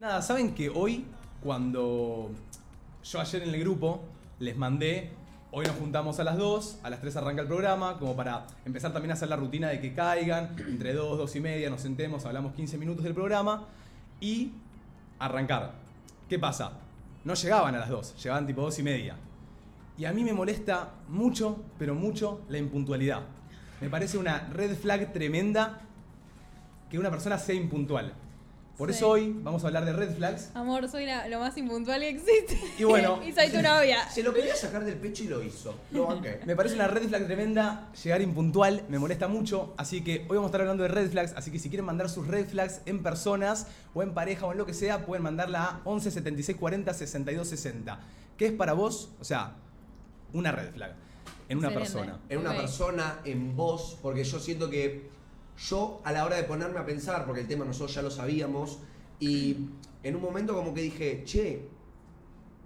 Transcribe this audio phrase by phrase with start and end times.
[0.00, 1.04] Nada, saben que hoy,
[1.42, 2.30] cuando
[3.02, 4.00] yo ayer en el grupo
[4.38, 5.10] les mandé,
[5.50, 8.92] hoy nos juntamos a las 2, a las 3 arranca el programa, como para empezar
[8.92, 12.24] también a hacer la rutina de que caigan, entre 2, 2 y media nos sentemos,
[12.26, 13.66] hablamos 15 minutos del programa
[14.20, 14.52] y
[15.18, 15.72] arrancar.
[16.28, 16.74] ¿Qué pasa?
[17.24, 19.16] No llegaban a las 2, llegaban tipo 2 y media.
[19.96, 23.22] Y a mí me molesta mucho, pero mucho, la impuntualidad.
[23.80, 25.80] Me parece una red flag tremenda
[26.88, 28.14] que una persona sea impuntual.
[28.78, 28.96] Por Sí.
[28.98, 30.50] eso hoy vamos a hablar de red flags.
[30.54, 32.56] Amor, soy la- lo más impuntual que existe.
[32.78, 33.20] Y bueno.
[33.26, 34.08] y soy tu novia.
[34.08, 35.74] Se lo quería sacar del pecho y lo hizo.
[35.90, 36.40] Lo banqué.
[36.46, 40.44] Me parece una red flag tremenda, llegar impuntual, me molesta mucho, así que hoy vamos
[40.44, 43.02] a estar hablando de red flags, así que si quieren mandar sus red flags en
[43.02, 46.94] personas o en pareja o en lo que sea, pueden mandarla a 11 76 40
[46.94, 47.98] 62 60.
[48.36, 49.10] ¿Qué es para vos?
[49.20, 49.56] O sea,
[50.32, 50.94] una red flag
[51.48, 51.92] en una Excelente.
[51.98, 52.20] persona.
[52.28, 55.10] En una persona, en vos, porque yo siento que
[55.58, 58.78] yo a la hora de ponerme a pensar, porque el tema nosotros ya lo sabíamos,
[59.20, 59.56] y
[60.02, 61.68] en un momento como que dije, che,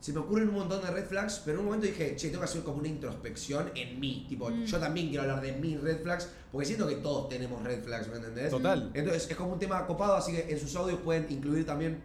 [0.00, 2.40] se me ocurren un montón de red flags, pero en un momento dije, che, tengo
[2.40, 4.26] que hacer como una introspección en mí.
[4.28, 4.64] Tipo, Mm.
[4.64, 8.08] yo también quiero hablar de mis red flags, porque siento que todos tenemos red flags,
[8.08, 8.50] ¿me entendés?
[8.50, 8.90] Total.
[8.94, 12.00] Entonces es como un tema copado, así que en sus audios pueden incluir también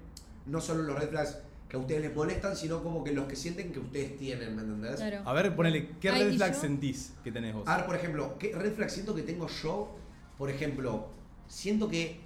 [0.45, 3.35] no solo los red flags que a ustedes les molestan, sino como que los que
[3.35, 4.95] sienten que ustedes tienen, ¿me entendés?
[4.95, 5.21] Claro.
[5.25, 6.61] A ver, ponele, ¿qué Ay, red ¿y flag yo?
[6.61, 7.67] sentís que tenés vos?
[7.67, 9.97] A ver, por ejemplo, ¿qué red flag siento que tengo yo?
[10.37, 11.07] Por ejemplo,
[11.47, 12.19] siento que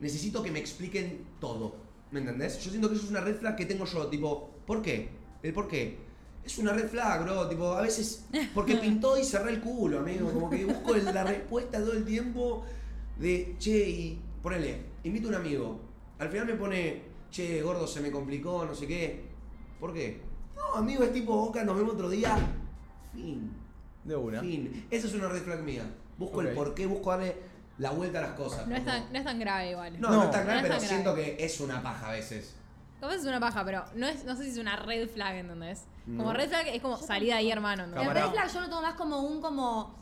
[0.00, 1.74] necesito que me expliquen todo.
[2.10, 2.62] ¿Me entendés?
[2.64, 4.06] Yo siento que eso es una red flag que tengo yo.
[4.06, 5.10] Tipo, ¿por qué?
[5.42, 5.98] ¿El por qué?
[6.44, 7.48] Es una red flag, bro.
[7.48, 10.32] Tipo, a veces, porque pintó y cerré el culo, amigo.
[10.32, 12.64] Como que busco el- la respuesta todo el tiempo
[13.18, 15.80] de, che, y ponele, invito a un amigo.
[16.18, 19.24] Al final me pone, che, gordo, se me complicó, no sé qué.
[19.78, 20.20] ¿Por qué?
[20.56, 22.36] No, amigo, es tipo, Boca, nos vemos otro día.
[23.12, 23.52] Fin.
[24.04, 24.40] De una.
[24.40, 24.86] Fin.
[24.90, 25.84] Esa es una red flag mía.
[26.18, 26.44] Busco Ok.
[26.46, 27.36] el por qué, busco darle
[27.78, 28.66] la vuelta a las cosas.
[28.66, 30.00] No es, tan, no es tan grave igual.
[30.00, 31.36] no, no, No, es tan grave, no es pero tan siento grave.
[31.36, 32.54] que es una paja a veces.
[33.00, 35.84] Capaz es una paja, pero no, es, no sé si es una red flag, ¿entendés?
[36.06, 36.18] No.
[36.24, 37.84] Como red flag es como salida ahí, hermano.
[37.84, 38.06] ¿entendés?
[38.08, 39.96] La red flag yo lo tomo más como un como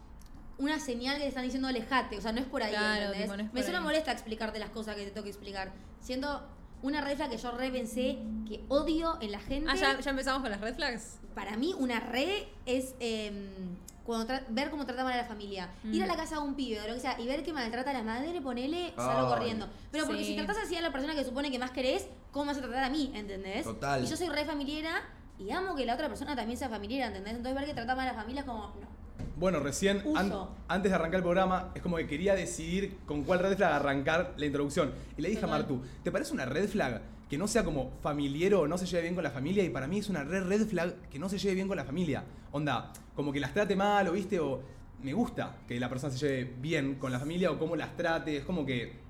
[0.59, 3.22] una señal que te están diciendo alejate, o sea, no es por ahí, Claro, ¿entendés?
[3.25, 5.71] tipo, no es Me suena molesta explicarte las cosas que te tengo que explicar.
[6.00, 6.49] Siendo
[6.82, 9.70] una red flag que yo repensé, que odio en la gente.
[9.70, 11.19] Ah, ¿ya, ya empezamos con las red flags.
[11.34, 15.69] Para mí una red es em, cuando ver cómo trata mal a la familia.
[15.82, 15.94] Mm.
[15.94, 17.91] Ir a la casa de un pibe o lo que sea y ver que maltrata
[17.91, 19.34] a la madre, ponele, salgo Ay.
[19.34, 19.69] corriendo.
[19.91, 20.31] Pero porque Sí.
[20.31, 22.84] si tratás así a la persona que supone que más querés, ¿cómo vas a tratar
[22.84, 23.10] a mí?
[23.14, 23.64] ¿Entendés?
[23.64, 24.04] Total.
[24.04, 25.03] Y yo soy re familiera
[25.38, 27.34] y amo que la otra persona también sea familiera, ¿entendés?
[27.34, 28.97] Entonces ver que trata mal a la familia es como, no.
[29.36, 30.32] Bueno, recién, an-
[30.66, 34.32] antes de arrancar el programa, es como que quería decidir con cuál red flag arrancar
[34.38, 34.92] la introducción.
[35.19, 35.48] Y le dije a.
[35.48, 39.02] Martu, ¿te parece una red flag que no sea como familiero o no se lleve
[39.02, 39.62] bien con la familia?
[39.62, 41.84] Y para mí es una red, red flag que no se lleve bien con la
[41.84, 42.25] familia.
[42.52, 44.62] Onda, como que las trate mal o viste, o
[45.02, 48.38] me gusta que la persona se lleve bien con la familia o cómo las trate.
[48.38, 49.04] Es como que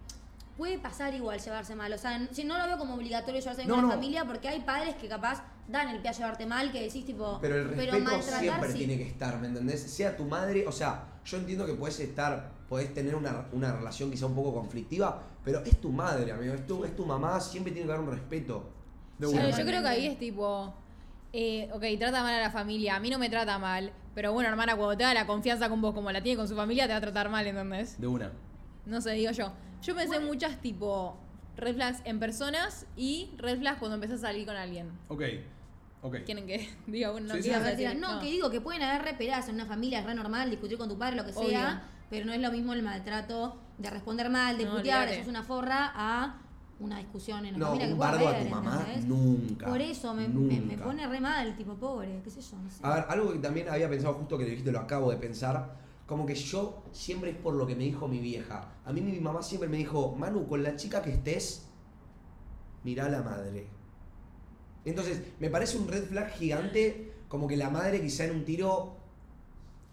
[0.56, 3.68] Puede pasar igual llevarse mal, o sea, si no lo veo como obligatorio llevarse bien
[3.68, 3.88] No, con no.
[3.90, 7.04] la familia, porque hay padres que capaz dan el pie a llevarte mal, que decís
[7.04, 8.78] tipo, Pero el respeto siempre sí.
[8.78, 9.82] tiene que estar, ¿me entendés?
[9.82, 14.10] Sea tu madre, o sea, yo entiendo que puedes estar, podés tener una, una relación
[14.10, 17.72] quizá un poco conflictiva, pero es tu madre, amigo, es tu, es tu mamá, siempre
[17.72, 18.68] tiene que haber un respeto.
[19.18, 20.74] de Sí, yo creo que ahí es tipo.
[21.32, 22.96] eh, ok, trata mal a la familia.
[22.96, 23.92] A mí no me trata mal.
[24.14, 26.56] Pero bueno, hermana, cuando te da la confianza con vos como la tiene con su
[26.56, 28.00] familia, te va a tratar mal, ¿entendés?
[28.00, 28.32] De una.
[28.86, 29.52] No sé, digo yo.
[29.82, 31.16] Yo pensé en muchas tipo
[31.56, 34.90] red flags en personas y red flags cuando empezás a salir con alguien.
[35.08, 35.22] Ok,
[36.02, 36.16] ok.
[36.26, 37.12] ¿Quieren que diga?
[37.16, 37.50] Sí, ¿Qué sí.
[37.50, 37.76] ver, decir?
[37.76, 40.78] tira, no, que digo que pueden haber reperadas en una familia, es re normal, discutir
[40.78, 41.50] con tu padre, lo que Obvio.
[41.50, 45.18] sea, pero no es lo mismo el maltrato de responder mal, de No, putear, de
[45.18, 46.40] sos una forra, a
[46.78, 49.06] una discusión en la No, familia que un pueda bardo a tu mamá, ¿entendés?
[49.06, 49.66] nunca.
[49.66, 52.78] Por eso me, me- pone re mal, tipo, pobre, qué sé yo, no sé.
[52.82, 55.76] A ver, algo que también había pensado justo que lo dijiste, lo acabo de pensar,
[56.06, 58.68] como que yo siempre es por lo que me dijo mi vieja.
[58.84, 61.66] A mí mi mamá siempre me dijo, Manu, con la chica que estés,
[62.84, 63.68] mirá a la madre.
[64.86, 68.96] Entonces, me parece un red flag gigante, como que la madre quizá en un tiro,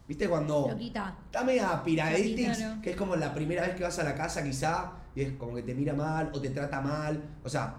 [0.07, 0.67] ¿viste cuando...
[0.69, 1.17] Loquita.
[1.25, 2.81] Está media piraditix, Claro.
[2.81, 5.55] que es como la primera vez que vas a la casa quizá, y es como
[5.55, 7.77] que te mira mal o te trata mal, o sea,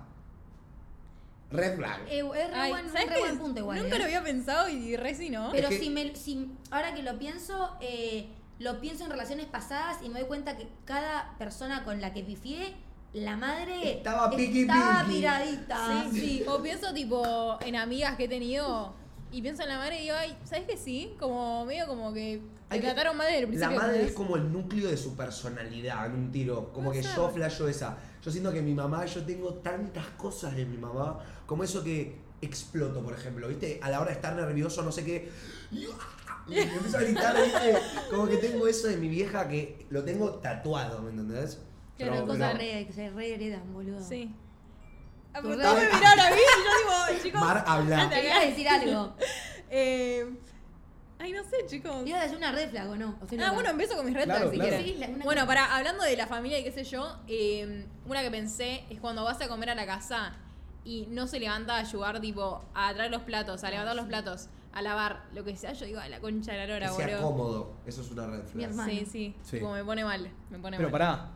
[1.51, 2.01] red flag.
[2.09, 3.21] Eh, es re, Ay, buen, un ¿sabes re qué?
[3.21, 3.83] buen punto igual.
[3.83, 3.99] Nunca ¿eh?
[4.01, 5.51] lo había pensado y re si no.
[5.53, 8.29] Pero Es que- si me, si, ahora que lo pienso, eh,
[8.59, 12.25] lo pienso en relaciones pasadas y me doy cuenta que cada persona con la que
[12.25, 12.75] pifié,
[13.15, 15.19] la madre Estaba piqui estaba piqui.
[15.19, 16.05] piradita.
[16.13, 16.45] Sí, sí.
[16.49, 18.93] O pienso tipo en amigas que he tenido
[19.33, 21.15] y pienso en la madre y digo, ay, ¿sabes que sí?
[21.19, 23.77] Como medio como que Hay te que- trataron mal desde el La principio.
[23.79, 26.73] madre es como el núcleo de su personalidad en un tiro.
[26.73, 27.17] Como que ser.
[27.17, 27.97] yo flasho esa.
[28.23, 31.19] Yo siento que mi mamá, yo tengo tantas cosas de mi mamá.
[31.47, 33.49] Como eso que exploto, por ejemplo.
[33.49, 33.79] ¿Viste?
[33.83, 35.31] A la hora de estar nervioso, no sé qué.
[35.73, 35.87] Y
[36.51, 37.77] me empiezo a gritar, ¿viste?
[38.11, 41.59] Como que tengo eso de mi vieja que lo tengo tatuado, ¿me entendés?
[41.99, 44.01] Pero Pero- cosas re, que se re heredan, boludo.
[44.03, 44.35] Sí.
[45.33, 47.41] Ah, pero Todos me miraron a mí y yo digo, chicos.
[47.41, 48.03] Mar, habla.
[48.05, 48.41] acá.
[48.41, 49.15] decir algo.
[49.77, 50.25] Eh,
[51.19, 52.07] ay, no sé, chicos.
[52.07, 53.17] ¿Ibas a decir una red flag o no?
[53.21, 53.53] ¿O estoy Ah, loca?
[53.55, 55.15] bueno, empiezo con mis red Claro, flags si claro.
[55.17, 58.85] Sí, Bueno, para, hablando de la familia y qué sé yo, eh, una que pensé
[58.89, 60.33] es cuando vas a comer a la casa
[60.85, 64.49] y no se levanta a ayudar, tipo, a traer los platos, a levantar los platos,
[64.73, 67.07] a lavar, lo que sea, yo digo, a la concha de la Que lora, sea
[67.07, 67.23] boludo.
[67.23, 67.73] cómodo.
[67.87, 68.71] Eso es una red Mi flag.
[68.71, 68.91] hermano.
[68.91, 69.57] Sí, sí, Sí.
[69.57, 70.93] Tipo, me pone mal, me pone Pero mal.
[71.01, 71.31] pará.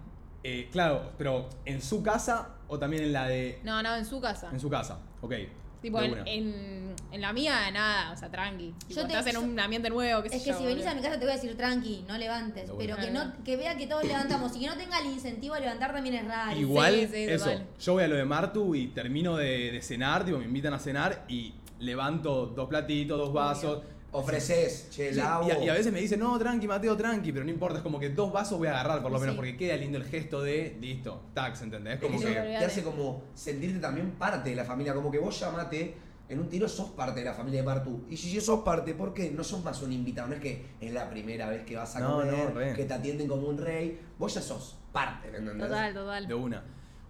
[0.61, 3.61] Eh, claro, pero ¿en su casa o también en la de.
[3.65, 4.49] No, no, en su casa.
[4.53, 5.33] En su casa, ok.
[5.81, 8.75] Tipo, en, en, en la mía, nada, o sea, tranqui.
[8.89, 10.79] Tipo, Yo te- estás en un ambiente nuevo, qué Es sé que yo, si venís
[10.79, 10.91] boludo.
[10.91, 12.69] a mi casa te voy a decir tranqui, no levantes.
[12.77, 15.61] Pero que no que vea que todos levantamos y que no tenga el incentivo a
[15.61, 16.59] levantar también es raro.
[16.59, 17.51] Igual, sí, sí, eso.
[17.81, 20.81] Yo voy a lo de Martu y termino de, de cenar, tipo, me invitan a
[20.81, 23.81] cenar y levanto dos platitos, dos vasos.
[24.11, 25.47] Ofreces, che, Sí, lavo.
[25.47, 27.83] y, a, y a veces me dicen, no, tranqui, Mateo, tranqui, pero no importa, es
[27.83, 29.23] como que dos vasos voy a agarrar por lo Sí.
[29.23, 31.95] menos, porque queda lindo el gesto de, listo, tax, ¿entendés?
[31.97, 32.33] Es Como que que...
[32.33, 35.95] te hace como sentirte también parte de la familia, como que vos llamate,
[36.31, 38.05] en un tiro sos parte de la familia de Martu.
[38.09, 39.31] Y si sos parte, ¿por qué?
[39.31, 42.01] No sos más un invitado, no es que es la primera vez que vas a
[42.01, 43.99] No, comer, no, que te atienden como un rey.
[44.19, 45.69] Vos ya sos parte, ¿me entendés?
[45.69, 46.27] Total, total.
[46.29, 46.63] De una.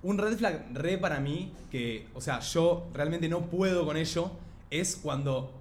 [0.03, 4.31] Un red flag re para mí, que, o sea, yo realmente no puedo con ello,
[4.71, 5.53] es cuando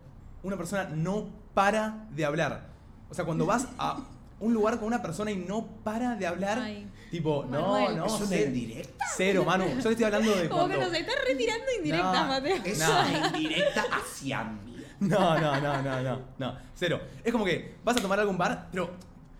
[0.48, 2.68] una persona no para de hablar.
[3.10, 4.00] O sea, cuando vas a
[4.40, 6.88] un lugar con una persona y no para de hablar, Ay.
[7.10, 7.98] tipo, no, Manuel.
[7.98, 9.06] no, ¿Es una cero, indirecta?
[9.16, 9.66] cero, Manu.
[9.68, 10.76] Yo te estoy hablando de Como cuando...
[10.80, 12.58] que nos está retirando indirectas, No, Mateo.
[12.64, 12.86] Es No.
[13.02, 14.84] una indirecta hacia mí.
[15.00, 17.00] No, no, no, no, no, no, cero.
[17.24, 18.92] Es como que vas a tomar algún bar, pero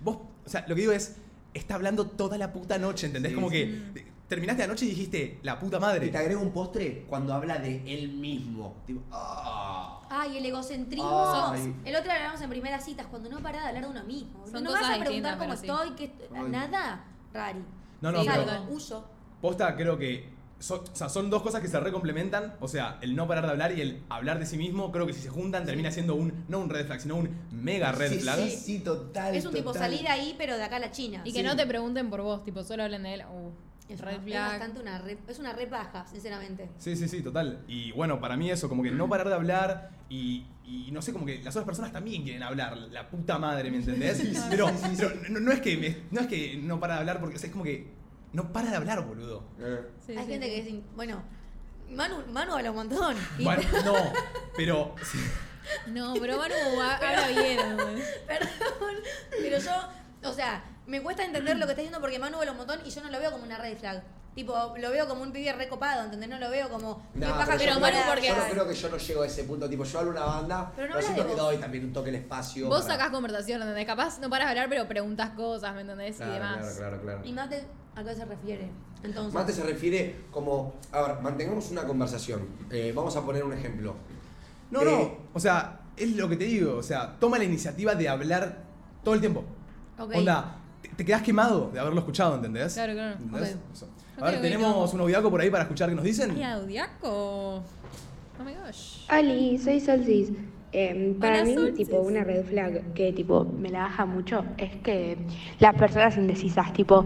[0.04, 1.16] vos, o sea, lo que digo es,
[1.54, 3.32] está hablando toda la puta noche, ¿entendés?
[3.32, 3.54] Sí, como sí.
[3.56, 6.08] que eh, terminaste la noche y dijiste, la puta madre.
[6.08, 8.76] Y te agrego un postre cuando habla de él mismo.
[8.86, 10.02] Tipo, ah.
[10.10, 11.10] Ay, el egocentrismo.
[11.52, 11.76] Ay.
[11.86, 14.46] El otro día hablamos en primeras citas, cuando no para de hablar de uno mismo.
[14.48, 16.50] Son no cosas vas a preguntar distintas, cómo pero estoy, qué Ay.
[16.50, 17.64] nada, rari.
[18.02, 18.64] No, no, Sí, pero.
[18.70, 19.04] Huyo.
[19.42, 22.56] posta creo que son, o sea, son dos cosas que se recomplementan.
[22.60, 25.14] O sea, el no parar de hablar y el hablar de sí mismo, creo que
[25.14, 28.20] si se juntan termina siendo un, no un red flag, sino un mega red sí,
[28.20, 28.40] flag.
[28.40, 29.36] Sí, sí, total.
[29.36, 29.90] Es un tipo total.
[29.92, 31.22] salir ahí, pero de acá a la China.
[31.26, 31.46] Y que Sí.
[31.46, 33.24] no te pregunten por vos, tipo, solo hablen de él.
[33.32, 33.52] Uh,
[33.90, 36.70] Es, red una- es bastante una re, es una re baja, sinceramente.
[36.78, 37.64] Sí, sí, sí, total.
[37.68, 41.14] Y bueno, para mí eso, como que no parar de hablar y, y no sé,
[41.14, 44.22] como que las otras personas también quieren hablar, la puta madre, ¿me entendés?
[44.50, 47.38] pero pero no, no es que me- no es que no para de hablar, porque
[47.38, 47.88] o sea, es como que
[48.34, 49.44] no para de hablar, boludo.
[49.60, 49.82] Eh.
[50.06, 51.24] Sí, Hay sí, gente que in- Bueno,
[51.90, 53.16] Manu, Manu habla un montón.
[53.42, 53.94] Bueno, no,
[54.58, 55.18] pero sí,
[55.94, 57.60] No, pero Manu ha- habla bien.
[58.28, 58.96] Perdón,
[59.32, 62.58] pero yo, o sea, me cuesta entender lo que está diciendo porque Manu habla un
[62.58, 64.02] montón y yo no lo veo como una red flag.
[64.36, 66.30] Tipo, lo veo como un pibe recopado, ¿entendés?
[66.30, 67.02] No lo veo como.
[67.16, 69.22] No, qué paja pero que yo, Manu porque- yo no creo que yo no llego
[69.24, 69.68] a ese punto.
[69.70, 71.44] Tipo, yo hablo una banda, Pero pero, no siento de que vos.
[71.44, 72.68] doy también un toque el espacio.
[72.68, 73.86] Vos para- sacás conversación, ¿entendés?
[73.88, 76.18] Capaz no paras de hablar, pero preguntas cosas, ¿me entendés?
[76.18, 76.58] Claro, y demás.
[76.60, 77.22] Claro, claro, claro.
[77.24, 78.70] Y Mate, ¿a qué se refiere?
[79.04, 79.34] Entonces.
[79.34, 82.48] Mate se refiere como, a ver, mantengamos una conversación.
[82.70, 83.96] Eh, vamos a poner un ejemplo.
[84.70, 87.96] no, Eh, no, o sea, es lo que te digo, o sea, toma la iniciativa
[87.96, 88.58] de hablar
[89.04, 89.44] todo el tiempo.
[89.98, 90.14] Ok.
[90.16, 90.57] Onda,
[90.98, 92.74] te, quedás quemado de haberlo escuchado, ¿entendés?
[92.74, 93.16] Claro, claro.
[93.22, 93.56] ¿Entendés?
[93.56, 93.74] Ok.
[93.74, 93.88] Eso.
[94.20, 96.32] A ver, ok, tenemos un audiaco por ahí para escuchar qué nos dicen.
[96.36, 97.58] Ay, Audiaco.
[98.40, 99.06] Oh my gosh.
[99.08, 100.32] Ali, soy Solsis.
[100.72, 101.76] Eh, para Hola, mí, Solsis.
[101.88, 105.18] tipo, una red flag que tipo me la baja mucho es que
[105.60, 107.06] las personas indecisas, tipo,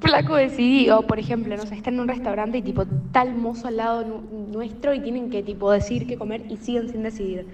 [0.00, 3.76] flaco decidido, por ejemplo, no sé, está en un restaurante y tipo, tal mozo al
[3.78, 7.46] lado nu- nuestro y tienen que tipo decir qué comer y siguen sin decidir.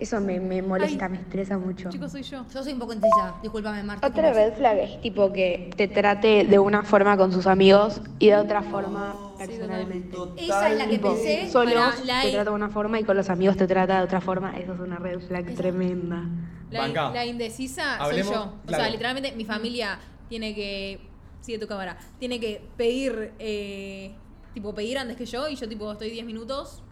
[0.00, 1.10] Eso me, me molesta, Ay.
[1.12, 1.90] me estresa mucho.
[1.90, 2.44] Chicos, soy yo.
[2.52, 4.06] Yo soy un poco indecisa, discúlpame, Marta.
[4.06, 8.00] Otra ¿cómo red flag es tipo que te trate de una forma con sus amigos
[8.18, 10.16] y de otra forma personalmente.
[10.38, 11.50] Esa es la que Tipo, pensé.
[11.50, 13.98] solos Pará, la te I- trata de una forma y con los amigos te trata
[13.98, 14.56] de otra forma.
[14.58, 16.24] Eso es una red flag Esa- tremenda.
[16.70, 17.10] La, Banca.
[17.12, 18.42] la indecisa Hablemos- soy yo.
[18.62, 18.84] O claro.
[18.84, 21.00] sea, literalmente mi familia tiene que.
[21.42, 21.96] Sigue tu cámara.
[22.18, 23.32] Tiene que pedir.
[23.38, 24.12] eh,
[24.54, 26.82] tipo, pedir antes que yo y yo, tipo, estoy 10 minutos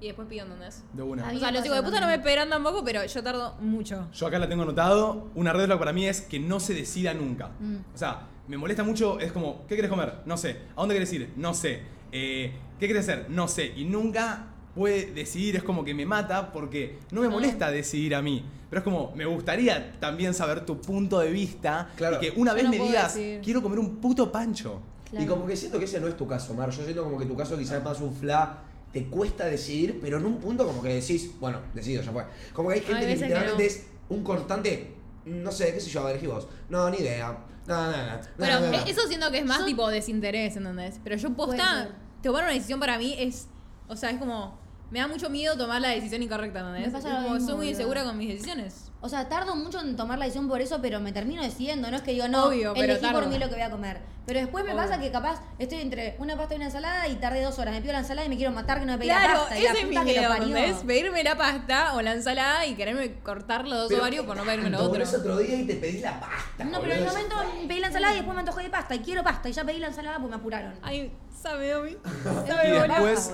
[0.00, 0.82] y después pido ¿entendés?
[0.92, 1.26] De una.
[1.32, 4.08] O sea, los hijos de puta no me esperan tampoco, pero yo tardo mucho.
[4.12, 5.28] Yo acá la tengo anotado.
[5.34, 7.50] Una red flag para mí es que no se decida nunca.
[7.58, 7.76] Mm.
[7.94, 9.18] O sea, me molesta mucho.
[9.20, 10.20] Es como, ¿qué quieres comer?
[10.26, 10.60] No sé.
[10.76, 11.32] ¿A dónde quieres ir?
[11.36, 11.82] No sé.
[12.12, 13.26] Eh, ¿Qué quieres hacer?
[13.30, 13.72] No sé.
[13.76, 15.56] Y nunca puede decidir.
[15.56, 17.30] Es como que me mata porque no me Ah.
[17.30, 18.44] molesta decidir a mí.
[18.68, 21.88] Pero es como, me gustaría también saber tu punto de vista.
[21.96, 22.16] Claro.
[22.16, 24.80] Y que una Yo vez no me digas, quiero comer un puto pancho.
[25.08, 25.24] Claro.
[25.24, 26.70] Y como que siento que ese no es tu caso, Mar.
[26.70, 28.58] Yo siento como que tu caso quizás es más un fla,
[28.96, 32.24] te cuesta decidir, pero en un punto como que decís, bueno, decido, ya fue.
[32.54, 33.68] Como que hay gente Hay que literalmente no.
[33.68, 34.94] es un constante,
[35.26, 36.48] no sé, qué sé yo, a ver, vos.
[36.70, 37.36] No, ni idea.
[37.66, 38.20] No, no, no.
[38.38, 38.78] Pero no, no, no.
[38.86, 40.98] eso siento que es más Yo- tipo desinterés, ¿entendés?
[41.04, 41.90] Pero yo posta,
[42.22, 43.48] tomar una decisión para mí es.
[43.86, 44.58] O sea, es como.
[44.90, 46.86] Me da mucho miedo tomar la decisión incorrecta, ¿entendés?
[46.86, 48.85] Me pasa Es lo como, soy muy insegura con mis decisiones.
[49.02, 51.90] O sea, tardo mucho en tomar la decisión por eso, pero me termino decidiendo.
[51.90, 54.00] No es que digo, no, Obvio, pero elegí por mí lo que voy a comer.
[54.26, 54.82] Pero después me Obvio.
[54.82, 57.74] pasa que capaz estoy entre una pasta y una ensalada y tardé dos horas.
[57.74, 59.54] Me pido la ensalada y me quiero matar que no me pedí la Claro, pasta.
[59.54, 60.82] la ese es mi miedo.
[60.86, 64.44] Pedirme la pasta o la ensalada y quererme cortar los dos Pero, ovarios por no
[64.44, 65.04] pedirme lo otro.
[65.04, 66.64] otro día y te pedís la pasta.
[66.64, 67.12] No, pero en el boludo.
[67.28, 67.36] momento
[67.68, 68.94] pedí la ensalada y después me antojé de pasta.
[68.94, 69.48] Y quiero pasta.
[69.48, 70.74] Y ya pedí la ensalada porque me apuraron.
[70.82, 71.90] Ay, sabe, Omi.
[72.46, 72.88] Y Sabe, boludo.
[72.88, 73.30] después-.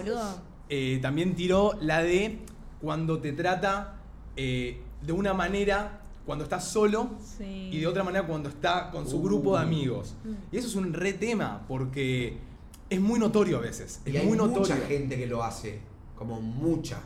[0.69, 2.41] Eh, también tiró la de
[2.83, 3.95] cuando te trata
[4.37, 7.71] eh, de una manera cuando estás solo Sí.
[7.73, 9.23] y de otra manera cuando está con su Uh.
[9.23, 10.15] grupo de amigos.
[10.53, 12.39] Y eso es un re tema porque
[12.89, 14.01] es muy notorio a veces.
[14.05, 15.81] Es Y hay muy mucha gente que lo hace.
[16.17, 17.01] Como mucha.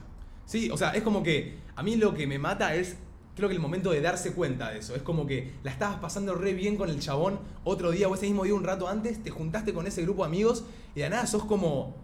[0.44, 2.96] Sí, o sea, es como que a mí lo que me mata es,
[3.34, 4.94] creo que el momento de darse cuenta de eso.
[4.94, 8.26] Es como que la estabas pasando re bien con el chabón otro día o ese
[8.26, 11.26] mismo día un rato antes, te juntaste con ese grupo de amigos y de nada
[11.26, 11.94] sos como...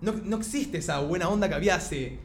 [0.00, 2.18] No, no existe esa buena onda que había hace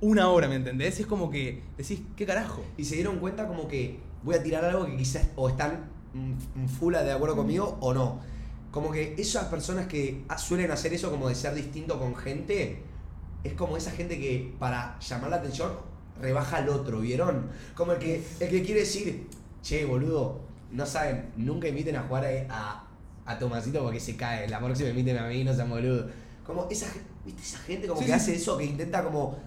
[0.00, 0.98] una hora, ¿me entendés?
[0.98, 2.64] Y es como que decís, ¿qué carajo?
[2.76, 6.62] Y se dieron cuenta como que voy a tirar algo que quizás o están mm,
[6.62, 8.20] mm, full de acuerdo conmigo o no.
[8.70, 12.82] Como que esas personas que suelen hacer eso como de ser distinto con gente,
[13.42, 15.72] es como esa gente que para llamar la atención
[16.20, 17.48] rebaja al otro, ¿vieron?
[17.74, 19.26] Como el que, el que quiere decir,
[19.62, 20.40] che, boludo,
[20.70, 22.84] no saben, nunca inviten a jugar a,
[23.24, 26.08] a, a Tomasito porque se cae, la próxima inviten a mí, no sean boludo.
[26.44, 26.86] Como esa,
[27.24, 27.42] ¿viste?
[27.42, 29.38] esa gente como Sí, que sí, hace eso, que intenta como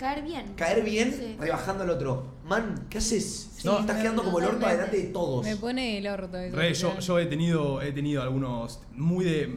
[0.00, 0.54] Caer bien.
[0.56, 1.36] caer bien Sí.
[1.38, 2.24] rebajando al otro.
[2.46, 3.60] Man, ¿qué haces?
[3.64, 5.44] No, estás quedando como el orto adelante de todos.
[5.44, 6.56] Me pone el orto eso.
[6.56, 9.54] Re, yo, yo he tenido, he tenido algunos muy de.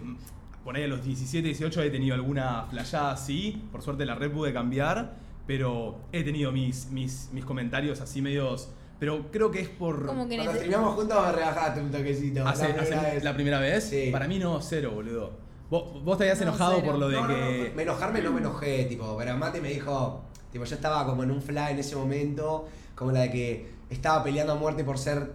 [0.66, 3.64] Por ahí a los 17, 18 he tenido alguna flayada así.
[3.72, 5.16] Por suerte la red pude cambiar.
[5.48, 8.70] Pero he tenido mis, mis, mis comentarios así medios.
[9.00, 10.06] Pero creo que es por.
[10.06, 12.46] Como que Cuando terminamos juntos rebajaste un toquecito.
[12.46, 13.24] Hace, la primera vez.
[13.24, 13.84] la primera vez.
[13.86, 14.10] Sí.
[14.12, 15.32] Para mí no, cero, boludo.
[15.70, 16.86] Vos, vos te habías No, enojado cero.
[16.86, 17.68] por lo de No, no, que.
[17.70, 20.24] no, me enojarme no me enojé, tipo, pero Mate me dijo,
[20.54, 24.24] tipo, yo estaba como en un fly en ese momento, como la de que estaba
[24.24, 25.34] peleando a muerte por ser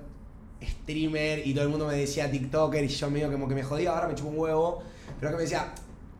[0.62, 3.90] streamer y todo el mundo me decía TikToker y yo medio como que me jodía,
[3.90, 4.82] ahora me chupo un huevo,
[5.18, 5.72] pero que me decía,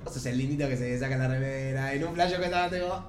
[0.05, 2.69] vos sos el lindito que se saca la remera, en un flash yo que estaba,
[2.69, 3.05] tipo,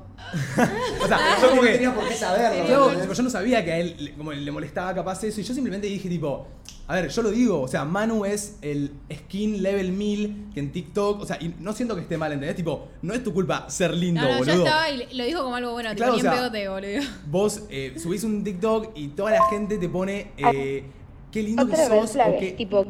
[1.04, 1.74] O sea, yo como no que.
[1.74, 2.68] tenía por qué saberlo.
[2.68, 3.02] Yo, ¿entendés?
[3.04, 5.54] tipo, yo no sabía que a él le- como le molestaba capaz eso y yo
[5.54, 6.48] simplemente dije tipo,
[6.88, 10.72] a ver, yo lo digo, o sea, Manu es el skin level 1000 que en
[10.72, 12.56] TikTok, o sea, y no siento que esté mal, ¿entendés?
[12.56, 14.66] Tipo, no es tu culpa ser lindo, No, no, ya boludo.
[14.66, 17.10] estaba y lo dijo como algo bueno, Claro, tipo, o ni sea, en boludo.
[17.28, 20.84] Vos eh, subís un TikTok y toda la gente te pone eh,
[21.32, 22.86] qué lindo que Otra sos flag o es qué, tipo,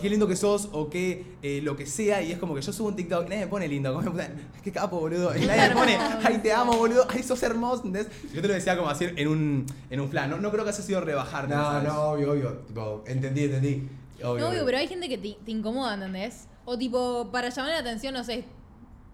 [0.00, 2.72] qué lindo que sos o qué eh, lo que sea y es como que yo
[2.72, 4.28] subo un TikTok y nadie me pone lindo, como me pone,
[4.62, 5.36] qué capo, boludo.
[5.36, 8.08] Y nadie me pone, ay, te amo, boludo, ay, sos hermoso, ¿entendés?
[8.32, 10.30] Yo te lo decía como así en un, en un flan.
[10.30, 11.48] No, no creo que haya sido rebajar.
[11.48, 13.88] No, no, obvio, obvio, tipo, entendí, entendí.
[14.22, 16.46] Obvio, No, obvio, pero hay gente que te, te incomoda, ¿entendés?
[16.64, 18.44] O tipo, para llamar la atención, no sé,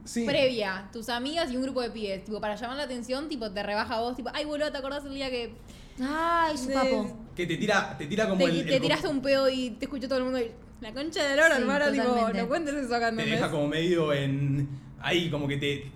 [0.05, 0.27] Sí.
[0.27, 2.25] previa, tus amigas y un grupo de pibes.
[2.25, 5.05] Tipo, para llamar la atención, tipo, te rebaja a vos, tipo, ay, boludo, ¿te acordás
[5.05, 5.55] el día que
[6.01, 7.07] Ay, su papo.
[7.37, 9.85] Que te tira, te tira como te, el, el te tiraste un pedo y te
[9.85, 10.51] escuchó todo el mundo y
[10.85, 12.43] la concha del oro, Sí, hermano, tipo, totalmente.
[12.43, 14.69] no cuentes eso acá, te deja como medio en
[15.01, 15.91] ahí como que te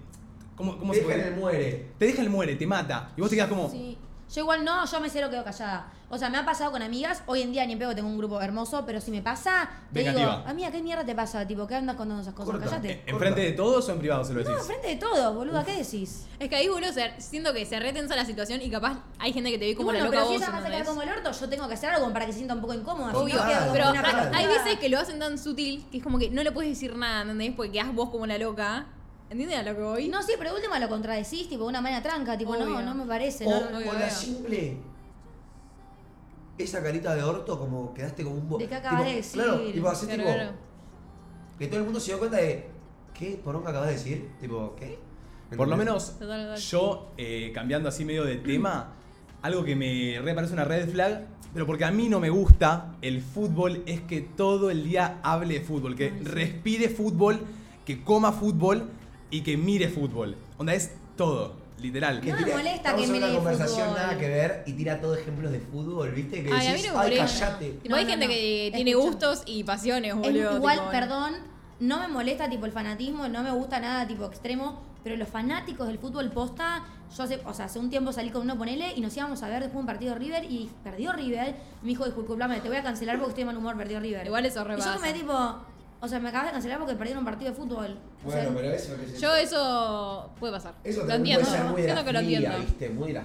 [0.57, 1.87] ¿cómo, cómo se Deja en el muere.
[1.99, 3.99] Te deja el muere, te mata y vos te quedas como Sí.
[4.35, 5.92] Yo igual no, yo me cero quedo callada.
[6.11, 7.23] O sea, me ha pasado con amigas.
[7.27, 10.00] Hoy en día ni en pego tengo un grupo hermoso, pero si me pasa, te
[10.00, 10.49] digo, Vengativa.
[10.49, 11.47] amiga, ¿qué mierda te pasa?
[11.47, 12.50] Tipo, ¿qué andas contando esas cosas?
[12.53, 12.67] Corta.
[12.71, 13.03] Cállate.
[13.05, 14.55] ¿En frente de todos o en privado se lo decís?
[14.55, 16.25] No, enfrente de todos, boluda, ¿qué decís?
[16.38, 19.50] Es que ahí, boludo, se- siento que se retensa la situación y capaz hay gente
[19.50, 20.88] que te ve como bueno, la pero loca si vos, ella me hace quedar ¿entendés?
[20.88, 23.11] como el orto, yo tengo que hacer algo para que se sienta un poco incómoda.
[23.12, 25.99] si Obvio, no, quedo como pero una hay, veces que lo hacen tan sutil que
[25.99, 27.53] es como que no le puedes decir nada, ¿entendés?
[27.55, 28.87] Porque quedás vos como la loca.
[29.31, 30.09] ¿Entiendes a lo que voy?
[30.09, 32.81] No, sí, pero de última lo contradecís, tipo, de una manera tranca, tipo, no, Obvio.
[32.81, 33.45] no me parece.
[33.47, 34.11] O, no, no, o no, la no.
[34.11, 34.79] simple.
[36.59, 39.43] Esa carita de orto, como quedaste como un bo- ¿De qué acabas tipo, de decir?
[39.43, 40.35] Claro, tipo así, Claro, tipo.
[40.35, 40.53] claro.
[41.59, 42.67] Que todo el mundo se dio cuenta de.
[43.15, 44.31] ¿Qué poronga acabas de decir?
[44.41, 44.99] Tipo, ¿qué?
[45.57, 46.59] Por lo menos Total, total.
[46.61, 48.93] yo, eh, cambiando así medio de tema,
[49.43, 52.95] algo que me re parece una red flag, pero porque a mí no me gusta
[53.00, 57.41] el fútbol, es que todo el día hable de fútbol, que respire fútbol,
[57.87, 58.91] que coma fútbol
[59.31, 60.37] y que mire fútbol.
[60.59, 62.20] Onda, es todo, literal.
[62.20, 64.00] Que No me tira- molesta que mire una conversación fútbol.
[64.02, 66.42] nada que ver y tira todo ejemplos de fútbol, ¿viste?
[66.42, 67.47] Que Ay, decís, no me ay, molesta.
[67.47, 67.64] callate.
[67.82, 68.30] Hay No, no, gente no.
[68.32, 70.56] que tiene gustos y pasiones, Es boludo.
[70.56, 71.35] igual, tipo, perdón,
[71.80, 75.87] no me molesta tipo el fanatismo, no me gusta nada tipo extremo, pero los fanáticos
[75.87, 76.85] del fútbol posta,
[77.16, 79.49] yo hace, o sea, hace un tiempo salí con uno, ponele, y nos íbamos a
[79.49, 81.54] ver después un partido de River y perdió River.
[81.82, 84.26] Me dijo, disculpame, te voy a cancelar porque estoy de mal humor, perdió River.
[84.26, 85.32] Igual eso Y yo me tipo,
[86.00, 87.99] o sea, me acabas de cancelar porque perdieron un partido de fútbol.
[88.25, 90.75] O sea, Bueno, pero eso que Yo eso puede pasar.
[90.85, 91.45] Eso lo entiendo.
[91.45, 92.59] puede ser muy de la que lo entiendo.
[92.61, 92.88] ¿viste?
[92.90, 93.25] Muy de la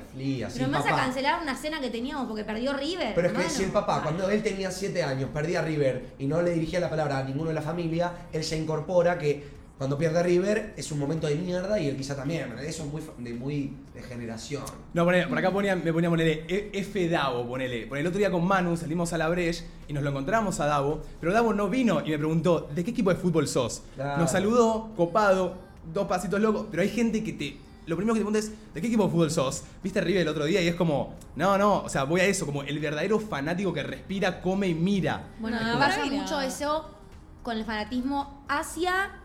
[0.54, 3.14] pero me vas a cancelar una cena que teníamos porque perdió River.
[3.14, 6.26] Pero es que si el papá, cuando él tenía 7 años, perdía a River y
[6.26, 9.98] no le dirigía la palabra a ninguno de la familia, él se incorpora que Cuando
[9.98, 12.54] pierde River es un momento de mierda y él quizá también.
[12.60, 14.64] Eso es muy, de, muy de generación.
[14.94, 17.88] No, ponele, por acá ponía, me ponía ponerle F Davo, ponele.
[17.88, 20.68] Por el otro día con Manu salimos a la Breche y nos lo encontramos a
[20.68, 23.82] Davo, pero Davo no vino y me preguntó, ¿de qué equipo de fútbol sos?
[23.96, 24.22] Claro.
[24.22, 25.58] Nos saludó, copado,
[25.92, 27.58] dos pasitos locos, pero hay gente que te.
[27.86, 29.64] Lo primero que te pregunta es, ¿de qué equipo de fútbol sos?
[29.84, 30.62] ¿Viste River el otro día?
[30.62, 33.84] Y es como, no, no, o sea, voy a eso, como el verdadero fanático que
[33.84, 35.32] respira, come y mira.
[35.40, 36.90] Bueno, No, pasa mucho eso
[37.42, 39.20] con el fanatismo hacia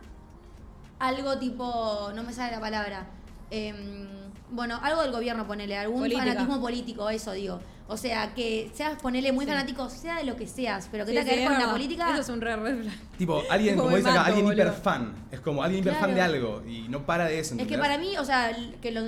[0.99, 3.07] algo tipo, no me sale la palabra.
[3.50, 4.07] em,
[4.50, 6.23] bueno, algo del gobierno, ponele, algún Política.
[6.23, 7.59] fanatismo político, eso digo.
[7.87, 9.50] O sea, que seas, ponele muy Sí.
[9.50, 11.73] fanático, sea de lo que seas, pero que Sí, tenga que sí, ver con la
[11.73, 12.11] política.
[12.11, 12.95] Eso es un re flag.
[13.17, 14.62] Tipo, alguien, Tipo, como me dice acá, alguien boludo.
[14.62, 15.14] hiperfan.
[15.31, 16.33] Es como alguien hiperfan Claro.
[16.33, 17.55] de algo y no para de eso.
[17.59, 19.00] Es que para mí, o sea, que lo-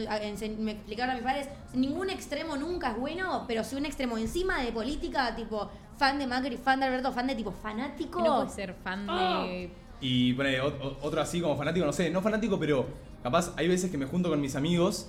[0.58, 4.62] me explicaron a mis padres, ningún extremo nunca es bueno, pero si un extremo encima
[4.62, 8.20] de política, tipo fan de Macri, fan de Alberto, fan de tipo fanático.
[8.22, 9.70] No puedes ser fan de.
[10.00, 12.86] Y pone otro así como fanático, no sé, no fanático, pero
[13.22, 15.08] capaz hay veces que me junto con mis amigos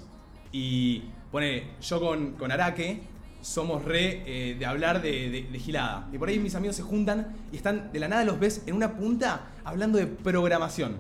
[0.52, 3.02] y pone, yo con, con Araque
[3.42, 6.08] somos re eh, de hablar de, de- de gilada.
[6.12, 8.76] Y por ahí mis amigos se juntan y están, de la nada los ves en
[8.76, 10.98] una punta hablando de programación.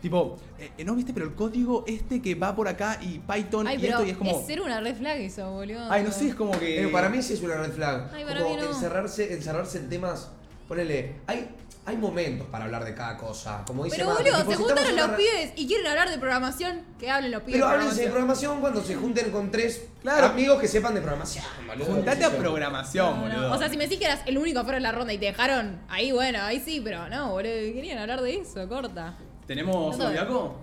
[0.00, 1.12] Tipo, eh, ¿no viste?
[1.14, 4.10] Pero el código este que va por acá y Python Ay, y pero esto y
[4.10, 4.30] es como...
[4.38, 5.90] es ser una red flag eso, boludo.
[5.90, 6.74] Ay, no sé, es como que...
[6.76, 8.10] Pero para mí sí es una red flag.
[8.14, 8.68] Ay, para como mí no.
[8.68, 10.30] encerrarse, encerrarse en temas.
[10.68, 11.48] Ponele, hay,
[11.86, 13.62] hay momentos para hablar de cada cosa.
[13.66, 16.18] Como dice Pero boludo, tipo, se si juntaron los una- pibes y quieren hablar de
[16.18, 17.60] programación, que hablen los pibes.
[17.60, 18.60] Pero háblense de programación.
[18.60, 20.26] cuando se junten con tres Claro.
[20.28, 21.84] amigos que sepan de programación, boludo.
[21.86, 23.34] Juntate ¿Qué a programación, No, no.
[23.34, 23.52] boludo.
[23.52, 25.26] O sea, si me decís que eras el único afuera de la ronda y te
[25.26, 29.14] dejaron, ahí bueno, ahí sí, pero no, boludo, querían hablar de eso, corta.
[29.46, 30.54] ¿Tenemos No, zodiaco?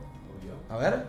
[0.70, 1.06] A ver.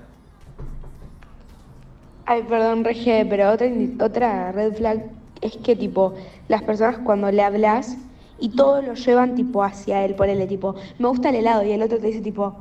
[2.26, 5.04] Ay, perdón, Rege, pero otra red flag
[5.40, 6.14] es que, tipo,
[6.48, 7.96] las personas cuando le hablas
[8.38, 11.82] y todos lo llevan, tipo, hacia él, ponele, tipo, me gusta el helado y el
[11.82, 12.54] otro te dice, tipo,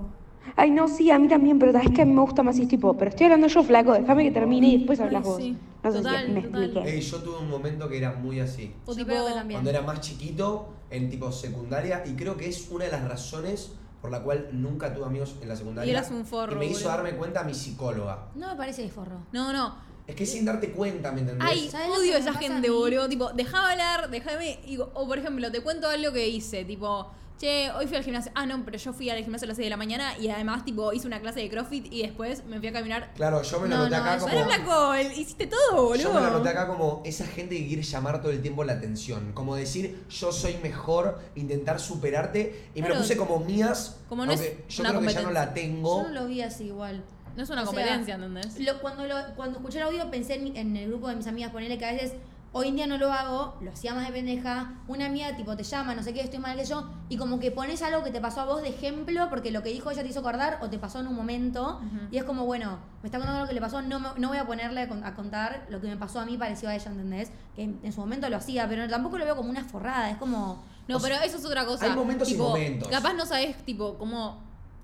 [0.56, 2.64] ay, no, sí, a mí también, pero sabes que a mí me gusta más y
[2.64, 5.38] es tipo, pero estoy hablando yo, flaco, déjame que termine y después hablas vos.
[5.38, 5.58] sí.
[5.84, 6.64] No sé Total, si me total.
[6.64, 6.90] expliqué.
[6.96, 8.72] Ey, yo tuve un momento que era muy así.
[8.86, 9.52] O tipo, que.
[9.52, 13.72] Cuando era más chiquito, en tipo secundaria, y creo que es una de las razones
[14.00, 15.88] por la cual nunca tuve amigos en la secundaria.
[15.88, 16.90] Y eras un forro, Y me hizo boludo.
[16.90, 18.28] darme cuenta mi psicóloga.
[18.36, 19.22] No me parece forro.
[19.32, 19.74] No, no.
[20.12, 21.48] Es que sin darte cuenta, ¿me entendés?
[21.50, 23.08] Ay, ¿Sabes lo odio a esa gente, boludo.
[23.08, 24.60] Tipo, déjame hablar, déjame.
[24.94, 26.66] O por ejemplo, te cuento algo que hice.
[26.66, 28.30] Tipo, che, hoy fui al gimnasio.
[28.36, 30.66] Ah, no, pero yo fui al gimnasio a las 6 de la mañana y además,
[30.66, 33.14] tipo, hice una clase de CrossFit y después me fui a caminar.
[33.16, 33.96] Claro, yo me lo No, anoté
[34.36, 34.94] no, acá como.
[34.96, 35.96] El- hiciste todo, boludo.
[36.04, 38.74] Yo me lo anoté acá como esa gente que quiere llamar todo el tiempo la
[38.74, 39.32] atención.
[39.32, 42.66] Como decir, yo soy mejor, intentar superarte.
[42.76, 43.96] Y me lo puse como mías.
[44.10, 46.04] Como no es yo una creo que ya no la tengo.
[46.04, 47.02] Yo no lo vi así igual.
[47.36, 48.60] No es una O sea, competencia, ¿entendés?
[48.60, 51.28] Lo- cuando, lo- cuando escuché el audio pensé en, mi- en el grupo de mis
[51.28, 52.14] amigas, ponerle que a veces
[52.54, 54.74] hoy en día no lo hago, lo hacía más de pendeja.
[54.90, 57.50] Una amiga tipo te llama, no sé qué, estoy mal que yo, y como que
[57.52, 60.10] pones algo que te pasó a vos de ejemplo, porque lo que dijo ella te
[60.10, 61.80] hizo acordar o te pasó en un momento,
[62.12, 64.38] y es como, bueno, me está contando lo que le pasó, no, me- no voy
[64.38, 66.92] a ponerle a con- a contar lo que me pasó a mí parecido a ella,
[66.92, 67.32] ¿entendés?
[67.56, 70.62] Que en, su momento lo hacía, pero tampoco lo veo como una forrada, es como...
[70.90, 71.86] No, O sea, pero eso es otra cosa.
[71.86, 72.90] hay momentos y Tipo, momentos.
[72.90, 74.42] Capaz no sabes, tipo, cómo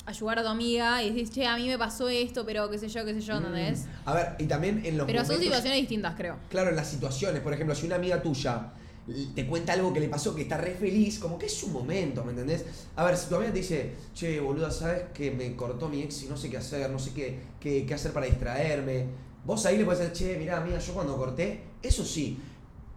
[0.07, 2.87] ayudar a tu amiga y decís, che, a mí me pasó esto, pero qué sé
[2.87, 3.85] yo, qué sé yo, ¿entendés?
[4.05, 6.37] A ver, y también en los Pero son situaciones distintas, creo.
[6.49, 8.71] Claro, en las situaciones, por ejemplo, si una amiga tuya
[9.35, 12.23] te cuenta algo que le pasó, que está re feliz, como que es su momento,
[12.23, 12.65] ¿me entendés?
[12.95, 16.23] A ver, si tu amiga te dice, che, boluda, ¿sabes que me cortó mi ex
[16.23, 19.07] y no sé qué hacer, no sé qué, qué, qué hacer para distraerme?
[19.45, 22.37] Vos ahí le puedes decir, che, mirá, amiga, yo cuando corté, eso sí,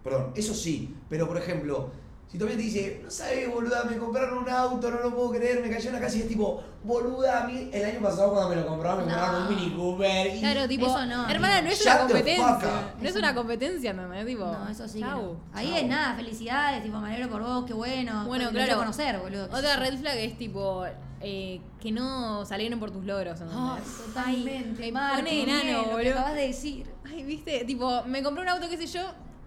[0.01, 1.91] perdón, eso sí, pero por ejemplo,
[2.31, 5.31] si tu amiga te dice, no sabes, boluda, me compraron un auto, no lo puedo
[5.31, 8.31] creer, me cayó en la casa y es tipo, boluda, a mí el año pasado
[8.31, 9.19] cuando me lo compraron, me No.
[9.19, 10.39] compraron un Mini Cooper y...
[10.39, 12.93] Claro, tipo, Eso no, hermana, no es Shut una competencia.
[13.01, 14.25] No es una competencia, ¿entendés?
[14.25, 14.99] Tipo, No, eso sí.
[15.01, 15.21] chau.
[15.21, 15.39] no.
[15.53, 15.77] Ahí Chau.
[15.77, 18.25] es nada, felicidades, tipo, me alegro por vos, qué bueno.
[18.25, 18.77] Bueno, claro.
[18.77, 19.45] conocer, boludo.
[19.51, 20.85] Otra red flag es tipo
[21.19, 23.57] eh, que no salieron por tus logros, ¿entendés?
[23.59, 24.83] Ah, totalmente.
[24.85, 26.11] Ay, Marco, pone enano, bien, lo que boludo.
[26.13, 26.89] acabas de decir.
[27.05, 29.01] Ay, viste, tipo, me compré un auto, qué sé yo,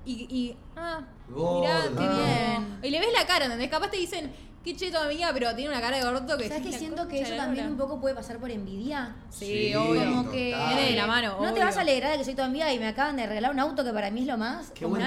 [0.07, 1.61] y, y ah, Gordo.
[1.61, 2.79] mirá, qué bien.
[2.83, 3.71] Y le ves la cara, ¿entendés?
[3.71, 4.31] Capaz te dicen,
[4.65, 7.37] qué cheto amiga, pero tiene una cara de gordo que ¿Sabes que siento que eso
[7.37, 9.15] también un poco puede pasar por envidia?
[9.29, 10.05] Sí, Sí, obvio.
[10.05, 10.55] Como que.
[10.69, 12.79] Viene de la mano, No te vas a alegrar de que soy tu amiga y
[12.79, 14.71] me acaban de regalar un auto que para mí es lo más.
[14.71, 15.03] Qué buen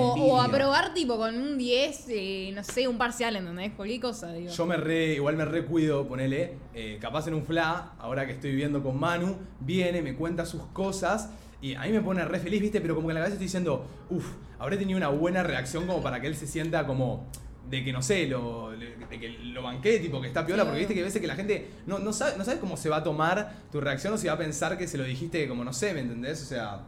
[0.00, 3.72] O, o aprobar tipo con un 10, eh, no sé, un parcial, ¿entendés?
[3.72, 4.52] Cualquier cosa, digo.
[4.52, 8.50] Yo me re, igual me recuido, ponele, eh, capaz en un fla, ahora que estoy
[8.50, 11.30] viviendo con Manu, viene, me cuenta sus cosas
[11.64, 12.82] y a mí me pone re feliz, ¿viste?
[12.82, 16.02] Pero como que a la cabeza estoy diciendo, uff, habré tenido una buena reacción como
[16.02, 17.26] para que él se sienta como
[17.70, 20.78] de que no sé, lo, de que lo banqué, tipo que está piola, Sí, porque
[20.80, 22.98] viste que a veces que la gente no, no, sabe, no sabe cómo se va
[22.98, 25.72] a tomar tu reacción o si va a pensar que se lo dijiste como no
[25.72, 26.42] sé, ¿me entendés?
[26.42, 26.82] O sea,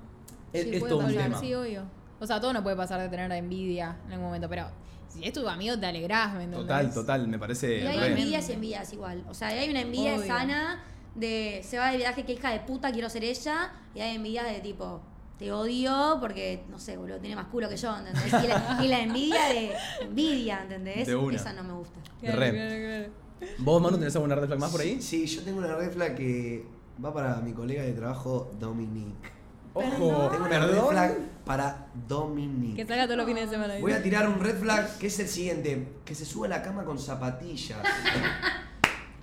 [0.53, 1.41] es, Sí, es todo un pasar, tema.
[1.41, 1.85] Sí, obvio.
[2.21, 4.67] O sea, todo no puede pasar de tener envidia en algún momento, pero
[5.09, 6.67] si es tu amigo te alegrás, ¿me entendés?
[6.67, 7.79] Total, total, me parece.
[7.79, 9.25] Y hay envidias y envidias igual.
[9.27, 10.27] O sea, hay una envidia Obvio.
[10.27, 10.85] sana
[11.16, 13.72] de se va de viaje, que hija de puta, quiero ser ella.
[13.94, 15.00] Y hay envidia de tipo,
[15.38, 18.26] te odio porque, no sé, boludo, tiene más culo que yo, ¿entendés?
[18.26, 21.07] Y la, y la envidia de envidia, ¿entendés?
[21.07, 21.37] De una.
[21.37, 22.00] Esa no me gusta.
[22.20, 22.52] Claro, Re.
[22.52, 23.12] claro, claro.
[23.59, 25.02] ¿Vos, Manu, tenés alguna red flag más por ahí?
[25.02, 26.64] Sí, yo tengo una red flag que
[27.05, 29.37] va para mi colega de trabajo, Dominique.
[29.74, 32.76] Ojo, Tengo una red flag para Dominique.
[32.76, 33.74] Que salga todos los fines de semana.
[33.79, 36.62] Voy a tirar un red flag que es el siguiente: que se sube a la
[36.62, 37.79] cama con zapatillas.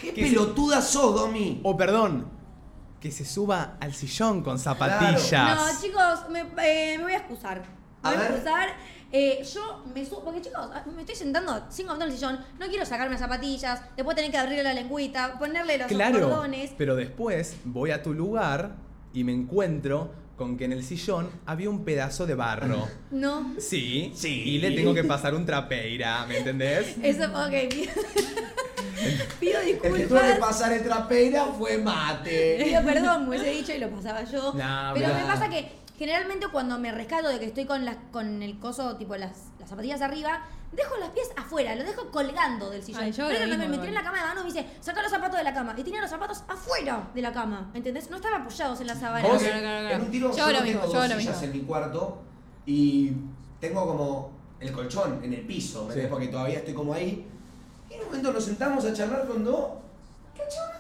[0.04, 1.60] ¿Qué Que se- pelotuda sos, Domi?
[1.64, 2.28] O perdón,
[3.00, 5.32] que se suba al sillón con zapatillas.
[5.32, 7.62] No, chicos, me, eh, me voy a excusar.
[7.62, 8.32] Me A voy a ver.
[8.32, 8.70] excusar.
[9.16, 12.40] Eh, yo me subo, porque chicos, ah, me estoy sentando cinco minutos en el sillón,
[12.60, 16.72] no quiero sacarme las zapatillas, después tener que abrirle la lengüita, ponerle los Claro, cordones.
[16.78, 18.76] pero después voy a tu lugar
[19.14, 22.88] y me encuentro con que en el sillón había un pedazo de barro.
[23.12, 23.54] No.
[23.60, 24.42] Sí, Sí.
[24.48, 26.96] Y le tengo que pasar un trapeira, ¿me entendés?
[27.04, 27.88] Eso, ok.
[29.00, 30.38] pido- Pido El que tuvo que disculpas.
[30.40, 32.62] pasar el trapeira fue mate.
[32.64, 34.54] Pido perdón, me hubiese dicho y lo pasaba yo.
[34.54, 35.20] Nah, pero mirá.
[35.20, 38.96] me pasa que generalmente cuando me rescato de que estoy con las con el coso,
[38.98, 43.04] tipo las, las zapatillas arriba, dejo los pies afuera, los dejo colgando del sillón.
[43.04, 45.12] Ay, yo pero cuando me metí en la cama de mano me dice, saca los
[45.12, 45.76] zapatos de la cama.
[45.78, 47.70] Y tenía los zapatos afuera de la cama.
[47.76, 48.10] ¿Entendés?
[48.10, 49.22] No estaban apoyados en la sábana.
[49.28, 49.90] Claro, claro.
[49.90, 51.54] En un tiro Yo yo, lo no mismo, tengo yo dos lo sillas mismo.
[51.54, 52.22] en mi cuarto
[52.66, 53.12] y
[53.60, 55.94] tengo como el colchón en el piso, ¿me?
[55.94, 56.02] Sí.
[56.10, 57.28] porque todavía estoy como ahí.
[57.90, 59.66] Y en un momento nos sentamos a charlar con dos.
[60.38, 60.80] ¿Cachona?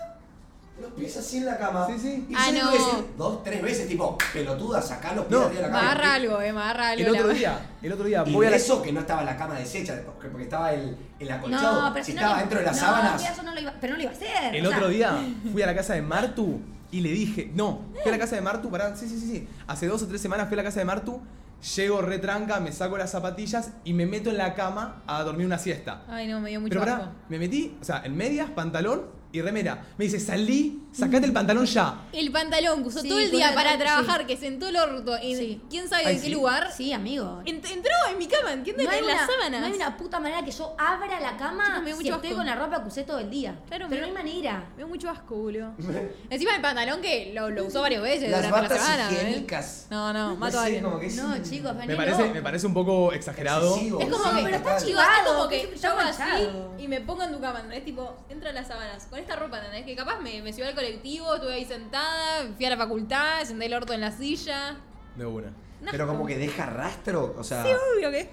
[0.81, 1.85] Los pies así en la cama.
[1.87, 2.25] Sí, sí.
[2.29, 2.71] Y Ah, no.
[2.71, 5.79] decir dos, tres veces, tipo, pelotuda, sacá los pies No, de la cama.
[5.81, 7.03] agarra algo, eh, agarra algo.
[7.05, 8.55] El otro la- día, el otro día Y voy a la...
[8.55, 11.81] eso que no estaba la cama deshecha, porque porque estaba el, el acolchado.
[11.83, 13.29] No, pero si si estaba dentro de las no, sábanas.
[13.31, 14.55] eso no lo iba, pero no lo iba a hacer.
[14.55, 15.15] El o sea, otro día
[15.51, 16.59] fui a la casa de Martu
[16.91, 19.47] y le dije, no, fui a la casa de Martu, pará, sí, sí, sí, sí.
[19.67, 21.21] Hace dos o tres semanas fui a la casa de Martu,
[21.63, 25.57] llego retranca, me saco las zapatillas y me meto en la cama a dormir una
[25.57, 26.03] siesta.
[26.07, 27.11] Ay, no, me dio mucho Pero pará, asco.
[27.29, 29.83] me metí, o sea, en medias, pantalón y remera.
[29.97, 32.01] Me dice, salí, sacate el pantalón ya.
[32.13, 33.77] El pantalón que usó Sí, todo el día el- para sí.
[33.79, 35.61] trabajar, que sentó el orto en Sí.
[35.71, 36.33] quién sabe Ay, en qué sí.
[36.33, 36.71] lugar.
[36.71, 37.41] Sí, amigo.
[37.45, 38.85] Ent- entró en mi cama, ¿entiendes?
[38.85, 39.59] No hay, en una, las sábanas.
[39.61, 42.27] no hay una puta manera que yo abra la cama Chicos, me si mucho estoy
[42.29, 42.37] asco.
[42.37, 43.55] con la ropa que usé todo el día.
[43.67, 44.65] Claro, pero me- no hay manera.
[44.71, 45.73] Me dio mucho asco, boludo.
[46.29, 49.09] Encima el pantalón que lo, lo usó varias veces Las durante la batas semana.
[49.09, 49.13] ¿eh?
[49.13, 49.87] higiénicas.
[49.89, 50.83] No, no, mato a Sí, alguien.
[50.83, 53.69] como que es No, un- chicos, Me parece, me parece un poco exagerado.
[53.73, 53.99] Excesivo.
[53.99, 54.87] Es como Sí, que, pero está total.
[54.87, 56.75] Chicos, es como Chivado, que está yo hago así manchado.
[56.77, 57.83] y me pongo en tu cama, ¿entendés?
[57.85, 59.85] Tipo, entro a las sábanas con esta ropa, ¿entendés?
[59.85, 63.65] Que capaz me, me subí al colectivo, estuve ahí sentada, fui a la facultad, senté
[63.65, 64.77] el orto en la silla.
[65.17, 65.47] De una.
[65.81, 67.63] Un Pero como que deja rastro, o sea.
[67.63, 68.29] Sí, obvio que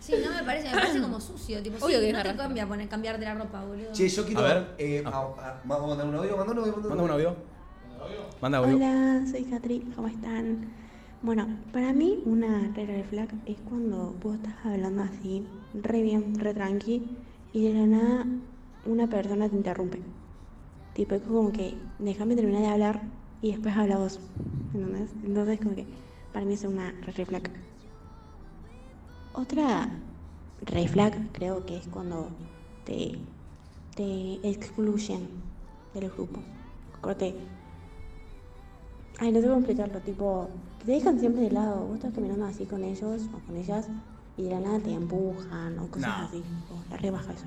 [0.00, 1.62] Sí, no me parece, me parece como sucio.
[1.62, 2.36] Tipo, Obvio sí, que no te raro.
[2.38, 3.90] cambia poner, cambiarte la ropa, boludo.
[3.92, 4.40] Che, yo quiero.
[4.40, 4.74] A ver.
[4.76, 5.10] eh, Ah.
[5.38, 7.36] a- a- vamos a mandar un audio, manda un audio, manda un Manda un audio.
[8.42, 8.76] Manda audio.
[8.76, 10.70] Hola, soy Catri, ¿cómo están?
[11.22, 16.52] Bueno, para mí una red flag es cuando vos estás hablando así, re bien, re
[16.52, 17.16] tranqui,
[17.54, 18.26] y de la nada
[18.86, 20.00] una persona te interrumpe.
[20.94, 23.02] Tipo, es como que déjame terminar de hablar
[23.42, 24.20] y después habla vos.
[24.72, 25.10] ¿Entendés?
[25.24, 25.86] Entonces, como que
[26.32, 27.42] para mí es una red flag.
[29.32, 29.88] Otra
[30.66, 32.28] red flag creo que es cuando
[32.84, 33.18] te,
[33.96, 35.28] te excluyen
[35.94, 36.40] del grupo.
[37.00, 37.34] Corte.
[39.18, 40.48] Ay, no sé cómo explicarlo, tipo,
[40.84, 41.86] te dejan siempre de lado.
[41.86, 43.88] Vos estás caminando así con ellos o con ellas
[44.36, 46.24] y de la nada te empujan o cosas No.
[46.26, 46.42] así.
[46.70, 47.46] O la rebaja eso.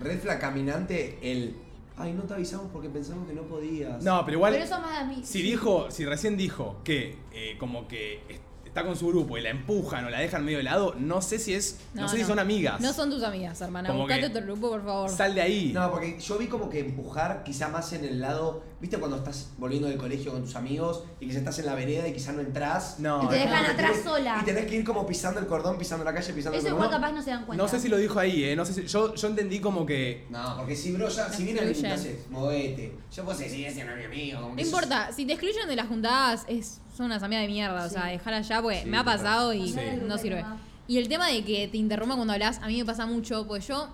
[0.00, 1.56] Red flag caminante, el.
[1.98, 4.02] Ay, no te avisamos porque pensamos que no podías.
[4.02, 4.52] No, pero igual.
[4.52, 5.20] Pero eso más a mí.
[5.24, 8.42] Si dijo, si recién dijo que eh, como que est-
[8.76, 11.38] está con su grupo y la empujan o la dejan medio de lado, no sé
[11.38, 11.78] si es.
[11.94, 12.78] No, sé si son amigas.
[12.80, 13.88] No son tus amigas, hermana.
[13.88, 15.08] Como Buscate otro grupo, por favor.
[15.10, 15.70] Sal de ahí.
[15.72, 19.48] No, porque yo vi como que empujar quizá más en el lado, ¿viste cuando estás
[19.56, 22.42] volviendo del colegio con tus amigos y que estás en la vereda y quizá no
[22.42, 23.00] entras?
[23.00, 24.38] No, Y te dejan atrás tenés- sola.
[24.42, 26.88] Y tenés que ir como pisando el cordón, pisando la calle, pisando Eso el igual
[26.88, 27.00] cordón.
[27.00, 27.62] capaz no se dan cuenta.
[27.64, 28.54] No sé si lo dijo ahí, eh.
[28.56, 30.26] No sé si, yo, yo entendí como que.
[30.28, 32.94] No, porque si bro ya, si viene hace, movete.
[33.10, 34.52] Yo puedo seguir siendo mi amigo.
[34.54, 37.84] No importa, si te excluyen de las juntadas, es, son unas amigas de mierda.
[37.84, 39.78] O sea, dejarla ya, porque Sí, me ha pasado y Sí.
[40.06, 40.44] no sirve.
[40.88, 43.66] Y el tema de que te interrumpan cuando hablas, a mí me pasa mucho, pues
[43.66, 43.88] yo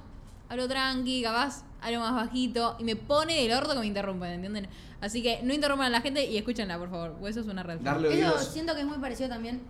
[0.48, 4.68] hablo tranqui, capaz hablo más bajito y me pone el orto que me interrumpen, ¿entienden?
[5.00, 7.62] Así que no interrumpan a la gente y escúchenla, por favor, porque eso es una
[7.62, 7.80] red.
[7.80, 8.44] Darle Eso oídos.
[8.52, 9.62] siento que es muy parecido también.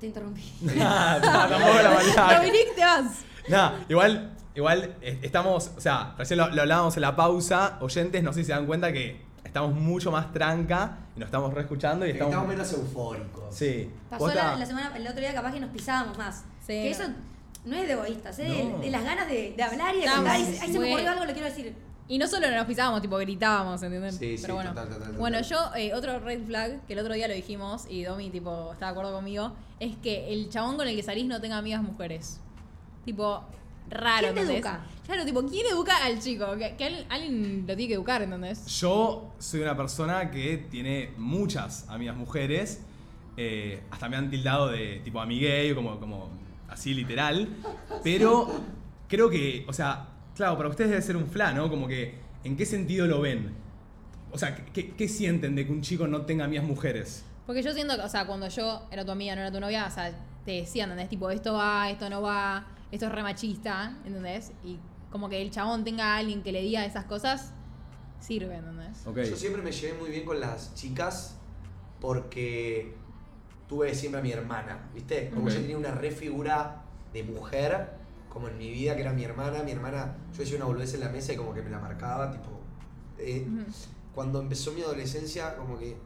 [0.00, 0.42] Te interrumpí.
[0.62, 0.74] Nah,
[1.20, 2.36] nah, tampoco la maldad.
[2.38, 3.04] Dominique, te vas.
[3.48, 8.22] Nah, igual, igual eh, estamos, o sea, recién lo, lo hablábamos en la pausa, oyentes,
[8.22, 12.06] no sé si se dan cuenta que estamos mucho más tranca y nos estamos reescuchando
[12.06, 12.32] y estamos...
[12.32, 13.52] Estamos menos eufóricos.
[13.52, 13.90] Sí.
[14.08, 16.44] Pasó la, la semana, el otro día capaz que nos pisábamos más.
[16.60, 16.66] Sí.
[16.68, 17.02] Que eso
[17.64, 18.68] no es de egoístas, ¿eh?
[18.70, 18.78] No.
[18.78, 20.38] de, de las ganas de, de hablar y de contar.
[20.38, 21.74] Y, Ay, se me ocurrió algo, lo quiero decir.
[22.06, 24.16] Y no solo nos pisábamos, tipo gritábamos, ¿entiendes?
[24.16, 24.70] Sí, sí, Pero bueno.
[24.70, 25.18] total, total, total.
[25.18, 28.72] Bueno, yo, eh, otro red flag, que el otro día lo dijimos y Domi, tipo,
[28.72, 31.82] está de acuerdo conmigo, es que el chabón con el que salís no tenga amigas
[31.82, 32.38] mujeres.
[33.04, 33.42] Tipo,
[33.90, 34.56] raro, ¿Quién te ¿entendés?
[34.64, 34.80] educa?
[35.06, 36.56] Claro, tipo, ¿quién educa al chico?
[36.56, 38.64] Que, que al- alguien lo tiene que educar, ¿entendés?
[38.80, 42.82] Yo soy una persona que tiene muchas amigas mujeres.
[43.36, 46.28] eh, hasta me han tildado de tipo amiguey, como, como
[46.68, 47.48] así literal.
[48.04, 48.48] Pero
[49.08, 51.68] creo que, o sea, claro, para ustedes debe ser un fla, ¿no?
[51.70, 53.52] Como que, ¿en qué sentido lo ven?
[54.32, 57.24] O sea, ¿qué, qué sienten de que un chico no tenga amigas mujeres?
[57.46, 59.86] Porque yo siento que, o sea, cuando yo era tu amiga, no era tu novia,
[59.86, 60.12] o sea,
[60.44, 61.08] te decían, ¿entendés?
[61.08, 64.52] Tipo, esto va, esto no va, esto es re machista, ¿entendés?
[64.64, 64.78] Y
[65.10, 67.52] como que el chabón tenga a alguien que le diga esas cosas,
[68.20, 69.06] sirve, ¿entendés?
[69.30, 71.36] Yo siempre me llevé muy bien con las chicas
[72.00, 72.94] porque
[73.68, 75.30] tuve siempre a mi hermana, ¿viste?
[75.30, 77.90] Como yo tenía una re figura de mujer,
[78.28, 79.62] como en mi vida, que era mi hermana.
[79.62, 82.30] Mi hermana, yo decía una boludez en la mesa y como que me la marcaba,
[82.30, 82.48] tipo.
[83.18, 83.46] eh.
[84.14, 85.96] Cuando empezó mi adolescencia, como que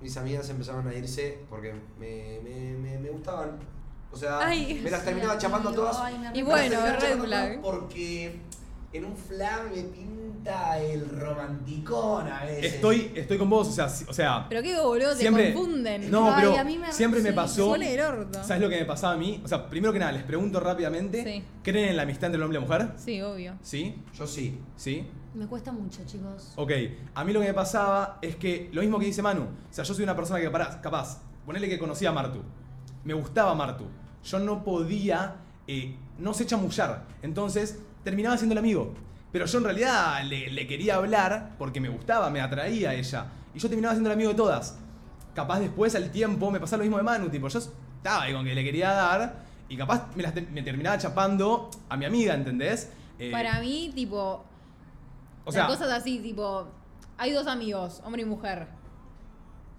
[0.00, 3.58] mis amigas empezaron a irse porque me, me, me, me gustaban.
[4.16, 4.80] O sea, Ay.
[4.82, 5.94] me las terminaba chapando todas.
[6.00, 7.60] Ay, Y bueno, red flag.
[7.60, 8.40] Porque
[8.94, 12.74] en un flag me pinta el romanticón a veces.
[12.76, 16.10] Estoy, estoy con vos, o sea, o sea Pero qué boludo, te siempre, confunden.
[16.10, 17.74] No, Ay, pero a mí me- siempre me pasó.
[17.74, 18.42] el orto.
[18.42, 19.42] ¿Sabes lo que me pasaba a mí?
[19.44, 21.22] O sea, primero que nada, les pregunto rápidamente.
[21.22, 21.44] Sí.
[21.62, 22.92] ¿Creen en la amistad entre el hombre y la mujer?
[22.96, 23.58] Sí, obvio.
[23.60, 23.96] ¿Sí?
[24.14, 24.58] Yo sí.
[24.76, 25.06] ¿Sí?
[25.34, 26.54] Me cuesta mucho, chicos.
[26.56, 26.72] Ok,
[27.14, 29.42] a mí lo que me pasaba es que lo mismo que dice Manu.
[29.42, 32.40] O sea, yo soy una persona que, pará, capaz, ponele que conocía a Martu.
[33.04, 33.84] Me gustaba Martu.
[34.26, 35.36] Yo no podía,
[35.66, 37.04] eh, no sé chamullar.
[37.22, 38.92] Entonces, terminaba siendo el amigo.
[39.32, 43.26] Pero yo en realidad le, le quería hablar porque me gustaba, me atraía a ella.
[43.54, 44.78] Y yo terminaba siendo el amigo de todas.
[45.34, 47.28] Capaz después, al tiempo, me pasaba lo mismo de Manu.
[47.28, 49.44] Tipo, yo estaba ahí con que le quería dar.
[49.68, 52.90] Y capaz me, las te- me terminaba chapando a mi amiga, ¿entendés?
[53.18, 54.44] Eh, Para mí, tipo,
[55.44, 56.68] o sea, la cosa es así, tipo,
[57.18, 58.68] hay dos amigos, hombre y mujer.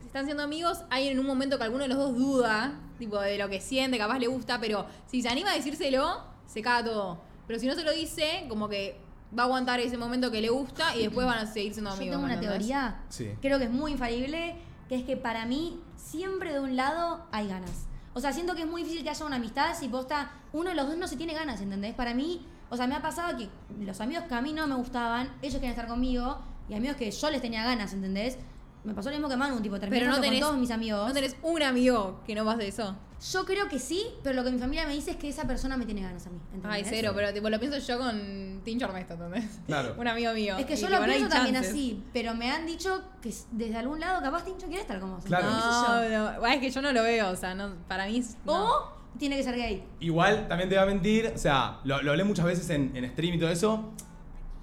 [0.01, 3.19] Si están siendo amigos, hay en un momento que alguno de los dos duda, tipo,
[3.19, 6.89] de lo que siente, capaz le gusta, pero si se anima a decírselo, se caga
[6.89, 7.21] todo.
[7.47, 8.99] Pero si no se lo dice, como que
[9.37, 11.95] va a aguantar ese momento que le gusta y después van a seguir siendo Yo
[11.97, 12.13] amigos.
[12.15, 12.57] tengo una ¿entendés?
[12.59, 13.29] teoría, Sí.
[13.41, 14.55] creo que es muy infalible,
[14.89, 17.87] que es que para mí siempre de un lado hay ganas.
[18.13, 20.75] O sea, siento que es muy difícil que haya una amistad si posta uno de
[20.75, 21.93] los dos no se tiene ganas, ¿entendés?
[21.93, 23.49] Para mí, o sea, me ha pasado que
[23.85, 27.11] los amigos que a mí no me gustaban, ellos querían estar conmigo, y amigos que
[27.11, 28.37] yo les tenía ganas, ¿entendés?
[28.83, 31.07] Me pasó lo mismo que Manu, tipo, terminé Pero no tenés, con todos mis amigos.
[31.07, 32.95] no tenés un amigo que no pase eso.
[33.33, 35.75] Yo creo que sí, pero lo que mi familia me dice es que esa persona
[35.75, 36.71] me tiene ganas a mí, ¿entendés?
[36.71, 39.59] Ay, cero, pero tipo, lo pienso yo con Tincho Ernesto, ¿entendés?
[39.65, 39.95] Claro.
[39.99, 40.55] Un amigo mío.
[40.57, 41.73] Es que Y, yo lo pienso también chances.
[41.73, 45.23] así, pero me han dicho que desde algún lado capaz Tincho quiere estar con vos.
[45.25, 45.49] Claro.
[45.49, 48.53] No, no, es que yo no lo veo, o sea, no, para mí es- no.
[48.71, 49.83] O tiene que ser gay.
[49.99, 53.09] Igual, también te voy a mentir, o sea, lo, lo hablé muchas veces en, en
[53.11, 53.91] stream y todo eso.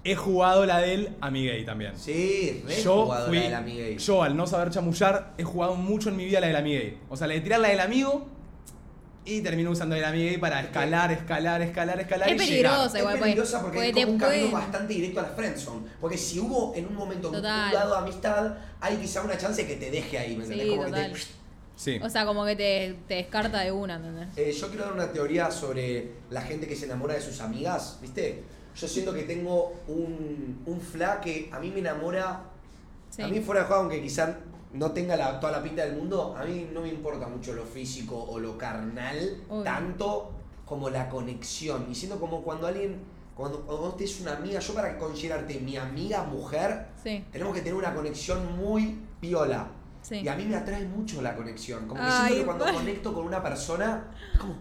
[0.07, 1.97] He jugado la del Amiguey también.
[1.97, 3.97] Sí, re Yo jugadora fui, del Amiguey.
[3.97, 6.97] yo al no saber chamullar, he jugado mucho en mi vida la del Amiguey.
[7.09, 8.27] O sea, la de tirar la del amigo
[9.27, 12.99] y termino usando la del Amiguey para escalar, escalar, escalar, escalar Es y peligrosa, llegar.
[12.99, 15.87] igual, es peligrosa porque porque es como un camino bastante directo a la friendzone.
[15.99, 17.73] Porque si hubo en un momento un Total.
[17.73, 20.67] lado de amistad, hay quizá una chance que te deje ahí, ¿me entendés?
[20.67, 21.11] Sí, como total.
[21.13, 21.25] que te...
[21.77, 21.99] Sí.
[22.01, 24.27] O sea, como que te, te descarta de una, ¿entendés?
[24.37, 27.97] Eh, yo quiero dar una teoría sobre la gente que se enamora de sus amigas,
[28.01, 28.43] ¿viste?
[28.75, 32.41] Yo siento que tengo un, un fla que a mí me enamora.
[33.09, 33.21] Sí.
[33.21, 34.35] A mí fuera de juego, aunque quizás
[34.73, 37.63] no tenga la- toda la pinta del mundo, a mí no me importa mucho lo
[37.63, 39.63] físico o lo carnal, Obvio.
[39.63, 40.31] tanto
[40.65, 41.87] como la conexión.
[41.89, 42.99] Y siento como cuando alguien,
[43.35, 47.23] cuando, cuando vos tenés una amiga, yo para considerarte mi amiga mujer, Sí.
[47.31, 49.67] tenemos que tener una conexión muy piola.
[50.01, 50.17] Sí.
[50.17, 51.87] Y a mí me atrae mucho la conexión.
[51.87, 54.55] Como que Ay, siento que cuando conecto con una persona, es como,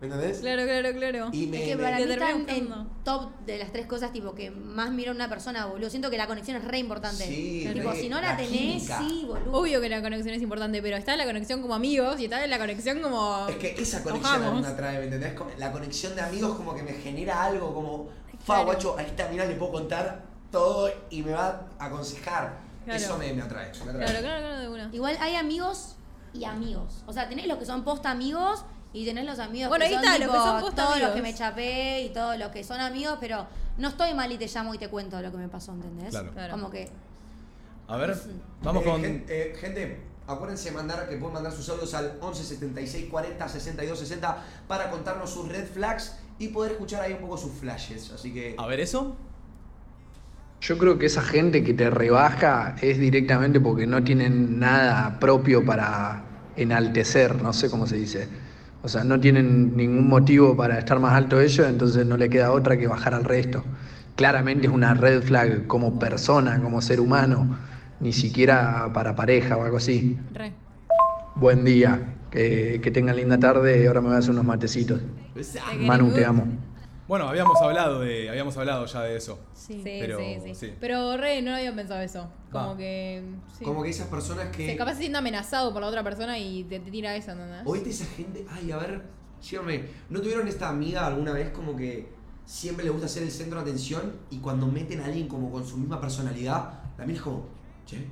[0.00, 0.38] ¿me entendés?
[0.40, 1.28] Claro, claro, claro.
[1.32, 2.68] Y me, Es que me- para mí están en
[3.04, 5.90] top de las tres cosas tipo que más miro en una persona, boludo.
[5.90, 7.24] Siento que la conexión es re importante.
[7.24, 8.50] Sí, tipo, re, si no la, tenés,
[8.84, 8.98] química.
[8.98, 9.52] sí, boludo.
[9.58, 12.58] Obvio que la conexión es importante, pero está la conexión como amigos y está la
[12.58, 13.46] conexión como.
[13.48, 15.34] Es que esa conexión a mí me atrae, ¿me entendés?
[15.58, 18.08] La conexión de amigos como que me genera algo, como,
[18.38, 18.64] fa, Claro.
[18.64, 22.58] guacho, a esta mina le puedo contar todo y me va a aconsejar.
[22.84, 22.98] Claro.
[22.98, 24.06] Eso me, me atrae, me atrae.
[24.06, 24.88] Claro, claro, claro, de una.
[24.92, 25.96] Igual hay amigos
[26.32, 27.02] y amigos.
[27.06, 29.94] O sea, tenés los que son posta amigos y tenés los amigos Bueno, que ahí
[29.94, 32.64] son está, los tipo, que son todos los que me chapé y todos los que
[32.64, 33.46] son amigos, pero
[33.78, 36.10] no estoy mal y te llamo y te cuento lo que me pasó, ¿entendés?
[36.10, 36.30] Claro.
[36.32, 36.52] Claro.
[36.52, 36.88] Como que
[37.88, 38.16] A ver,
[38.62, 39.00] vamos Eh, con.
[39.02, 43.48] gen- eh, gente, acuérdense de mandar que pueden mandar sus audios al 11 76 40
[43.48, 48.10] 62 60 para contarnos sus red flags y poder escuchar ahí un poco sus flashes.
[48.12, 48.54] Así que.
[48.58, 49.16] A ver eso.
[50.60, 55.64] Yo creo que esa gente que te rebaja es directamente porque no tienen nada propio
[55.64, 56.22] para
[56.56, 58.28] enaltecer, no sé cómo se dice.
[58.82, 62.52] O sea, no tienen ningún motivo para estar más alto ellos, entonces no le queda
[62.52, 63.62] otra que bajar al resto.
[64.16, 67.58] claramente es una red flag como persona, como ser humano,
[68.00, 70.18] ni siquiera para pareja o algo así.
[70.34, 70.52] Re.
[71.36, 75.00] Buen día, que, que tengan linda tarde y ahora me voy a hacer unos matecitos.
[75.86, 76.46] Manu, te amo.
[77.10, 79.36] Bueno, habíamos hablado de, habíamos hablado ya de eso.
[79.52, 80.74] Sí, Pero, sí, sí, sí.
[80.78, 82.28] Pero re, no había pensado eso.
[82.52, 82.76] Como Va.
[82.76, 83.20] que.
[83.58, 83.64] sí.
[83.64, 84.64] Como que esas personas que.
[84.64, 87.62] Se capaz se siente amenazado por la otra persona y te, te tira eso, ¿entendés?
[87.64, 88.46] ¿Oíste esa gente?
[88.48, 89.02] Ay, a ver,
[89.40, 89.86] síganme.
[90.08, 92.12] ¿No tuvieron esta amiga alguna vez como que
[92.44, 95.66] siempre le gusta ser el centro de atención y cuando meten a alguien como con
[95.66, 97.44] su misma personalidad, también es como,
[97.86, 98.06] che,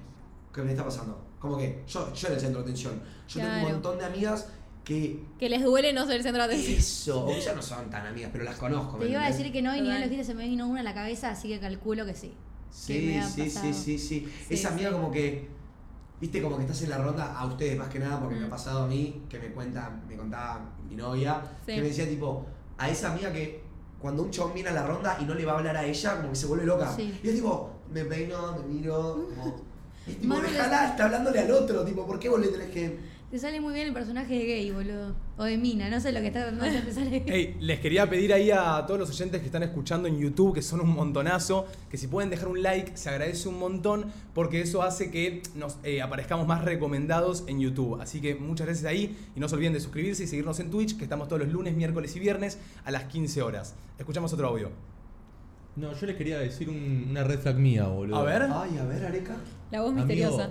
[0.52, 1.24] ¿qué me está pasando?
[1.38, 2.94] Como que yo, yo era el centro de atención.
[3.28, 3.66] Yo tengo Claro.
[3.68, 4.48] un montón de amigas
[4.88, 6.79] que Que les duele no ser el centro de atención.
[6.79, 8.96] eso, o ya no son tan amigas, pero las conozco.
[8.96, 10.66] ¿me Te iba a decir que no, y ni a los días se me vino
[10.66, 12.33] una a la cabeza, así que calculo que sí.
[12.70, 13.98] Sí, sí, sí, sí, sí.
[13.98, 14.94] Sí, Esa amiga sí.
[14.94, 15.48] como que,
[16.20, 18.46] viste, como que estás en la ronda, a ustedes más que nada, porque me ha
[18.46, 18.51] Mm.
[18.51, 21.74] pasado a mí, que me cuenta, me contaba mi novia, Sí.
[21.74, 22.46] que me decía tipo,
[22.79, 23.61] a esa amiga que
[24.01, 26.16] cuando un chabón viene a la ronda y no le va a hablar a ella,
[26.16, 26.90] como que se vuelve loca.
[26.94, 27.18] Sí.
[27.22, 29.57] Y es tipo, me peino, me miro, como...
[30.07, 33.17] Es tipo, Manu, déjala, está hablándole al otro, tipo, ¿por qué vos le tenés que...?
[33.30, 35.14] Te sale muy bien el personaje de gay, boludo.
[35.36, 36.50] O de mina, no sé lo que está
[36.94, 37.22] sale.
[37.26, 40.62] Hey, les quería pedir ahí a todos los oyentes que están escuchando en YouTube, que
[40.62, 44.80] son un montonazo, que si pueden dejar un like, se agradece un montón, porque eso
[44.82, 48.00] hace que nos eh, aparezcamos más recomendados en YouTube.
[48.00, 50.96] Así que muchas gracias ahí y no se olviden de suscribirse y seguirnos en Twitch,
[50.96, 53.74] que estamos todos los lunes, miércoles y viernes a las 15 horas.
[53.98, 54.70] Escuchamos otro audio.
[55.76, 58.16] No, yo les quería decir un- una red flag mía, boludo.
[58.16, 58.42] A ver.
[58.50, 59.36] Ay, a ver, Areca.
[59.70, 60.50] La voz Amigo, misteriosa.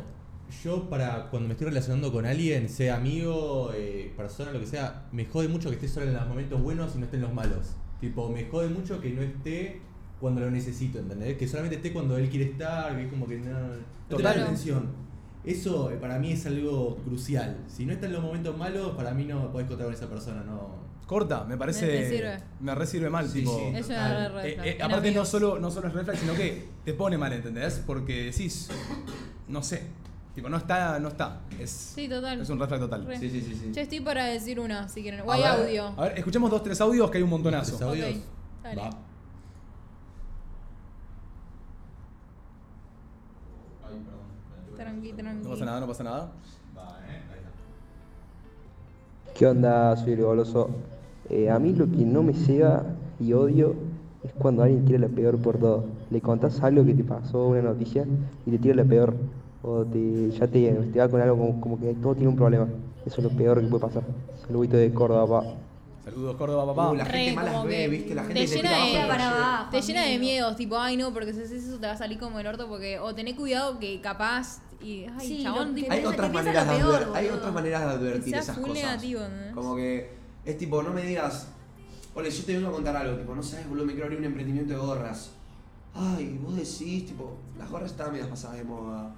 [0.63, 5.07] Yo para cuando me estoy relacionando con alguien, sea amigo, eh, persona, lo que sea,
[5.11, 7.33] me jode mucho que esté solo en los momentos buenos y no esté en los
[7.33, 7.75] malos.
[7.99, 9.81] Tipo, me jode mucho que no esté
[10.19, 11.37] cuando lo necesito, ¿entendés?
[11.37, 13.75] Que solamente esté cuando él quiere estar, que es como que no, no
[14.09, 14.41] te Total.
[14.43, 14.87] atención.
[15.43, 17.57] Eso eh, para mí es algo crucial.
[17.67, 20.43] Si no está en los momentos malos, para mí no podés contar con esa persona,
[20.43, 20.87] no.
[21.05, 21.85] Corta, me parece.
[21.87, 22.37] Me- me sirve.
[22.59, 23.57] Me re sirve mal, Sí, tipo.
[23.57, 23.77] sí.
[23.77, 24.67] Es una red Eh, flag.
[24.67, 27.81] eh, aparte no solo, no solo es red flag, sino que te pone mal, ¿entendés?
[27.85, 28.67] Porque decís,
[29.47, 29.83] no sé,
[30.37, 31.39] tipo, no está, no está.
[31.59, 32.39] Es, Sí, total.
[32.39, 33.07] es un red flag total.
[33.07, 33.17] Re.
[33.17, 33.71] Sí, sí, sí, sí.
[33.73, 35.21] Yo estoy para decir una, si quieren.
[35.21, 35.85] O hay ver, audio.
[35.97, 37.75] A ver, escuchemos dos, tres audios que hay un montonazo.
[37.75, 38.15] ¿Tres audios?
[38.61, 38.81] Dale.
[38.83, 38.89] Va.
[44.77, 45.43] Tranqui, tranqui.
[45.43, 46.31] No pasa nada, no pasa nada.
[49.33, 49.97] ¿Qué onda?
[49.97, 50.69] Soy el goloso.
[51.31, 52.83] Eh, a mí lo que no me ceba
[53.19, 53.73] y odio
[54.23, 55.85] es cuando alguien tira la peor por todo.
[56.11, 58.05] Le contás algo que te pasó, una noticia,
[58.45, 59.15] y te tira la peor.
[59.63, 62.67] O te, ya te, te va con algo como, como que todo tiene un problema.
[63.05, 64.03] Eso es lo peor que puede pasar.
[64.45, 65.53] Saludito de Córdoba, pa.
[66.05, 66.91] Saludos, Córdoba, papá.
[66.91, 68.15] Uh, la gente Re, malas ve, ¿viste?
[68.15, 69.69] La gente te que te llena de- abajo.
[69.71, 72.17] Te llena de miedos, tipo, ay no, porque si haces eso te va a salir
[72.19, 72.99] como el orto, porque.
[72.99, 74.59] O tené cuidado que capaz.
[74.81, 75.05] Y.
[75.17, 75.91] Ay, Sí, chabón, tipo.
[75.91, 78.73] Hay otras maneras peor, adver- hay otras maneras de advertir esas cosas.
[78.73, 79.55] negativo, ¿no?
[79.55, 80.09] Como que
[80.45, 81.47] es tipo, no me digas,
[82.15, 84.25] ole, yo te vengo a contar algo, tipo, no sabes, boludo, me quiero abrir un
[84.25, 85.31] emprendimiento de gorras.
[85.93, 89.13] Ay, vos decís, tipo, las gorras estaban medio pasadas de moda.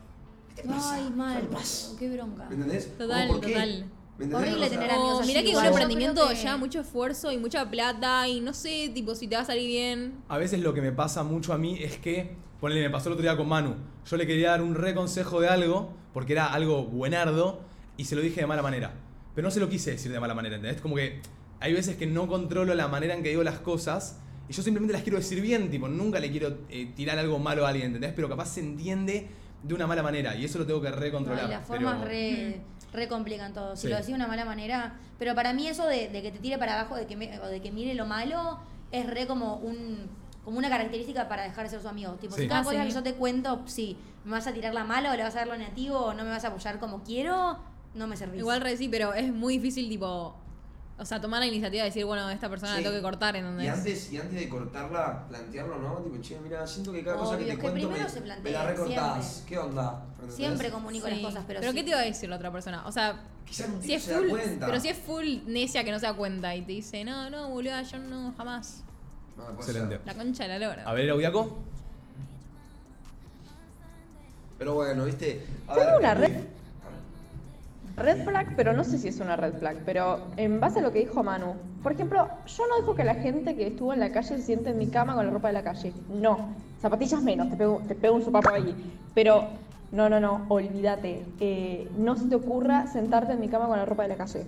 [0.56, 0.96] ¿Qué te pasa?
[0.96, 1.42] Ay, mal.
[1.42, 1.96] ¿Qué pasa?
[1.98, 2.46] Qué bronca.
[2.50, 2.98] ¿Me entendés?
[2.98, 3.54] Total, Como, ¿por qué?
[3.54, 3.86] total.
[4.22, 7.32] Horrible O sea, tener amigos O así mirá que un emprendimiento que- lleva mucho esfuerzo
[7.32, 10.14] y mucha plata y no sé, tipo, si te va a salir bien.
[10.28, 13.14] A veces lo que me pasa mucho a mí es que, ponele, me pasó el
[13.14, 13.76] otro día con Manu.
[14.10, 17.62] Yo le quería dar un reconsejo de algo, porque era algo buenardo,
[17.96, 18.94] y se lo dije de mala manera.
[19.36, 20.82] Pero no se lo quise decir de mala manera, ¿entendés?
[20.82, 21.22] Como que
[21.62, 24.18] hay veces que no controlo la manera en que digo las cosas,
[24.50, 27.66] y yo simplemente las quiero decir bien, tipo, nunca le quiero eh, tirar algo malo
[27.66, 28.12] a alguien, ¿entendés?
[28.14, 29.28] Pero capaz se entiende
[29.64, 31.46] de una mala manera, y eso lo tengo que No, recontrolar.
[31.46, 32.62] y las formas pero- re,
[32.94, 33.76] re complican todo.
[33.76, 33.88] Si Sí.
[33.90, 34.96] lo decís de una mala manera.
[35.18, 37.48] Pero para mí eso de, de que te tire para abajo de que me- o
[37.48, 38.60] de que mire lo malo
[38.92, 42.14] es re como un como una característica para dejar de ser su amigo.
[42.14, 42.44] Tipo, Sí.
[42.44, 42.88] si cada Ah, cosa sí.
[42.88, 45.40] que yo te cuento, sí, me vas a tirar la mala o le vas a
[45.40, 47.60] dar lo negativo o no me vas a apoyar como quiero,
[47.94, 48.40] no me servís.
[48.40, 50.34] Igual re sí, pero es muy difícil, tipo.
[51.00, 52.80] O sea, tomar la iniciativa de decir, bueno, esta persona Sí.
[52.84, 53.70] la tengo que cortar, Y ¿entendés?
[53.72, 55.96] antes, y antes de cortarla, plantearlo, ¿no?
[56.00, 58.26] Tipo, che, mira, siento que cada cosa que te que cuento primero me, se me
[58.26, 59.26] plantea, la recortás.
[59.26, 59.50] siempre.
[59.50, 60.04] ¿Qué onda?
[60.16, 60.36] ¿Entendés?
[60.36, 61.12] Siempre comunico Sí.
[61.14, 61.78] las cosas, pero, ¿Pero sí.
[61.78, 62.86] qué te iba a decir la otra persona?
[62.86, 64.28] O sea, Quizás si es se da full.
[64.30, 64.66] cuenta.
[64.66, 67.48] Pero si es full necia que no se da cuenta y te dice, no, no,
[67.50, 68.84] boluda, yo no, jamás.
[69.38, 70.02] No, Excelente.
[70.06, 70.84] La concha de la lora.
[70.86, 71.60] A ver, Audiaco.
[74.58, 75.46] Pero bueno, viste.
[75.68, 76.44] A Tengo ver, una es red-
[78.00, 80.92] Red flag, pero no sé si es una red flag, pero en base a lo
[80.92, 81.56] que dijo Manu.
[81.84, 84.70] Por ejemplo, yo no dejo que la gente que estuvo en la calle se siente
[84.70, 85.94] en mi cama con la ropa de la calle.
[86.10, 86.56] No.
[86.82, 88.74] Zapatillas menos, te pego, te pego un sopapo ahí.
[89.14, 89.50] Pero,
[89.92, 91.26] no, no, no, olvídate.
[91.40, 94.46] Eh, no se te ocurra sentarte en mi cama con la ropa de la calle.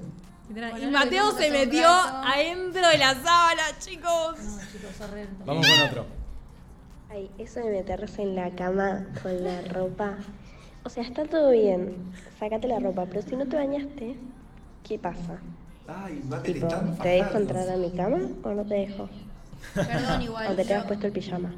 [0.82, 4.36] Y Mateo se metió adentro de la sábana, chicos.
[4.38, 5.30] No, chicos, horrible.
[5.46, 6.06] Vamos con otro.
[7.10, 10.16] Ay, eso de meterse en la cama con la ropa.
[10.84, 11.96] O sea, está todo bien,
[12.40, 14.16] sácate la ropa, pero si no te bañaste,
[14.88, 15.40] ¿qué pasa?
[15.88, 16.68] Ay, mate, te Tipo,
[17.02, 19.10] ¿te dejo entrar a mi cama o no te dejo?
[19.76, 20.48] Perdón, igual.
[20.48, 21.52] Aunque te yo- hayas puesto el pijama.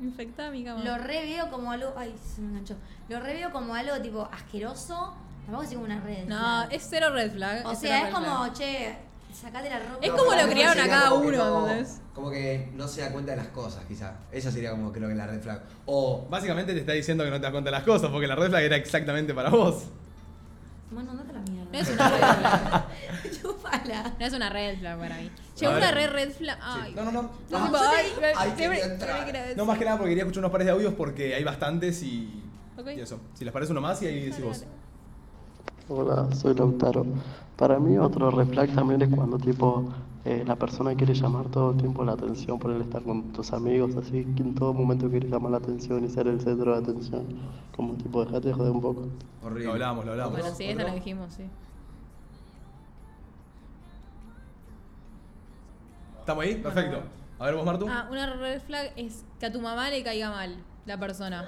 [0.00, 0.82] Infectada mi cama.
[0.84, 1.92] Lo reveo como algo.
[1.96, 2.74] Ay, se me enganchó.
[3.08, 5.14] Lo reveo como algo tipo asqueroso.
[5.46, 6.26] Tampoco así como una red.
[6.26, 6.72] No, flag.
[6.72, 7.66] es cero red flag.
[7.66, 8.24] O es sea, es flag.
[8.24, 8.96] como, che,
[9.34, 9.98] sacate la ropa.
[10.02, 12.00] Es No, como lo criaron a sería cada como que uno, no- ¿entendés?
[12.14, 14.14] Como que no se da cuenta de las cosas, quizá.
[14.30, 15.62] Esa sería como creo que la red flag.
[15.86, 18.34] O Básicamente te está diciendo que no te das cuenta de las cosas, porque la
[18.36, 19.84] red flag era exactamente para vos.
[20.90, 21.70] Bueno, andate a la mierda.
[21.72, 22.84] No es una red flag.
[23.40, 24.14] Chúpala.
[24.20, 25.30] No es una red flag para mí.
[25.58, 25.82] Llegó A ver.
[25.84, 26.58] una red red flag.
[26.60, 26.92] Ay.
[26.94, 27.22] No, no, no.
[27.22, 29.24] No, Ah, tipo, yo te- ay, me- Ahí siempre- quería siempre entrar.
[29.24, 29.56] quiero decir.
[29.56, 32.42] No, más que nada porque quería escuchar unos pares de audios porque hay bastantes y,
[32.76, 32.88] Ok.
[32.94, 33.20] y eso.
[33.34, 34.64] Si les parece uno más y ahí decís vos.
[35.94, 37.04] Hola, soy Lautaro.
[37.58, 39.92] Para mí otro red flag también es cuando tipo
[40.24, 43.52] eh, la persona quiere llamar todo el tiempo la atención por el estar con tus
[43.52, 46.78] amigos, así que en todo momento quiere llamar la atención y ser el centro de
[46.78, 47.26] atención.
[47.76, 49.06] Como tipo, dejate de joder un poco.
[49.42, 49.66] horrible.
[49.66, 50.32] Lo hablamos, lo hablamos.
[50.32, 50.86] Bueno, sí, ¿Otro?
[50.86, 51.42] la dijimos, sí.
[56.20, 56.54] ¿Estamos ahí?
[56.54, 57.02] Perfecto.
[57.38, 57.86] A ver vos, Martu.
[57.90, 61.44] Ah, una red flag es que a tu mamá le caiga mal la persona.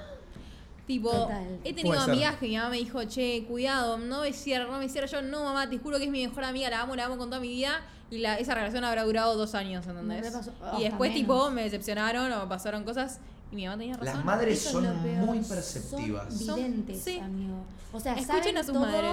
[0.87, 1.59] Tipo, Total.
[1.63, 2.09] he tenido Puede ser.
[2.11, 5.09] amigas que mi mamá me dijo, che, cuidado, no me cierres, no me cierres.
[5.11, 7.29] Yo, no, mamá, te juro que es mi mejor amiga, la amo, la amo con
[7.29, 7.81] toda mi vida.
[8.11, 10.23] Y la, esa relación habrá durado dos años, ¿entendés?
[10.23, 11.13] Y hasta después, menos.
[11.15, 13.19] tipo, me decepcionaron o pasaron cosas
[13.51, 14.15] y mi mamá tenía razón.
[14.15, 16.33] Las madres Eso son muy perceptivas.
[16.37, 17.17] Son- videntes, sí.
[17.19, 17.63] amigo.
[17.91, 19.11] O sea, Escuchen saben a sus todo, madres.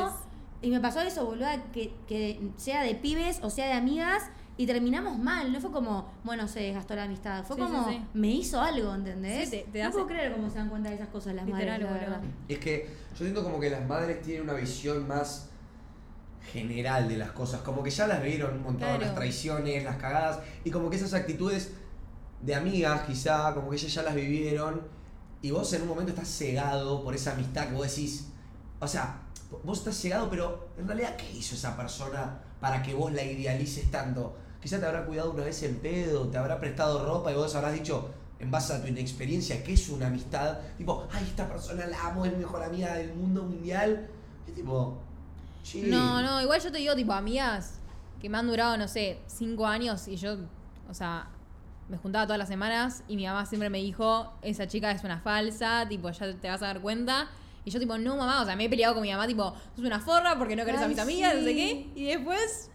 [0.61, 4.25] Y me pasó eso, boluda, que, que sea de pibes o sea de amigas
[4.57, 5.53] y terminamos mal.
[5.53, 7.45] No fue como, bueno, se desgastó la amistad.
[7.45, 8.05] Fue Sí, como, sí, sí.
[8.15, 9.49] me hizo algo, ¿entendés?
[9.49, 11.47] Sí, te- te no hace- puedo creer cómo se dan cuenta de esas cosas las
[11.47, 12.21] Literal, madres, la verdad.
[12.49, 15.49] Es que yo siento como que las madres tienen una visión más
[16.53, 17.61] general de las cosas.
[17.63, 19.01] Como que ya las vieron un montón, Claro.
[19.01, 20.41] las traiciones, las cagadas.
[20.65, 21.73] Y como que esas actitudes
[22.41, 24.83] de amigas, quizá, como que ellas ya las vivieron.
[25.41, 28.29] Y vos en un momento estás cegado por esa amistad que vos decís.
[28.81, 29.21] O sea,
[29.65, 33.91] vos estás cegado, pero en realidad, ¿qué hizo esa persona para que vos la idealices
[33.91, 34.37] tanto?
[34.63, 37.75] Quizá te habrá cuidado una vez en pedo, te habrá prestado ropa y vos habrás
[37.75, 40.59] dicho, en base a tu inexperiencia, ¿qué es una amistad?
[40.79, 44.09] Tipo, ay, esta persona la amo, es mi mejor amiga del mundo mundial.
[44.49, 44.99] Y tipo,
[45.63, 45.83] sí.
[45.87, 47.81] No, no, igual yo te digo, tipo, amigas
[48.21, 50.37] que me han durado, no sé, cinco años y yo,
[50.89, 51.29] o sea,
[51.89, 55.19] me juntaba todas las semanas y mi mamá siempre me dijo, esa chica es una
[55.19, 57.29] falsa, tipo, ya te vas a dar cuenta.
[57.65, 59.85] Y yo, tipo, no, mamá, o sea, me he peleado con mi mamá, tipo, sos
[59.85, 61.91] una forra porque no querés a mis amigas, no sé qué.
[61.95, 62.72] Y después,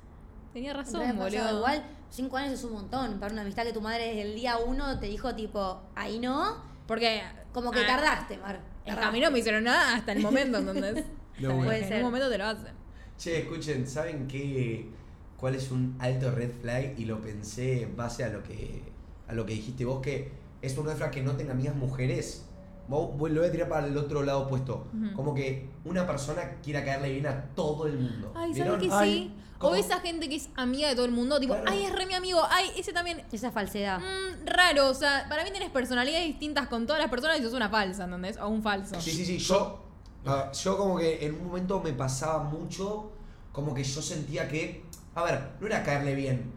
[0.57, 1.57] tenía razón, boludo.
[1.57, 4.57] Igual, cinco años es un montón para una amistad que tu madre desde el día
[4.57, 6.57] uno te dijo, tipo, ahí no.
[6.87, 7.21] Porque.
[7.53, 8.59] Como que ah, tardaste, Mar.
[8.83, 9.17] que a tardaste.
[9.17, 11.05] mí no me hicieron nada hasta el momento, ¿entendés?
[11.39, 11.65] De una.
[11.65, 11.97] Puede en ser.
[11.97, 12.73] un momento te lo hacen.
[13.17, 14.89] Che, escuchen, ¿saben qué?
[15.37, 16.93] ¿Cuál es un alto red flag?
[16.99, 18.81] Y lo pensé en base a lo que,
[19.27, 20.31] a lo que dijiste vos, que
[20.61, 22.45] es un red flag que no tenga amigas mujeres.
[22.87, 24.87] Vos- vos lo voy a tirar para el otro lado opuesto.
[25.15, 28.31] Como que una persona quiera caerle bien a todo el mundo.
[28.35, 28.53] Ay.
[28.53, 29.65] ¿sabes que Ay, sí?
[29.67, 31.69] O esa gente que es amiga de todo el mundo, tipo, Claro.
[31.71, 33.23] ay, es re mi amigo, ay, ese también.
[33.31, 33.99] Esa falsedad.
[33.99, 37.53] Mm, raro, o sea, para mí tenés personalidades distintas con todas las personas y sos
[37.53, 38.37] una falsa, ¿entendés?
[38.37, 38.99] O un falso.
[39.01, 39.37] Sí, sí, sí.
[39.37, 39.83] Yo,
[40.63, 43.11] yo como que en un momento me pasaba mucho,
[43.51, 44.83] como que yo sentía que,
[45.15, 46.51] a ver, no era caerle bien,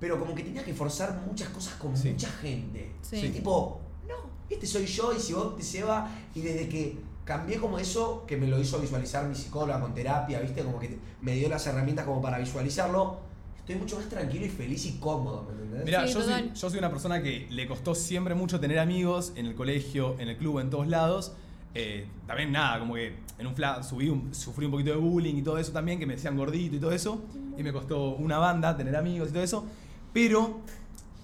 [0.00, 2.10] pero como que tenía que forzar muchas cosas con Sí.
[2.10, 2.94] mucha gente.
[3.02, 3.16] Sí.
[3.16, 4.14] Y tipo, no,
[4.50, 8.36] este soy yo y si vos te lleva y desde que cambié como eso, que
[8.36, 10.62] me lo hizo visualizar mi psicóloga con terapia, ¿viste?
[10.62, 13.18] Como que me dio las herramientas como para visualizarlo.
[13.58, 15.84] Estoy mucho más tranquilo y feliz y cómodo, ¿me entendés?
[15.86, 19.32] Mira, Sí, yo, soy, yo soy una persona que le costó siempre mucho tener amigos
[19.36, 21.32] en el colegio, en el club, en todos lados.
[21.76, 25.34] Eh, también nada, como que en un fla subí un- sufrí un poquito de bullying
[25.36, 27.22] y todo eso también, que me decían gordito y todo eso.
[27.56, 29.64] Y me costó una banda tener amigos y todo eso.
[30.12, 30.60] Pero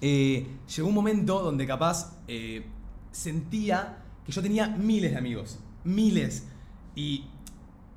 [0.01, 2.65] eh, llegó un momento donde capaz eh,
[3.11, 5.59] sentía que yo tenía miles de amigos.
[5.83, 6.43] Miles.
[6.95, 7.25] Y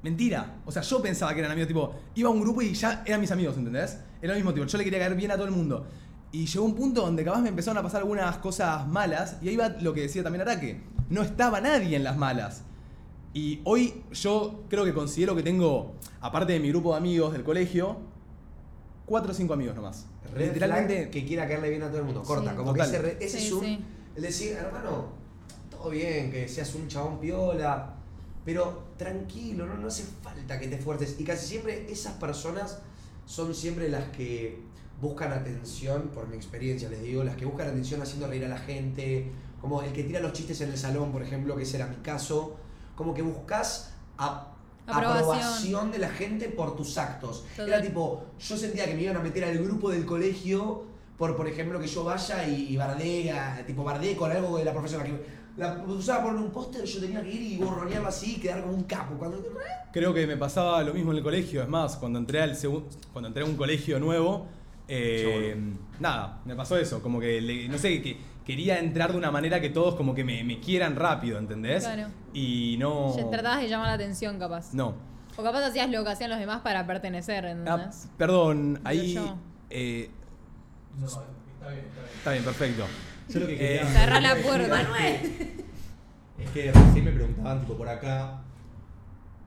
[0.03, 0.57] Mentira.
[0.66, 3.20] O sea, yo pensaba que eran amigos, tipo, iba a un grupo y ya eran
[3.22, 3.99] mis amigos, ¿entendés?
[4.20, 5.87] Era lo mismo, tipo, yo le quería caer bien a todo el mundo.
[6.30, 9.57] Y llegó un punto donde capaz me empezaron a pasar algunas cosas malas, y ahí
[9.57, 10.82] va lo que decía también Araque.
[11.09, 12.64] No estaba nadie en las malas.
[13.32, 17.43] Y hoy yo creo que considero que tengo, aparte de mi grupo de amigos del
[17.43, 17.97] colegio,
[19.07, 20.07] cuatro o cinco amigos nomás.
[20.35, 20.97] Red Literalmente.
[21.03, 22.22] flag que quiera caerle bien a todo el mundo.
[22.24, 22.57] Corta, Sí.
[22.57, 22.91] como Total.
[22.91, 23.61] que ese, re- ese Sí, es un.
[23.64, 23.85] sí.
[24.16, 25.09] El decir, hermano,
[25.85, 27.95] todo bien, que seas un chabón piola,
[28.45, 31.16] pero tranquilo, no, no hace falta que te esfuerces.
[31.18, 32.78] Y casi siempre esas personas
[33.26, 34.61] son siempre las que
[35.01, 38.57] buscan atención, por mi experiencia les digo, las que buscan atención haciendo reír a la
[38.59, 39.30] gente,
[39.61, 41.97] como el que tira los chistes en el salón, por ejemplo, que ese era mi
[41.97, 42.57] caso,
[42.97, 44.51] como que buscas a-
[44.87, 45.18] Aprobación.
[45.32, 47.45] aprobación de la gente por tus actos.
[47.57, 47.68] Total.
[47.68, 50.85] Era tipo, yo sentía que me iban a meter al grupo del colegio
[51.16, 54.64] por, por ejemplo, que yo vaya y, y bardee, a- tipo bardee con algo de
[54.64, 58.34] la profesora que la usaba por un póster, yo tenía que ir y borronearlo así
[58.36, 59.14] y quedar como un capo.
[59.18, 59.42] Cuando
[59.92, 61.62] Creo que me pasaba lo mismo en el colegio.
[61.62, 62.57] Es más, cuando entré, al
[63.12, 64.46] cuando entré a un colegio nuevo,
[64.88, 65.57] eh,
[66.00, 67.00] nada, me pasó eso.
[67.02, 70.24] Como que, le- no sé, que quería entrar de una manera que todos como que
[70.24, 71.84] me, me quieran rápido, ¿entendés?
[71.84, 72.09] Claro.
[72.32, 73.16] Y no...
[73.16, 74.74] Ya Tratabas de llamar la atención, capaz.
[74.74, 74.94] No.
[75.36, 78.09] O capaz hacías lo que hacían los demás para pertenecer, Ah, ¿entendés?
[78.18, 79.16] perdón, ahí...
[79.70, 80.11] eh,
[80.98, 82.12] No, está bien, está bien.
[82.18, 82.84] está bien, perfecto.
[83.29, 83.87] Yo lo que Eh, quería.
[83.87, 84.81] Cerrá la puerta.
[86.39, 88.43] Es que recién me preguntaban, tipo, por acá,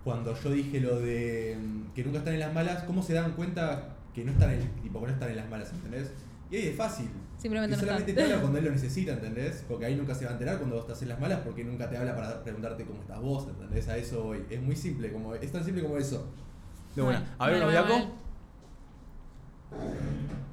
[0.03, 3.33] cuando yo dije lo de mm, que nunca están en las malas, ¿cómo se dan
[3.33, 6.11] cuenta que no están en, tipo, que no están en las malas, ¿entendés?
[6.49, 7.09] Y ahí es fácil.
[7.37, 9.63] Simplemente y solamente te habla cuando él lo necesita, ¿entendés?
[9.67, 11.87] Porque ahí nunca se va a enterar cuando vos estás en las malas porque nunca
[11.89, 13.87] te habla para preguntarte cómo estás vos, ¿entendés?
[13.89, 14.43] A eso voy.
[14.49, 16.25] Es muy simple, como, es tan simple como eso.
[16.95, 17.19] De una.
[17.19, 18.11] Bueno, A ver, bueno.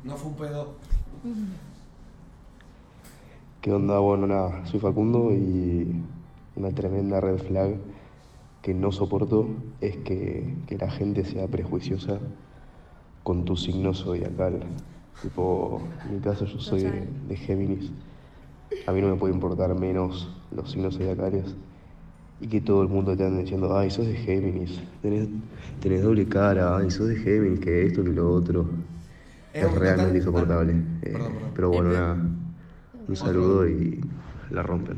[0.03, 0.77] No fue un pedo.
[3.65, 3.99] ¿Qué onda?
[3.99, 6.03] Bueno, nada, soy Facundo y
[6.55, 7.77] una tremenda red flag
[8.61, 9.49] que no soporto
[9.81, 12.19] es que, que la gente sea prejuiciosa
[13.23, 14.61] con tu signo zodiacal.
[15.23, 17.91] Tipo, en mi caso yo soy de, de Géminis.
[18.87, 21.57] A mí no me puede importar menos los signos zodiacales
[22.43, 25.27] y que todo el mundo te ande diciendo, ay, sos de Géminis, tenés,
[25.81, 28.67] tenés doble cara, ay, sos de Géminis, que esto, que lo otro.
[29.55, 30.73] Eh, Es realmente total- insoportable.
[31.01, 31.51] Eh, Perdón, perdón.
[31.55, 32.29] Pero bueno, nada.
[33.07, 34.01] Un saludo y
[34.51, 34.97] la rompen.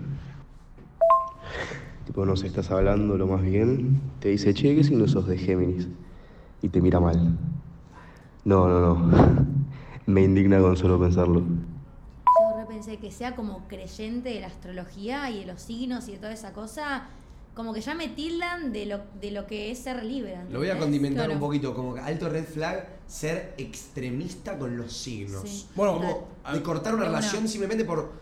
[2.05, 5.37] Tipo, no sé, estás hablando lo más bien, te dice, che, ¿qué signo sos de
[5.37, 5.89] Géminis?
[6.63, 7.37] Y te mira mal.
[8.45, 9.45] No, no, no.
[10.07, 11.41] Me indigna con solo pensarlo.
[11.41, 16.19] Yo repensé que sea como creyente de la astrología y de los signos y de
[16.19, 17.09] toda esa cosa,
[17.57, 20.37] como que ya me tildan de lo, de lo que es ser libre.
[20.51, 21.33] Lo voy a condimentar Claro.
[21.33, 25.43] un poquito, como que alto red flag, ser extremista con los signos.
[25.49, 25.67] Sí.
[25.75, 28.13] Bueno, Como de cortar una relación simplemente por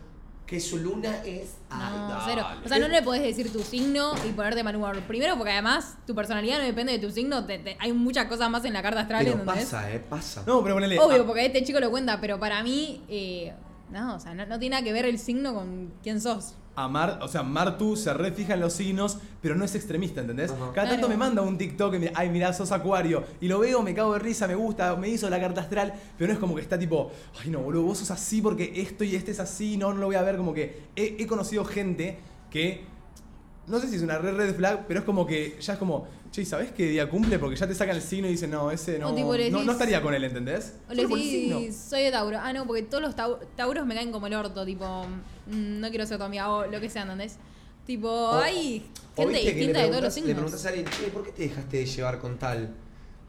[0.47, 1.55] que su luna es.
[1.69, 2.45] No, cero.
[2.63, 5.01] O sea, no le podés decir tu signo y ponerte humor.
[5.01, 7.45] Primero, porque además tu personalidad no depende de tu signo.
[7.45, 10.43] te- te- hay muchas cosas más en la carta astral, Pero pasa, eh, pasa.
[10.47, 10.97] No, pero ponele.
[10.99, 13.53] Obvio, ah, porque este chico lo cuenta, pero para mí, eh,
[13.91, 16.53] no, o sea, no, no tiene nada que ver el signo con quién sos.
[16.75, 20.51] A Mar, o sea, Martu se refija en los signos, pero no es extremista, ¿entendés?
[20.51, 20.71] Ajá.
[20.73, 21.09] Cada tanto Claro.
[21.09, 23.23] me manda un TikTok y me, ay, mirá, sos acuario.
[23.39, 26.27] Y lo veo, me cago de risa, me gusta, me hizo la carta astral, pero
[26.27, 27.11] no es como que está tipo,
[27.41, 30.05] ay, no, boludo, vos sos así porque esto y este es así, no, no lo
[30.07, 30.35] voy a ver.
[30.37, 32.17] Como que he, he conocido gente
[32.51, 32.83] que,
[33.67, 36.07] no sé si es una red red flag, pero es como que ya es como,
[36.31, 37.39] che, ¿y ¿sabés qué día cumple?
[37.39, 39.57] Porque ya te sacan el signo y dicen, no, ese no, O tipo le no,
[39.59, 40.73] decís- no estaría con él, ¿entendés?
[40.89, 41.59] O le Solo por el signo.
[41.59, 42.37] decís, soy de Tauro.
[42.39, 44.85] Ah, no, porque todos los tau- Tauros me caen como el orto, tipo,
[45.47, 47.37] mm, no quiero ser tu amiga o lo que sea, ¿entendés?
[47.85, 50.33] Tipo, hay O gente viste que distinta de todos los preguntas, le signos.
[50.35, 52.73] preguntas a alguien, "Che, ¿por qué te dejaste de llevar con tal?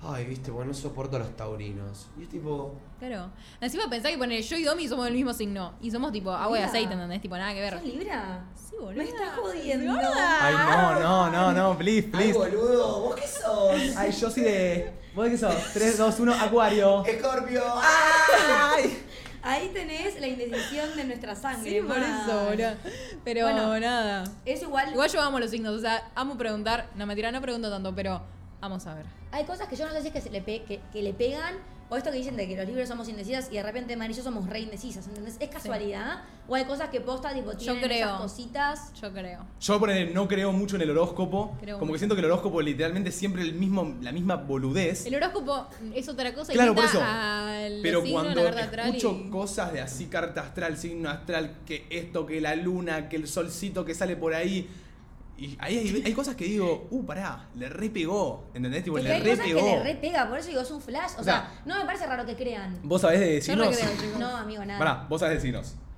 [0.02, 2.06] Ay, viste, bueno, no soporto a los taurinos.
[2.18, 3.30] Y es tipo, Claro.
[3.60, 5.74] Encima pensá que poner yo y Domi somos del mismo signo.
[5.82, 6.68] Y somos tipo agua y Mira.
[6.70, 7.20] aceite, ¿entendés?
[7.20, 7.74] Tipo, nada que ver.
[7.74, 8.44] ¿Sos Libra?
[8.54, 8.92] Sí, boludo.
[9.02, 9.98] Me estás jodiendo.
[10.40, 12.38] Ay, no, no, no, no, please, ay, please.
[12.38, 13.96] boludo, ¿vos qué sos?
[13.96, 14.92] Ay, yo soy de.
[15.14, 15.54] ¿Vos de qué sos?
[15.74, 17.04] 3, 2, 1, Acuario.
[17.04, 17.62] Escorpio.
[17.82, 19.02] ¡Ay!
[19.42, 21.70] Ahí tenés la indecisión de nuestra sangre.
[21.70, 22.20] Sí, por man.
[22.26, 22.70] eso, boludo.
[23.24, 23.78] Pero Bueno.
[23.78, 24.24] nada.
[24.44, 24.90] Es igual.
[24.90, 26.88] Igual yo amo los signos, o sea, amo preguntar.
[26.96, 28.22] No, mentira, no pregunto tanto, pero
[28.60, 29.06] vamos a ver.
[29.32, 31.12] Hay cosas que yo no sé si es que, se le, pe- que, que le
[31.12, 31.54] pegan
[31.88, 34.16] o esto que dicen de que los libros somos indecisas y de repente Mari y
[34.16, 35.36] yo somos re indecisas, ¿entendés?
[35.40, 36.22] ¿Es casualidad?
[36.48, 38.06] ¿O hay cosas que posta tipo tienen creo.
[38.08, 38.92] esas cositas?
[39.00, 39.40] Yo creo.
[39.60, 41.56] Yo ponele, no creo mucho en el horóscopo.
[41.60, 41.94] Creo como mucho.
[41.94, 45.06] que siento que el horóscopo literalmente siempre el mismo, la misma boludez.
[45.06, 47.04] El horóscopo es otra cosa Claro, por distinta
[47.62, 47.74] eso.
[47.74, 51.86] al Pero signo, cuando la escucho y- cosas de así, carta astral, signo astral, que
[51.90, 54.68] esto, que la luna, que el solcito que sale por ahí.
[55.38, 58.44] Y ahí hay, hay cosas que digo, uh, pará, le re pegó.
[58.54, 58.84] ¿Entendés?
[58.84, 60.70] Tipo, Es que le hay re cosas que le re pega, por eso digo, es
[60.70, 61.12] un flash.
[61.16, 62.80] O, O sea, sea, no me parece raro que crean.
[62.82, 64.78] ¿Vos sabés de Yo no amigo, nada.
[64.78, 65.52] Pará, vos sabés de.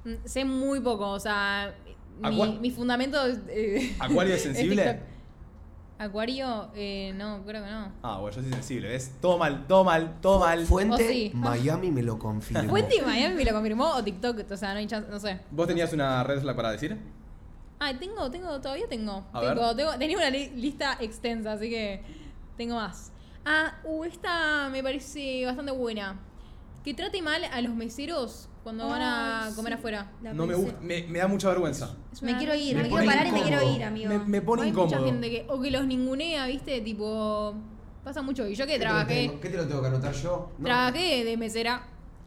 [0.04, 1.74] Mm, Sé muy poco, o sea,
[2.20, 3.18] mi, fundamento
[3.48, 5.00] eh, ¿Acuario es sensible?
[6.00, 7.92] Acuario, eh, no, creo que no.
[8.02, 9.14] Ah, bueno, yo soy sensible, ¿ves?
[9.20, 10.64] Todo mal, todo mal, todo mal.
[10.64, 11.32] Fuente, Oh, sí.
[11.34, 12.68] Miami me lo confirma.
[12.68, 15.40] Fuente y Miami me lo confirmó o TikTok, o sea, no hay chance, no sé.
[15.50, 16.96] ¿Vos tenías una red flag para decir?
[17.80, 19.24] Ah, tengo, tengo, todavía tengo.
[19.32, 19.76] A Tengo- ver.
[19.76, 22.02] tengo- tenía una li- lista extensa, así que
[22.56, 23.12] tengo más.
[23.44, 26.18] Ah, uh, esta me parece bastante buena.
[26.84, 29.78] Que trate mal a los meseros cuando van a comer sí.
[29.78, 30.10] afuera.
[30.22, 31.94] La No me gusta, me, me da mucha vergüenza.
[32.22, 34.08] Me quiero ir, Me quiero parar y me quiero ir, amigo.
[34.08, 34.96] Me, me pone Hay incómodo.
[34.96, 37.54] mucha gente que, o que los ningunea, viste, tipo,
[38.04, 38.46] pasa mucho.
[38.48, 40.50] Y yo que ¿Qué te lo trabajé, ¿Qué te lo tengo que anotar yo?
[40.58, 40.64] No.
[40.64, 41.86] trabajé de mesera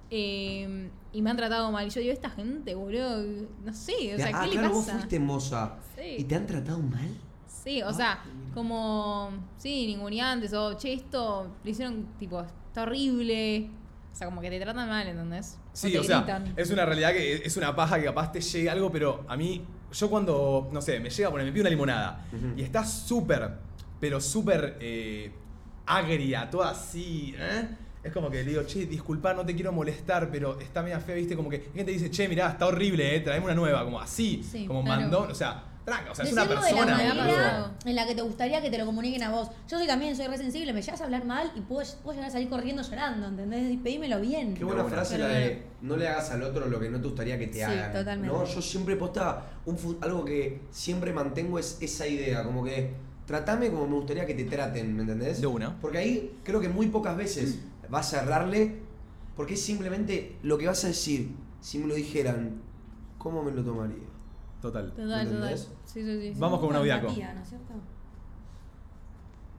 [0.10, 1.88] eh, y me han tratado mal.
[1.88, 3.24] Y yo digo, esta gente, boludo,
[3.64, 4.98] no sé, o sea, ah, ¿qué claro, le vos pasa?
[4.98, 5.76] fuiste moza.
[5.96, 6.16] Sí.
[6.20, 7.10] ¿Y te han tratado mal?
[7.48, 13.70] Sí, o sea, como, sí, ninguneantes, o che, esto le hicieron, tipo, está horrible.
[14.12, 15.58] O sea, como que te tratan mal, ¿entendés?
[15.74, 18.92] Sí, o sea, es una realidad que es una paja que capaz te llegue algo,
[18.92, 22.26] pero a mí, yo cuando, no sé, me llega a poner, me pido una limonada
[22.58, 23.52] y está súper,
[24.00, 25.32] pero súper eh,
[25.86, 27.70] agria, toda así, ¿eh?
[28.04, 31.16] Es como que le digo, che, disculpa, no te quiero molestar, pero está media fea,
[31.16, 34.00] viste, como que hay gente dice, che, mirá, está horrible, eh, traeme una nueva, como
[34.00, 35.02] así, Sí, como claro.
[35.02, 36.98] mandó, o sea, tranca, o sea, es una persona.
[36.98, 39.50] de la manera en la que te gustaría que te lo comuniquen a vos.
[39.70, 42.32] Yo soy también soy resensible, me llegas a hablar mal y puedo, puedo llegar a
[42.34, 43.78] salir corriendo llorando, ¿entendés?
[43.84, 44.54] Pedímelo bien.
[44.56, 47.38] Qué buena frase la de no le hagas al otro lo que no te gustaría
[47.38, 47.94] que te Sí, hagan.
[47.94, 48.36] totalmente.
[48.36, 52.92] No, yo siempre posta un algo que siempre mantengo es esa idea, como que
[53.26, 55.40] tratame como me gustaría que te traten, ¿me entendés?
[55.42, 55.80] De una.
[55.80, 57.60] Porque ahí creo que muy pocas veces
[57.92, 58.80] vas a errarle,
[59.36, 61.36] porque es simplemente lo que vas a decir.
[61.60, 62.62] Si me lo dijeran,
[63.20, 64.08] ¿cómo me lo tomaría?
[64.62, 64.92] Total.
[64.94, 65.58] Total, total.
[65.58, 66.34] Sí, sí, sí.
[66.40, 67.08] Vamos con un audiaco.
[67.08, 67.74] Empatía, ¿no es cierto?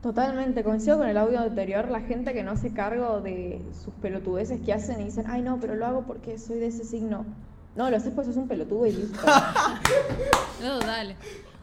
[0.01, 4.59] Totalmente, coincido con el audio anterior, la gente que no hace cargo de sus pelotudeces
[4.59, 7.25] que hacen y dicen, ay no, pero lo hago porque soy de ese signo.
[7.77, 9.19] No, lo haces pues sos un pelotudo y listo.
[10.61, 11.15] No, total.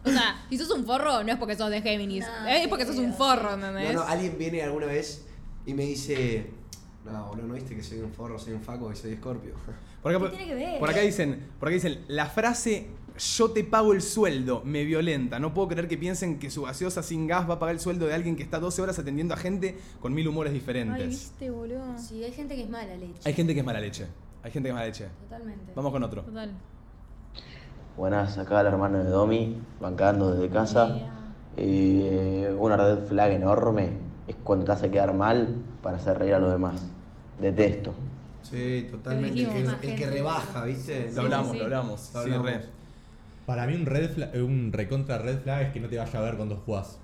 [0.03, 2.25] O sea, si sos un forro, no es porque sos de Géminis.
[2.47, 3.93] es porque sos un forro, ¿entendés?
[3.93, 5.25] No, no, alguien viene alguna vez
[5.65, 6.51] y me dice,
[7.05, 9.53] no, boludo, ¿no viste que soy un forro, soy un faco y soy escorpio?
[10.01, 10.79] Por acá, ¿Qué tiene que ver?
[10.79, 15.39] por acá dicen, por acá dicen, la frase yo te pago el sueldo me violenta.
[15.39, 18.07] No puedo creer que piensen que su gaseosa sin gas va a pagar el sueldo
[18.07, 21.07] de alguien que está 12 horas atendiendo a gente con mil humores Ay, diferentes.
[21.07, 21.97] viste, boludo.
[21.97, 23.19] Sí, hay gente que es mala leche.
[23.25, 24.07] Hay gente que es mala leche.
[24.43, 25.07] Hay gente que es mala leche.
[25.23, 25.71] Totalmente.
[25.75, 26.21] Vamos con otro.
[26.23, 26.51] Total.
[27.97, 30.97] Buenas, acá el hermano de Domi, bancando desde casa.
[31.57, 33.89] Eh, una red flag enorme
[34.27, 36.81] es cuando te hace quedar mal para hacer reír a los demás.
[37.39, 37.93] Detesto.
[38.43, 39.41] Sí, totalmente.
[39.41, 41.11] El que, el que rebaja, ¿viste?
[41.13, 41.57] Lo hablamos, sí.
[41.57, 42.11] lo hablamos.
[42.13, 42.61] Lo Sí, re.
[43.45, 46.19] Para mí un red flag, eh, un recontra red flag es que no te vaya
[46.19, 46.97] a ver cuando jugás.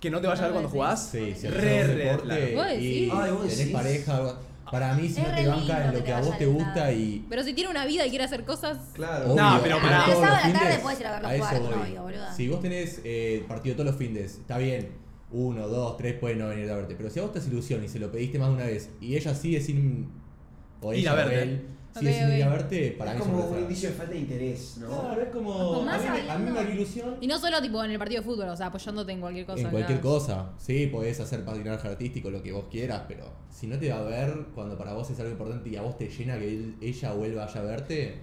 [0.00, 0.72] ¿Que no te vaya a ver cuando sí.
[0.74, 1.08] jugás?
[1.10, 3.10] Sí, si re, re, deporte ¿Vos y?
[3.12, 3.72] Ay, vos tenés decís.
[3.72, 4.34] pareja,
[4.70, 7.24] para mí si Es no te banca en lo que a vos te gusta y
[7.28, 8.78] Pero si tiene una vida y quiere hacer cosas.
[8.94, 9.32] Claro.
[9.32, 10.04] Obvio, No, pero a pará.
[10.04, 12.32] todos El sábado los a la tarde ir a verlo a jugar novio, boluda.
[12.34, 15.01] Si vos tenés eh, partido todos los findes, está bien.
[15.32, 16.94] Uno, dos, tres pueden no venir a verte.
[16.94, 18.90] Pero si a vos te hace ilusión y se lo pediste más de una vez
[19.00, 20.08] y ella sigue sin.
[20.80, 21.42] O Ir ella a verte.
[21.42, 21.62] él
[21.98, 24.18] sigue sin ir a verte, para es mí es como un indicio de falta de
[24.18, 24.88] interés, ¿no?
[24.88, 25.52] Claro, es como.
[25.52, 27.16] Como A mí, me- a mí sabiendo- me da ilusión.
[27.20, 29.60] Y no solo tipo en el partido de fútbol, o sea, apoyándote en cualquier cosa.
[29.62, 33.78] En cualquier cosa, sí, podés hacer patinaje artístico, lo que vos quieras, pero si no
[33.78, 36.38] te va a ver cuando para vos es algo importante y a vos te llena
[36.38, 38.22] que él- ella vaya a verte,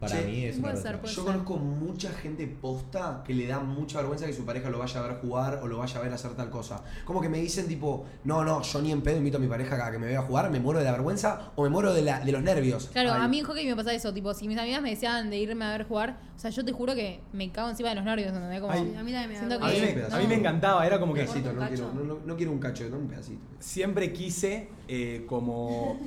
[0.00, 1.24] para Che, mí es una ser, Yo ser.
[1.24, 5.02] conozco mucha gente posta que le da mucha vergüenza que su pareja lo vaya a
[5.06, 6.82] ver jugar o lo vaya a ver hacer tal cosa.
[7.04, 9.86] Como que me dicen tipo, no, no, yo ni en pedo invito a mi pareja
[9.86, 12.20] a que me vea jugar, me muero de la vergüenza o me muero de, la,
[12.20, 12.88] de los nervios.
[12.94, 15.28] Claro, Ay, a mí en hockey me pasa eso, tipo, si mis amigas me decían
[15.28, 17.96] de irme a ver jugar, o sea, yo te juro que me cago encima de
[17.96, 18.60] los nervios, ¿entendés?
[18.62, 18.94] Como, Ay.
[18.98, 21.12] A mí también me da A mí, que- me, a mí me encantaba, era como
[21.12, 23.42] Un que pedacito, ¿Un no quiero, no, no- no quiero un cacho, no un pedacito.
[23.58, 25.98] siempre quise, eh, como.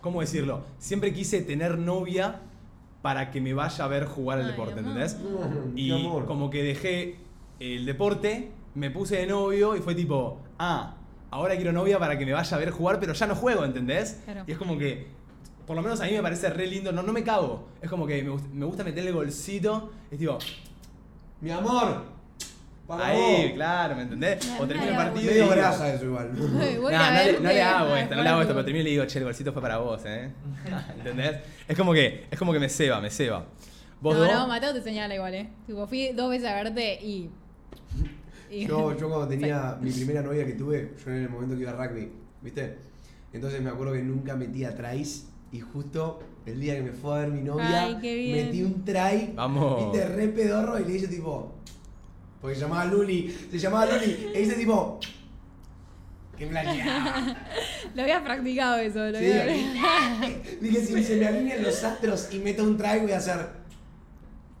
[0.00, 0.62] ¿Cómo decirlo?
[0.78, 2.40] Siempre quise tener novia
[3.04, 4.80] para que me vaya a ver jugar al deporte.
[4.80, 5.18] ¿entendés?
[5.76, 5.90] Y
[6.26, 7.16] como que dejé
[7.60, 10.94] el deporte, me puse de novio y fue tipo, ah,
[11.30, 14.22] ahora quiero novia para que me vaya a ver jugar, pero ya no juego, ¿entendés?
[14.24, 14.44] Claro.
[14.46, 15.06] Y es como que,
[15.66, 17.68] por lo menos a mí me parece re lindo, no, no me cago.
[17.82, 20.38] Es como que me, gust- me gusta meterle el golcito, es tipo,
[21.42, 22.02] Mi amor,
[22.86, 23.52] para ahí, vos.
[23.54, 24.52] claro, ¿me entendés?
[24.60, 26.30] O termino el partido Medio grasa eso igual.
[26.34, 28.84] Ay, no, no, le, no le hago esto, no le hago esto, pero termino y
[28.84, 30.30] le digo, che, el bolsito fue para vos, ¿eh?
[30.98, 31.36] ¿Entendés?
[31.66, 33.46] Es como que, es como que me ceba, me ceba.
[34.00, 34.32] ¿Vos No, dos?
[34.32, 35.48] no, Mateo te señala igual, ¿eh?
[35.66, 37.30] Tipo, fui dos veces a verte y.
[38.50, 41.62] y- Yo, yo cuando tenía mi primera novia que tuve, yo en el momento que
[41.62, 42.12] iba a rugby,
[42.42, 42.76] ¿viste?
[43.32, 47.20] Entonces me acuerdo que nunca metía tries y justo el día que me fue a
[47.20, 47.96] ver mi novia, Ay,
[48.32, 49.90] metí un try, Vamos.
[49.92, 51.54] viste, re pedorro y le hice tipo,
[52.44, 55.00] porque se llamaba Luli, se llamaba Luli, e hice tipo,
[56.36, 57.36] que planeaba.
[57.94, 62.40] Lo habías practicado eso, lo Sí, habías- dije, si se me alinean los astros y
[62.40, 63.48] meto un try voy a hacer...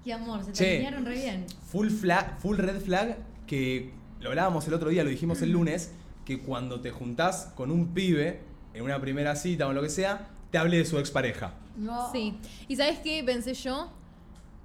[0.02, 0.70] Qué amor, se te Che.
[0.76, 1.46] alinearon re bien.
[1.72, 5.92] Full flag, full red flag, que lo hablábamos el otro día, lo dijimos el lunes,
[6.24, 8.40] que cuando te juntás con un pibe
[8.72, 11.52] en una primera cita o en lo que sea, te hable de su expareja.
[11.76, 12.10] No.
[12.12, 12.34] Sí.
[12.66, 13.92] ¿Y sabes qué pensé yo?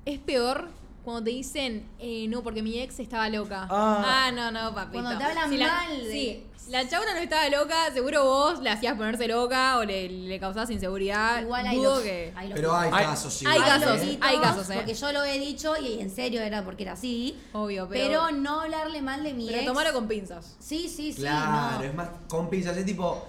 [0.06, 0.70] Es peor
[1.04, 3.68] cuando te dicen, eh, no, porque mi ex estaba loca.
[3.70, 4.28] Ah.
[4.28, 5.02] Ah, no, no, papito.
[5.02, 6.46] Cuando te hablan la, mal de- Sí.
[6.70, 10.70] La chabona no estaba loca, seguro vos le hacías ponerse loca o le, le causabas
[10.70, 11.42] inseguridad.
[11.42, 12.32] Igual hay Dudo los, que...
[12.36, 14.18] hay los- Pero hay Hay- casos hay casos, ¿eh?
[14.22, 14.74] hay casos, ¿eh?
[14.76, 17.36] Porque yo lo he dicho y en serio era porque era así.
[17.54, 18.06] Obvio, pero...
[18.28, 19.66] Pero, no hablarle mal de mi pero ex.
[19.68, 20.58] tomalo con pinzas.
[20.60, 21.22] Sí, sí, sí.
[21.22, 21.84] Claro, no.
[21.86, 23.26] es más con pinzas, es tipo,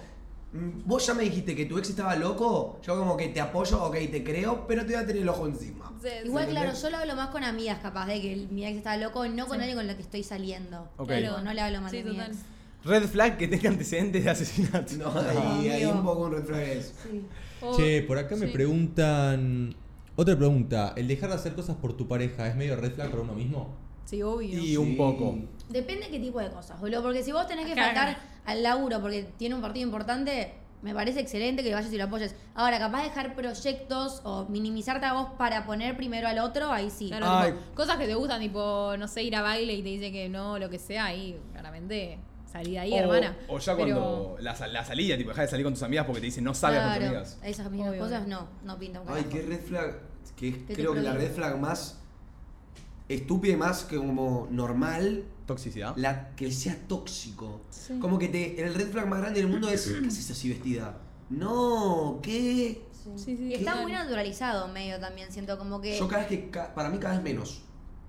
[0.85, 3.95] vos ya me dijiste que tu ex estaba loco, yo como que te apoyo, ok,
[4.11, 5.93] te creo, pero te voy a tener el ojo encima.
[6.01, 8.77] Sí, Igual, ¿Se claro, yo lo hablo más con amigas, capaz de que mi ex
[8.77, 9.61] está loco, no con Sí.
[9.61, 10.89] alguien con la que estoy saliendo.
[10.97, 11.07] Ok.
[11.07, 12.31] Pero no le hablo mal Sí, de mi total.
[12.31, 12.39] ex.
[12.83, 14.93] Red flag que tenga antecedentes de asesinato.
[14.97, 15.11] No,
[15.69, 16.93] ahí, un poco un retroceso.
[17.03, 17.21] Sí.
[17.61, 19.75] O- Che, por acá me preguntan.
[20.15, 23.21] Otra pregunta, ¿el dejar de hacer cosas por tu pareja es medio red flag para
[23.23, 23.69] uno mismo?
[24.05, 24.59] Sí, obvio.
[24.59, 25.37] Y un poco.
[25.71, 27.01] Depende qué tipo de cosas, boludo.
[27.01, 27.93] Porque si vos tenés que Claro.
[27.95, 32.05] faltar al laburo porque tiene un partido importante, me parece excelente que vayas y lo
[32.05, 32.33] apoyes.
[32.55, 36.89] Ahora, capaz de dejar proyectos o minimizarte a vos para poner primero al otro, ahí
[36.89, 37.07] sí.
[37.09, 37.51] Claro, Ay.
[37.51, 40.27] tipo, cosas que te gustan, tipo, no sé, ir a baile y te dice que
[40.27, 42.17] no, lo que sea, ahí, claramente,
[42.51, 43.37] salí de ahí, o, hermana.
[43.47, 46.05] o ya Pero- cuando la, sal- la salida, tipo, dejar de salir con tus amigas
[46.05, 47.39] porque te dicen no salgas con tus Claro, amigas.
[47.43, 49.99] esas mismas Obvio, cosas no, no pintan un Ay, qué red flag.
[50.35, 52.00] Que es, creo que la red flag más
[53.13, 55.25] estúpida y más que como normal.
[55.45, 55.93] Toxicidad.
[55.97, 57.61] La, que sea tóxico.
[57.69, 57.99] Sí.
[57.99, 60.97] Como que te, el red flag más grande del mundo es ¿qué haces así vestida?
[61.29, 62.81] No, ¿qué?
[63.15, 65.97] Sí, sí, Y está muy naturalizado medio también, siento como que...
[65.97, 67.61] Yo cada vez que, ca- para mí cada vez menos.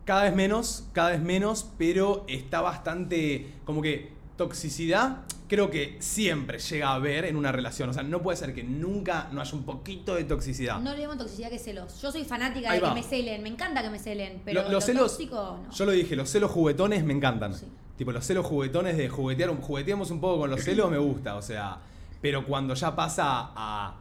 [0.04, 4.12] Cada vez menos, cada vez menos, pero está bastante como que
[4.42, 5.18] toxicidad
[5.48, 7.90] creo que siempre llega a haber en una relación.
[7.90, 10.80] O sea, no puede ser que nunca no haya un poquito de toxicidad.
[10.80, 12.00] No le llamo toxicidad que celos.
[12.00, 12.94] Yo soy fanática Ahí de va.
[12.94, 15.70] que me celen, me encanta que me celen, pero Lo- lo, los celos, tóxico no.
[15.70, 17.52] yo lo dije, los celos juguetones me encantan.
[17.54, 17.66] Sí.
[17.98, 21.36] Tipo, los celos juguetones de juguetear, un- jugueteamos un poco con los celos me gusta,
[21.36, 21.76] o sea,
[22.22, 23.94] pero cuando ya pasa a,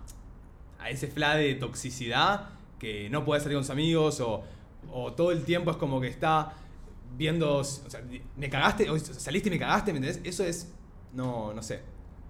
[0.79, 2.47] a ese fla de toxicidad,
[2.79, 4.41] que no puede salir con sus amigos o,
[4.91, 6.53] o todo el tiempo es como que está
[7.17, 8.01] viendo, o sea,
[8.37, 10.21] me cagaste, o saliste y me cagaste, ¿me entendés?
[10.23, 10.69] Eso es,
[11.13, 11.81] no, no sé.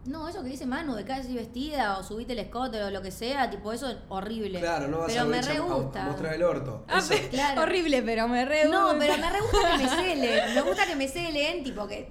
[0.03, 3.11] No, eso que dice Manu, de así vestida o subite el escote o lo que
[3.11, 4.59] sea, tipo, eso es horrible.
[4.59, 6.03] Claro, no vas pero a, me ver re a- a gusta.
[6.05, 6.86] mostrar el orto.
[6.88, 7.13] Ah, Eso.
[7.29, 7.61] Claro.
[7.61, 8.97] Horrible, pero me re No, gusta.
[8.99, 10.55] pero me re gusta que me celen.
[10.55, 12.07] Me gusta que me celen, tipo que.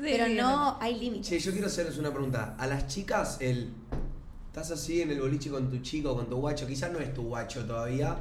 [0.00, 1.28] Pero no, hay límites.
[1.28, 2.56] Che, yo quiero hacerles una pregunta.
[2.58, 3.72] A las chicas, el.
[4.48, 7.22] Estás así en el boliche con tu chico, con tu guacho, quizás no es tu
[7.24, 8.16] guacho todavía,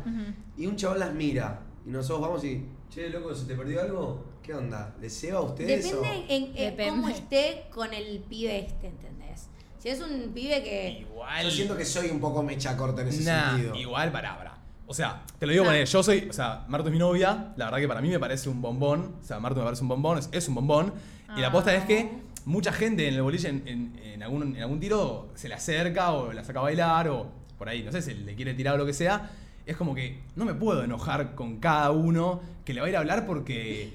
[0.58, 2.64] y un chabón las mira, y nosotros vamos y.
[2.94, 4.24] Che, loco, ¿se te perdió algo?
[4.44, 4.94] ¿Qué onda?
[5.02, 6.14] ¿Les ceba a ustedes Depende o.?
[6.30, 6.90] en, en Depende.
[6.90, 9.48] cómo esté con el pibe este, ¿entendés?
[9.80, 11.00] Si es un pibe que.
[11.10, 11.44] Igual.
[11.46, 13.76] Yo siento que soy un poco mecha corta en ese Nah, sentido.
[13.76, 14.54] igual para.
[14.86, 15.86] O sea, te lo digo con él.
[15.86, 17.54] Yo soy, o sea, Marto es mi novia.
[17.58, 19.16] La verdad que para mí me parece un bombón.
[19.22, 20.94] O sea, Marto me parece un bombón, es, es un bombón.
[21.36, 22.12] Y la aposta es que
[22.46, 26.12] mucha gente en el boliche, en, en- en algún, en algún tiro, se le acerca
[26.12, 27.26] o la saca a bailar o
[27.58, 29.32] por ahí, no sé, se le quiere tirar o lo que sea.
[29.66, 32.96] Es como que no me puedo enojar con cada uno que le va a ir
[32.96, 33.94] a hablar porque.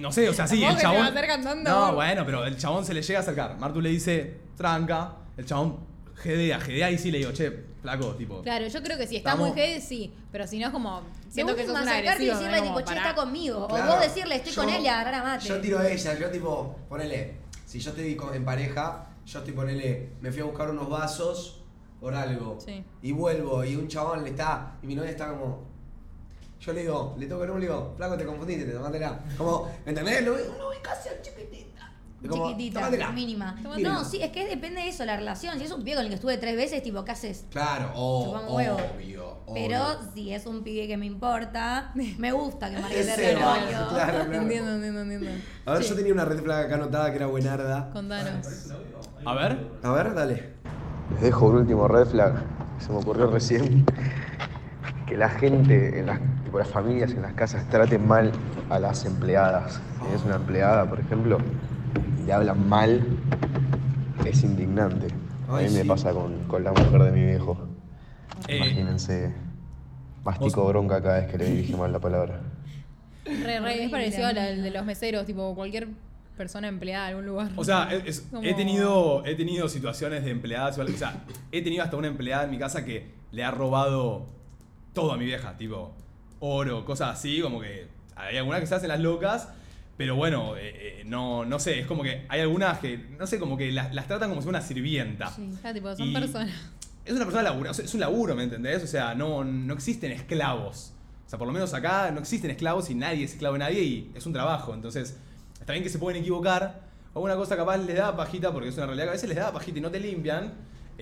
[0.00, 1.04] No sé, o sea, sí, el va chabón.
[1.04, 1.70] a estar cantando.
[1.70, 3.58] No, bueno, pero el chabón se le llega a acercar.
[3.58, 5.14] Martu le dice, tranca.
[5.36, 5.78] El chabón
[6.16, 7.50] jedea, jedea y sí le digo, che,
[7.80, 8.42] flaco, tipo.
[8.42, 10.12] Claro, yo creo que si está Estamos- muy heavy, sí.
[10.32, 11.02] Pero si no es como.
[11.30, 13.64] Siento que es sos más una acercarte y decirle, tipo, che, está conmigo.
[13.64, 15.46] O vos decirle, estoy con él y agarrar a mate.
[15.46, 17.34] Yo tiro a ella, yo tipo, ponele,
[17.66, 21.59] si yo estoy en pareja, yo estoy ponele, me fui a buscar unos vasos
[22.00, 22.58] por algo.
[22.64, 22.82] Sí.
[23.02, 25.68] Y vuelvo, y un chabón le está, y mi novia está como.
[26.60, 29.20] Yo le digo, le toco el y le digo, flaco, te confundiste, te tomátela.
[29.38, 30.22] Como, ¿entendés?
[30.24, 31.70] Lo veo, uno casi chiquitita.
[32.28, 33.12] Como, Chiquitita, "Tómatela".
[33.12, 33.58] mínima.
[33.78, 35.58] No, sí, es que depende de eso, la relación.
[35.58, 37.46] Si es un pibe con el que estuve tres veces, tipo, ¿qué haces?
[37.50, 38.76] Claro, oh, huevo.
[38.94, 40.10] obvio, Pero obvio.
[40.14, 43.68] si es un pibe que me importa, me gusta que marque Ese territorio.
[43.88, 44.32] claro, claro.
[44.34, 45.30] Entiendo, entiendo, entiendo.
[45.64, 47.88] A ver, yo tenía una red flag acá anotada que era buenarda.
[47.90, 48.46] Contanos.
[49.24, 49.70] A ver.
[49.82, 50.52] A ver, dale.
[51.12, 52.34] Les dejo un último red flag
[52.78, 53.84] que se me ocurrió recién.
[55.06, 58.30] Que la gente, en las, tipo las familias en las casas traten mal
[58.70, 59.80] a las empleadas.
[60.08, 61.38] Si es una empleada, por ejemplo,
[62.22, 63.04] y le hablan mal,
[64.24, 65.08] es indignante.
[65.48, 65.88] A Ay, mí me sí.
[65.88, 67.58] pasa con, con la mujer de mi viejo.
[68.46, 68.56] Eh.
[68.56, 69.34] Imagínense,
[70.24, 72.40] mastico bronca cada vez que le dirige mal la palabra.
[73.24, 75.88] Re, re, es parecido al de los meseros, tipo cualquier
[76.40, 77.50] persona empleada en algún lugar.
[77.56, 80.78] O sea, es- es- Como- he, tenido, he tenido situaciones de empleadas.
[80.78, 81.22] O algo- o sea,
[81.52, 84.26] he tenido hasta una empleada en mi casa que le ha robado
[84.94, 85.94] todo a mi vieja, tipo
[86.40, 87.86] oro, cosas así, como que
[88.16, 89.48] hay algunas que se hacen las locas,
[89.98, 93.38] pero bueno, eh, eh, no, no sé, es como que hay algunas que, no sé,
[93.38, 95.30] como que las, las tratan como si fuera una sirvienta.
[95.62, 96.50] Ah, tipo, son Y- personas.
[97.04, 98.82] Es una persona labura, o sea, es un laburo, ¿me entendés?
[98.82, 100.92] O sea, no, no existen esclavos.
[101.26, 103.82] O sea, por lo menos acá no existen esclavos y nadie es esclavo de nadie
[103.82, 104.74] y es un trabajo.
[104.74, 105.16] Entonces,
[105.60, 106.80] está bien que se pueden equivocar.
[107.14, 109.52] Alguna cosa capaz les da pajita, porque es una realidad que a veces les da
[109.52, 110.52] pajita y no te limpian.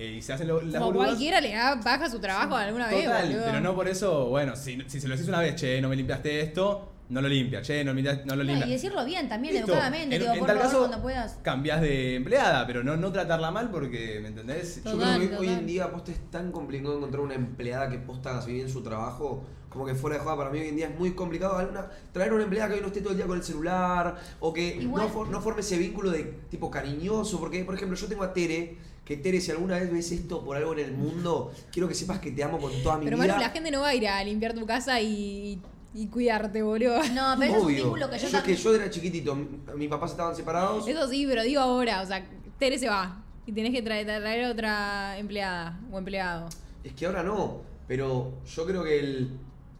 [0.01, 3.03] eh, y se hacen lo- las Como cualquiera le da baja su trabajo alguna vez,
[3.03, 3.43] Total, boludo.
[3.45, 5.97] pero no por eso, bueno, si, si se lo decís una vez, che, no me
[5.97, 8.65] limpiaste esto, no lo limpia, che, no, lo limpia.
[8.65, 9.71] y decirlo bien también, Listo.
[9.73, 10.15] educadamente.
[10.15, 11.37] En- digo, en por tal favor, caso- cuando puedas.
[11.41, 14.81] Cambiás de empleada, pero no, no tratarla mal porque, ¿me entendés?
[14.85, 18.29] Yo creo que hoy en día posta es tan complicado encontrar una empleada que posta
[18.37, 20.97] haga bien su trabajo, como que fuera de joda para mí hoy en día es
[20.99, 23.43] muy complicado alguna, traer una empleada que hoy no esté todo el día con el
[23.43, 27.75] celular o que Igual- no, for- no forme ese vínculo de tipo cariñoso, porque por
[27.75, 30.79] ejemplo yo tengo a Tere, que Tere si alguna vez ves esto por algo en
[30.79, 33.27] el mundo, quiero que sepas que te amo con toda mi Pero vida.
[33.27, 35.61] Manu, la gente no va a ir a limpiar tu casa y,
[35.93, 36.97] y cuidarte, boludo.
[37.13, 38.55] No, pero eso es un vínculo que yo yo, también.
[38.57, 40.87] que yo era chiquitito, mi- mis papás estaban separados.
[40.87, 42.23] Eso sí, pero digo ahora, o sea,
[42.57, 43.23] Tere se va.
[43.45, 46.47] Y tenés que traer, traer otra empleada o empleado.
[46.83, 49.31] Es que ahora no, pero yo creo que el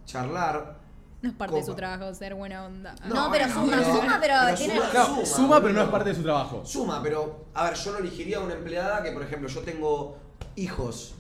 [0.10, 0.78] charlar
[1.22, 1.78] No es parte de su Copa.
[1.78, 2.96] trabajo ser buena onda.
[3.08, 6.66] No, pero suma, suma, pero tiene- Claro, suma, pero no es parte de su trabajo.
[6.66, 10.18] Suma, pero, a ver, yo no elegiría a una empleada que, por ejemplo, yo tengo
[10.56, 11.16] hijos,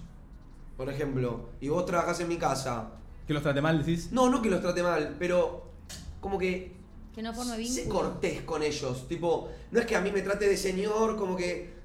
[0.77, 2.87] por ejemplo, y vos trabajás en mi casa.
[3.27, 4.11] ¿Que los trate mal, decís?
[4.11, 5.65] No, no que los trate mal, pero
[6.21, 6.75] como que
[7.13, 7.99] Que no forme sé vínculo.
[8.11, 9.07] cortés con ellos.
[9.07, 11.77] Tipo, no es que a mí me trate de señor, como que.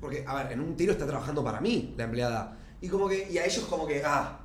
[0.00, 2.56] Porque, a ver, en un tiro está trabajando para mí la empleada.
[2.80, 3.28] Y como que.
[3.30, 4.02] Y a ellos como que.
[4.04, 4.40] Ah.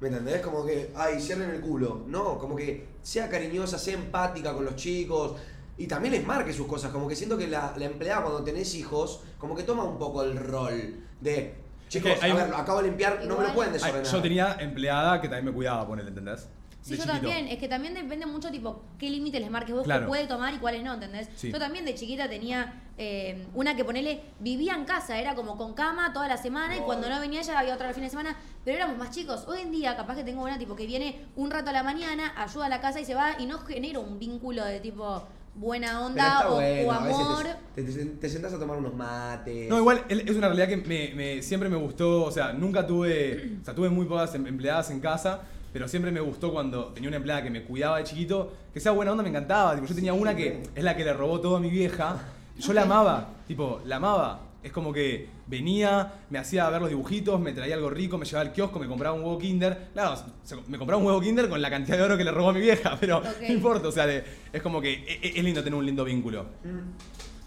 [0.00, 0.40] ¿Me entendés?
[0.42, 0.90] Como que.
[0.94, 2.04] Ay, cierren el culo.
[2.06, 5.36] No, como que sea cariñosa, sea empática con los chicos.
[5.76, 6.92] Y también les marque sus cosas.
[6.92, 10.22] Como que siento que la, la empleada cuando tenés hijos, como que toma un poco
[10.22, 11.54] el rol de.
[11.88, 14.04] Chicos, a un- ver, lo acabo de limpiar, no me lo pueden Ay, desordenar.
[14.12, 16.48] yo tenía empleada que también me cuidaba, ponele, ¿entendés?
[16.84, 17.12] Sí, De yo chiquito.
[17.28, 17.48] también.
[17.48, 20.02] Es que también depende mucho, tipo, qué límites les marques vos, Claro.
[20.02, 21.28] que puede tomar y cuáles no, ¿entendés?
[21.34, 21.50] Sí.
[21.50, 25.72] Yo también de chiquita tenía eh, una que ponele, vivía en casa, era como con
[25.72, 28.36] cama toda la semana y cuando no venía ella había otra el fin de semana,
[28.66, 29.44] pero éramos más chicos.
[29.48, 32.34] Hoy en día, capaz que tengo una tipo que viene un rato a la mañana,
[32.36, 35.24] ayuda a la casa y se va y no genera un vínculo de tipo
[35.56, 37.46] buena onda o, bueno, amor.
[37.74, 39.68] Te, te, te sentás a tomar unos mates.
[39.70, 43.58] No, igual es una realidad que me, me- siempre me gustó, o sea, nunca tuve,
[43.62, 45.42] o sea, tuve muy pocas em- empleadas en casa,
[45.74, 48.92] pero siempre me gustó cuando tenía una empleada que me cuidaba de chiquito, que sea
[48.92, 51.56] buena onda me encantaba, tipo, yo tenía una que es la que le robó todo
[51.56, 52.16] a mi vieja,
[52.56, 57.40] yo la amaba, tipo, la amaba, es como que venía, me hacía ver los dibujitos,
[57.40, 60.14] me traía algo rico, me llevaba al kiosco, me compraba un huevo kinder, claro,
[60.44, 62.52] se- me compraba un huevo kinder con la cantidad de oro que le robó a
[62.52, 63.26] mi vieja, pero Ok.
[63.40, 64.22] no importa, o sea, de-
[64.52, 66.46] es como que e- e- es lindo tener un lindo vínculo.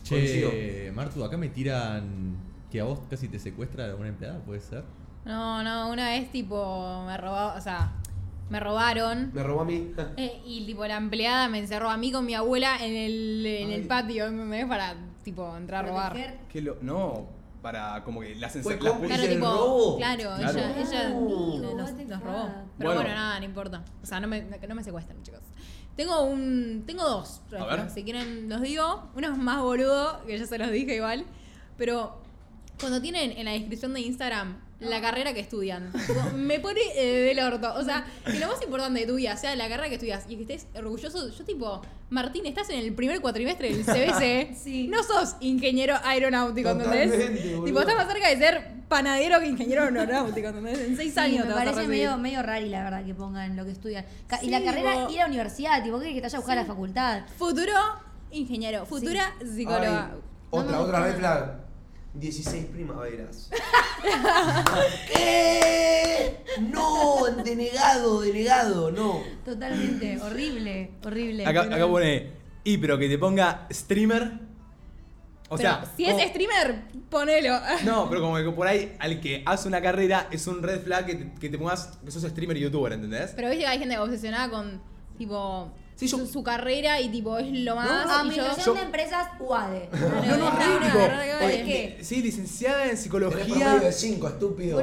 [0.04, 2.36] Che, Martu, acá me tiran
[2.72, 4.84] que a vos casi te secuestra una empleada, ¿puede ser?
[5.26, 7.92] No, no, una vez tipo me robó, o sea,
[8.50, 9.32] me robaron.
[9.34, 9.92] Me robó a mí.
[10.18, 13.72] eh, y tipo la empleada me encerró a mí con mi abuela en el, en
[13.72, 16.38] el patio, me para tipo entrar a robar.
[16.50, 17.26] Que lo, no,
[17.62, 19.98] para como que las, Fue encer- las cómplice Claro, tipo, robo.
[19.98, 20.60] claro, Claro.
[20.60, 22.50] ella, ella No, nos, robó.
[22.78, 23.02] Pero Bueno.
[23.02, 23.10] bueno.
[23.10, 23.84] nada, no importa.
[24.02, 25.42] O sea, no me, no me secuestran, chicos.
[25.96, 26.84] Tengo un.
[26.86, 27.42] Tengo dos.
[27.60, 27.90] A ver.
[27.90, 29.10] Si quieren, los digo.
[29.16, 31.26] Uno es más boludo, que ya se los dije igual.
[31.76, 32.22] Pero
[32.80, 37.22] cuando tienen en la descripción de Instagram la carrera que estudian, tipo, me pone eh,
[37.24, 37.74] del orto.
[37.78, 40.36] O sea, que lo más importante de tu vida sea la carrera que estudias y
[40.36, 41.30] que estés orgulloso.
[41.32, 44.56] Yo, tipo, Martín, estás en el primer cuatrimestre del CBC.
[44.64, 44.88] Sí.
[44.88, 47.64] No sos ingeniero aeronáutico, ¿entendés?
[47.66, 50.80] Tipo, estás más cerca de ser panadero que ingeniero aeronáutico, ¿entendés?
[50.80, 51.98] En seis Sí, años me te vas a parece recibir.
[52.06, 54.06] medio, medio rari, la verdad, que pongan lo que estudian.
[54.28, 56.40] Ca- y Sí, la carrera tipo- y la universidad, tipo, ¿qué que te vaya a
[56.42, 57.24] buscar a la facultad?
[57.40, 57.74] Futuro
[58.30, 60.12] ingeniero, futura psicóloga.
[60.14, 60.20] Ay,
[60.52, 61.04] otra, me otra gusta.
[61.12, 61.67] red flag.
[62.20, 63.50] 16 primaveras.
[65.14, 66.38] ¿Qué?
[66.62, 69.22] No, denegado, denegado, no.
[69.46, 71.46] Totalmente, horrible, horrible.
[71.46, 72.32] Acá, acá pone,
[72.64, 74.48] y pero que te ponga streamer.
[75.50, 77.58] O Pero sea, si es como- streamer, ponelo.
[77.86, 81.06] No, pero como que por ahí al que hace una carrera es un red flag
[81.06, 83.32] que te, que te pongas que sos streamer y youtuber, ¿entendés?
[83.36, 84.82] Pero viste que hay gente obsesionada con,
[85.18, 88.06] tipo, Sí, yo- su, su carrera y, tipo, es lo más.
[88.06, 89.90] yo, Administración yo- de empresas UADE.
[89.92, 93.80] No, no, Una sí, licenciada en psicología.
[93.80, 94.82] de 5, estúpido.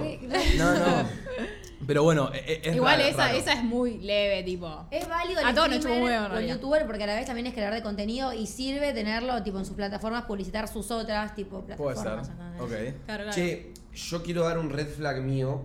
[0.59, 1.25] No, no.
[1.87, 3.37] Pero bueno, e- e- es Igual raro, esa, raro.
[3.39, 4.87] esa es muy leve, tipo.
[4.91, 6.55] Es válido el A todos nos streamer huevo, en o el realidad.
[6.55, 9.67] youtuber porque a la vez también es creador de contenido y sirve tenerlo tipo en
[9.67, 12.05] sus plataformas, publicitar sus otras tipo Puede ser.
[12.05, 12.61] plataformas.
[12.61, 12.69] Ok.
[12.71, 12.95] Claro,
[13.25, 13.31] claro.
[13.33, 15.61] Che, yo quiero dar un red flag mío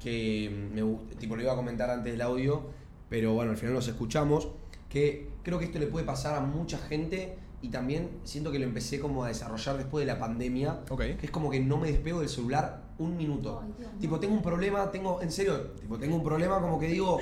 [0.00, 0.82] que me
[1.18, 2.70] tipo lo iba a comentar antes del audio,
[3.08, 4.48] pero bueno, al final los escuchamos,
[4.94, 8.64] que creo que esto le puede pasar a mucha gente y también siento que lo
[8.64, 12.20] empecé como a desarrollar después de la pandemia, que es como que no me despego
[12.20, 13.60] del celular un minuto.
[13.60, 14.20] Ay, Dios, tipo, no.
[14.20, 17.18] tengo un problema, tengo, en serio, tipo, tengo un problema como que digo,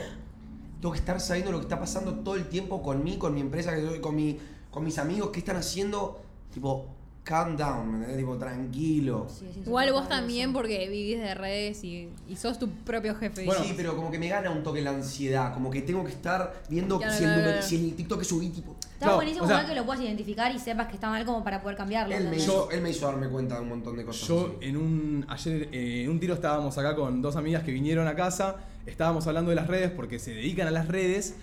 [0.83, 3.41] tengo que estar sabiendo lo que está pasando todo el tiempo con mí, con mi
[3.41, 4.39] empresa, con, mi,
[4.71, 6.21] con mis amigos, qué están haciendo,
[6.53, 6.89] tipo,
[7.25, 8.19] calm down, ¿me entendés?
[8.19, 9.29] Tipo, tranquilo.
[9.31, 10.59] Sí, es Igual vos también eso.
[10.59, 13.45] porque vivís de redes y, y sos tu propio jefe.
[13.45, 16.11] Bueno, sí, pero como que me gana un toque la ansiedad, como que tengo que
[16.11, 17.67] estar viendo Claro, si, el claro, número- claro.
[17.69, 18.75] si el TikTok que subí, tipo...
[18.81, 21.43] Está Claro, buenísimo o sea- que lo puedas identificar y sepas que está mal como
[21.45, 22.15] para poder cambiarlo.
[22.15, 24.27] Él me, hizo, él me hizo darme cuenta de un montón de cosas.
[24.29, 24.69] Yo así.
[24.69, 28.15] en un ayer eh, en un tiro estábamos acá con dos amigas que vinieron a
[28.17, 28.57] casa,
[28.87, 31.35] estábamos hablando de las redes porque se dedican a las redes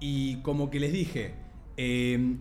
[0.00, 1.34] y como que les dije,
[1.76, 2.36] eh,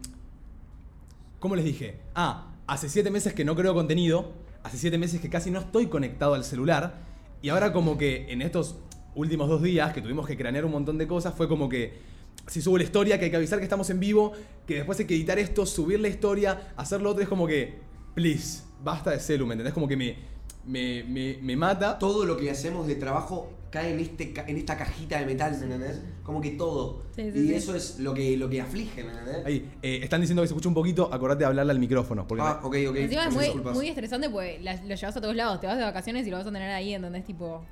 [1.40, 2.00] ¿cómo les dije?
[2.16, 4.32] Ah, hace siete meses que no creo contenido,
[4.64, 7.02] hace siete meses que casi no estoy conectado al celular
[7.42, 8.76] y ahora como que en estos
[9.16, 12.00] últimos dos días que tuvimos que cranear un montón de cosas fue como que
[12.48, 14.34] si subo la historia que hay que avisar que estamos en vivo,
[14.68, 17.80] que después hay que editar esto, subir la historia, hacer lo otro es como que,
[18.16, 19.74] please, basta de celu, ¿me entendés?
[19.74, 20.18] Como que me,
[20.66, 21.98] me, me, me mata.
[22.00, 25.64] Todo lo que hacemos de trabajo cae en, este, en esta cajita de metal, ¿me
[25.66, 26.00] entendés?
[26.22, 27.02] Como que todo.
[27.16, 27.54] Sí, sí, y sí.
[27.56, 29.44] eso es lo que, lo que aflige, ¿me entendés?
[29.48, 32.28] Ahí, eh, están diciendo que se escucha un poquito, acordate de hablarle al micrófono.
[32.28, 32.96] Porque Ah, ok, ok.
[32.98, 35.60] Encima es muy, estresante porque la- lo llevas a todos lados.
[35.60, 37.66] Te vas de vacaciones y lo vas a tener ahí en donde es tipo.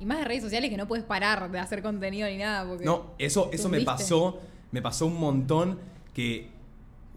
[0.00, 2.66] Y más de redes sociales que no puedes parar de hacer contenido ni nada.
[2.66, 4.40] Porque No, eso, eso me pasó,
[4.72, 5.78] me pasó un montón
[6.14, 6.48] que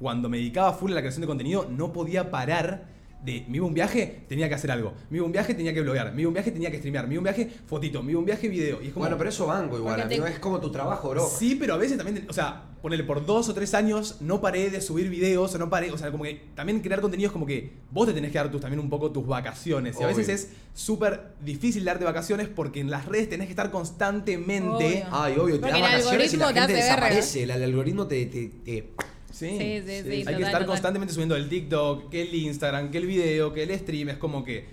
[0.02, 3.66] cuando me dedicaba full a la creación de contenido no podía parar de, me iba
[3.66, 6.30] un viaje, tenía que hacer algo, me iba un viaje, tenía que bloguear, me iba
[6.30, 8.82] un viaje, tenía que streamear, me iba un viaje, fotito, me iba un viaje, video.
[8.82, 10.16] Y es como, Bueno, pero eso banco igual, te-.
[10.16, 11.28] Es como tu trabajo, bro.
[11.28, 14.70] Sí, pero a veces también, o sea, ponele por dos o tres años no paré
[14.70, 17.72] de subir videos o no paré, o sea, como que también crear contenidos como que
[17.92, 19.98] vos te tenés que dar tus, también un poco tus vacaciones.
[20.00, 23.72] Y a veces es súper difícil darte vacaciones porque en las redes tenés que estar
[23.72, 25.04] constantemente.
[25.04, 25.06] Obvio.
[25.12, 27.44] Ay, obvio, te Porque das vacaciones y la gente desaparece.
[27.44, 28.94] El, el algoritmo te, te, te-
[29.38, 30.66] Sí, Sí, sí, sí, Hay total, que estar total.
[30.68, 34.10] constantemente subiendo el TikTok, que el Instagram, que el video, que el stream.
[34.10, 34.66] Es como que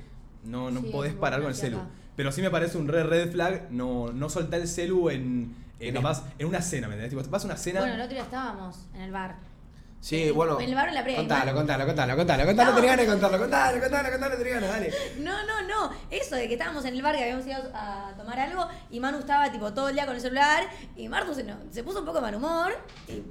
[0.44, 1.78] no, no Sí, podés parar con el celu.
[1.78, 1.88] acá.
[2.16, 5.88] Pero sí me parece un red red flag no, no soltar el celu en, en,
[5.88, 7.10] En capaz, en una cena, ¿me entendés?
[7.18, 7.80] Tipo, vas a una cena.
[7.80, 9.36] Bueno, el otro día estábamos en el bar.
[10.04, 10.60] Sí, bueno.
[10.60, 11.20] En el bar o en la previa.
[11.20, 12.76] Contalo, contalo, contalo, contalo, contalo, No.
[12.76, 14.92] contarlo, contalo, contalo, contalo, tenés ganas, dale.
[15.20, 15.90] No, no, no.
[16.10, 19.20] Eso de que estábamos en el bar, que habíamos ido a tomar algo, y Manu
[19.20, 22.04] estaba tipo todo el día con el celular, y Martu se, no- se puso un
[22.04, 22.76] poco de mal humor.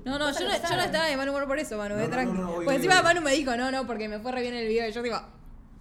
[0.04, 2.10] No, no, yo no, yo estaba de mal humor por eso, Manu, No, eh, no,
[2.12, 2.34] tranqui.
[2.34, 3.02] no, no, obvio, Porque encima.
[3.04, 4.90] Manu me dijo, no, no, porque me fue re bien el video.
[4.90, 5.22] Y yo digo,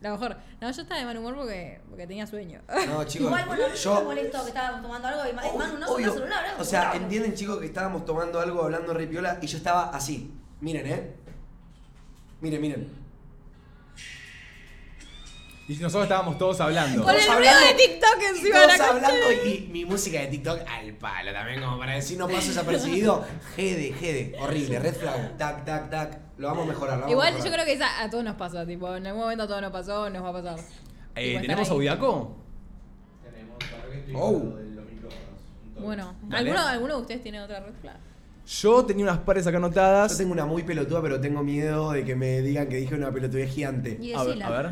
[0.02, 0.36] lo mejor.
[0.60, 2.60] No, yo estaba de mal humor porque, porque tenía sueño.
[2.88, 3.94] No, chicos, Igual, bueno, a yo...
[3.94, 6.44] me molestó que estábamos tomando algo y Manu no el celular.
[6.58, 10.34] O sea, entienden chicos que estábamos tomando algo, hablando re piola, y yo estaba así.
[10.62, 11.10] Miren, eh.
[12.40, 13.02] Miren, miren.
[15.68, 17.02] Y nosotros estábamos todos hablando.
[17.04, 19.44] Con el ruido de hablando- TikTok encima de todos la hablando concha.
[19.48, 23.24] y mi música de TikTok al palo también, como para decir no paso desapercibido.
[23.56, 26.18] Gede, Gede, horrible, red flag, tac, tac, tac.
[26.38, 27.52] Lo vamos a mejorar, lo vamos a Igual yo mejorar.
[27.54, 30.10] creo que esa a todos nos pasa, tipo, en algún momento a todos nos pasó,
[30.10, 30.58] nos va a pasar.
[31.14, 31.68] Eh, ¿Tenemos.
[31.70, 32.36] Audiaco?
[34.14, 34.54] Oh.
[35.78, 36.14] Bueno.
[36.30, 37.96] ¿alguno, ¿alguno de ustedes tiene otra red flag?
[38.46, 40.16] Yo tenía unas pares acá Yo anotadas.
[40.18, 43.50] tengo una muy pelotuda, pero tengo miedo de que me digan que dije una pelotudez
[43.52, 43.98] gigante.
[44.00, 44.70] Y A ver, a ver.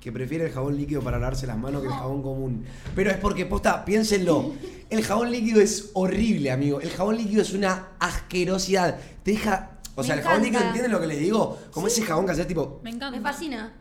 [0.00, 2.64] Que prefiere el jabón líquido para lavarse las manos que el jabón común.
[2.94, 4.52] Pero es porque, posta, piénsenlo.
[4.88, 6.80] El jabón líquido es horrible, amigo.
[6.80, 8.98] El jabón líquido es una asquerosidad.
[9.24, 9.72] Te deja.
[9.96, 10.46] O Me sea, el jabón encanta.
[10.58, 11.58] líquido, ¿entienden lo que les digo?
[11.72, 12.80] Como ese jabón que haces tipo.
[12.84, 13.16] Me encanta.
[13.16, 13.72] Me fascina.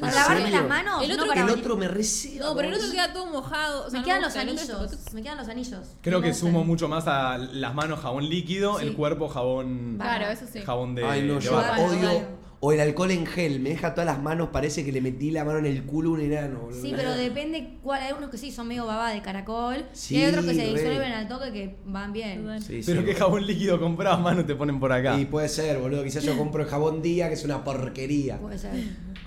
[0.00, 0.28] Me Para ¿En encanta.
[0.34, 0.60] lavarme serio?
[0.60, 2.46] las manos, El no otro para El otro me receba.
[2.46, 3.86] No, pero el otro queda todo mojado.
[3.86, 4.90] O sea, Me no quedan me los es anillos.
[4.90, 5.80] tipo- Me quedan los anillos.
[6.00, 8.86] Creo No que sumo mucho más a las manos jabón líquido, Sí.
[8.86, 9.96] el cuerpo jabón.
[9.98, 10.60] Claro, eso sí.
[10.60, 11.04] Jabón de.
[11.04, 12.40] Ay, no, de yo odio.
[12.62, 13.58] O el alcohol en gel.
[13.60, 16.12] Me deja todas las manos, parece que le metí la mano en el culo a
[16.12, 16.58] un enano.
[16.60, 16.82] boludo.
[16.82, 18.02] Sí, pero depende cuál.
[18.02, 19.86] Hay unos que sí son medio baba de caracol.
[19.94, 22.60] Sí, y hay otros que se disuelven al toque que van bien.
[22.60, 25.18] Sí, Pero sí, qué jabón líquido comprabas, mano, te ponen por acá.
[25.18, 26.04] Y puede ser, boludo.
[26.04, 28.36] Quizás yo compro el jabón día, que es una porquería.
[28.36, 28.72] Puede ser.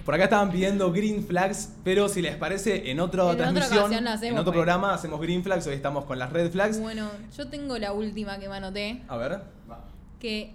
[0.06, 4.22] Por acá estaban pidiendo green flags, pero si les parece, en otra En transmisión, hacemos,
[4.24, 4.54] en otro pues.
[4.56, 6.78] programa hacemos green flags, hoy estamos con las red flags.
[6.80, 9.40] Bueno, yo tengo la última que me anoté, A ver.
[10.20, 10.54] que...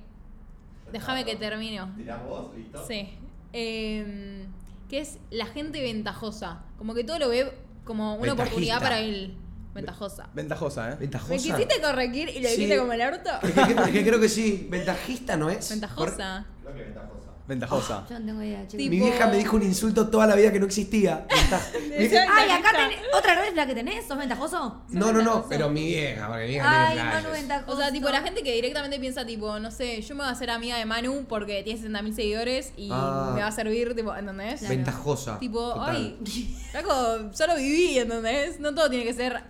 [0.92, 1.90] Déjame que termino.
[1.96, 2.46] ¿Tirás vos?
[2.56, 2.82] ¿Listo?
[2.86, 3.08] Sí.
[3.52, 4.46] Em,
[4.88, 6.62] que es la gente ventajosa.
[6.78, 7.52] Como que todo lo ve
[7.84, 8.42] como una Ventajista.
[8.44, 9.34] oportunidad para él.
[9.74, 10.28] Ventajosa.
[10.34, 10.96] Ventajosa, ¿eh?
[10.98, 11.30] ¿Ventajosa?
[11.32, 12.54] ¿Me quisiste corregir y lo Sí.
[12.56, 13.30] dijiste como el orto?
[13.42, 14.66] Es que, es que creo que sí.
[14.70, 15.68] Ventajista, ¿no es?
[15.68, 16.46] Ventajosa.
[16.62, 17.17] Creo que ventajosa.
[17.48, 18.06] Ventajosa.
[18.10, 18.76] Yo no tengo idea, chicos.
[18.76, 21.26] Tipo- Mi vieja me dijo un insulto toda la vida que no existía.
[21.98, 22.98] Ay, acá tenés.
[23.16, 24.06] ¿Otra red flag que tenés?
[24.06, 24.82] ¿Sos ventajoso?
[24.90, 27.40] No, no, no, pero mi vieja, porque mi vieja Ay, tiene Manu flashes.
[27.40, 27.72] ventajoso.
[27.72, 30.32] O sea, tipo, la gente que directamente piensa, tipo, no sé, yo me voy a
[30.32, 33.32] hacer amiga de Manu porque tiene 60.000 seguidores y Ah.
[33.34, 34.60] me va a servir, tipo, ¿entendés?
[34.60, 34.74] Claro.
[34.74, 35.38] Ventajosa.
[35.38, 35.96] Tipo, total.
[35.96, 38.60] ay, Flaco, solo viví, ¿entendés?
[38.60, 39.42] No todo tiene que ser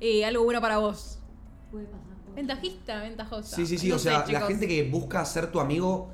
[0.00, 1.18] eh, algo bueno para vos.
[1.70, 2.02] Puede pasar.
[2.34, 3.56] Ventajista, ventajosa.
[3.56, 3.88] Sí, sí, sí.
[3.90, 4.48] No o sea, sé, la chicos.
[4.48, 6.10] gente que busca ser tu amigo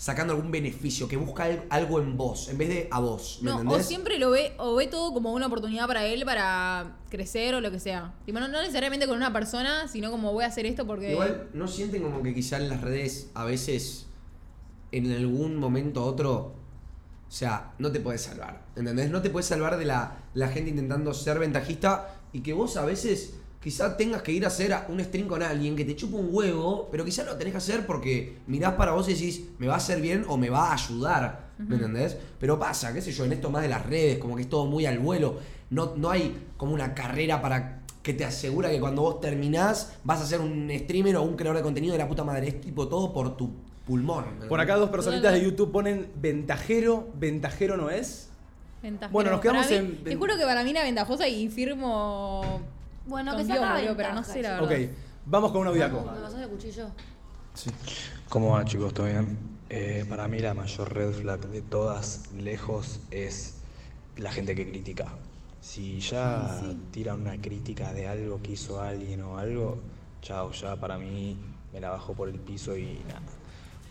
[0.00, 3.40] sacando algún beneficio, que busca al- algo en vos, en vez de a vos.
[3.42, 6.96] ¿Me No, o siempre lo ve, o ve todo como una oportunidad para él para
[7.10, 8.14] crecer o lo que sea.
[8.24, 11.12] Tipo, no, no necesariamente con una persona, sino como voy a hacer esto porque.
[11.12, 14.06] Igual, ¿no sienten como que quizá en las redes a veces,
[14.90, 16.54] en algún momento u otro,
[17.28, 18.62] o sea, no te puedes salvar?
[18.76, 19.10] ¿Entendés?
[19.10, 22.86] No te puedes salvar de la, la gente intentando ser ventajista y que vos a
[22.86, 26.28] veces quizá tengas que ir a hacer un stream con alguien que te chupa un
[26.30, 29.74] huevo, pero quizá lo tenés que hacer porque mirás para vos y decís, me va
[29.74, 31.50] a hacer bien o me va a ayudar.
[31.58, 32.16] ¿Me entendés?
[32.38, 34.64] Pero pasa, qué sé yo, en esto más de las redes, como que es todo
[34.64, 35.36] muy al vuelo.
[35.68, 40.22] No, no hay como una carrera para que te asegura que cuando vos terminás vas
[40.22, 42.48] a ser un streamer o un creador de contenido de la puta madre.
[42.48, 43.50] Es tipo todo por tu
[43.86, 44.24] pulmón.
[44.40, 48.30] ¿me Por acá dos personitas de YouTube ponen ventajero, ventajero no es.
[48.82, 49.12] Ventajero.
[49.12, 52.62] Bueno, nos quedamos Para mí- en- Te juro que para mí era ventajosa y firmo.
[53.06, 54.68] Bueno, con que saca boludo, ventaja, pero no sé la chicos.
[54.68, 54.88] verdad.
[54.90, 54.96] Ok,
[55.26, 56.00] vamos con un audiaco.
[56.00, 56.90] ¿Me pasás el cuchillo?
[58.28, 58.94] ¿Cómo va chicos?
[58.94, 59.38] ¿Todo bien?
[59.68, 63.58] Eh, para mí la mayor red flag de todas, lejos, es
[64.16, 65.06] la gente que critica.
[65.60, 69.78] Si ya tiran una crítica de algo que hizo alguien o algo,
[70.22, 71.36] chao, ya para mí
[71.72, 73.20] me la bajo por el piso y nada.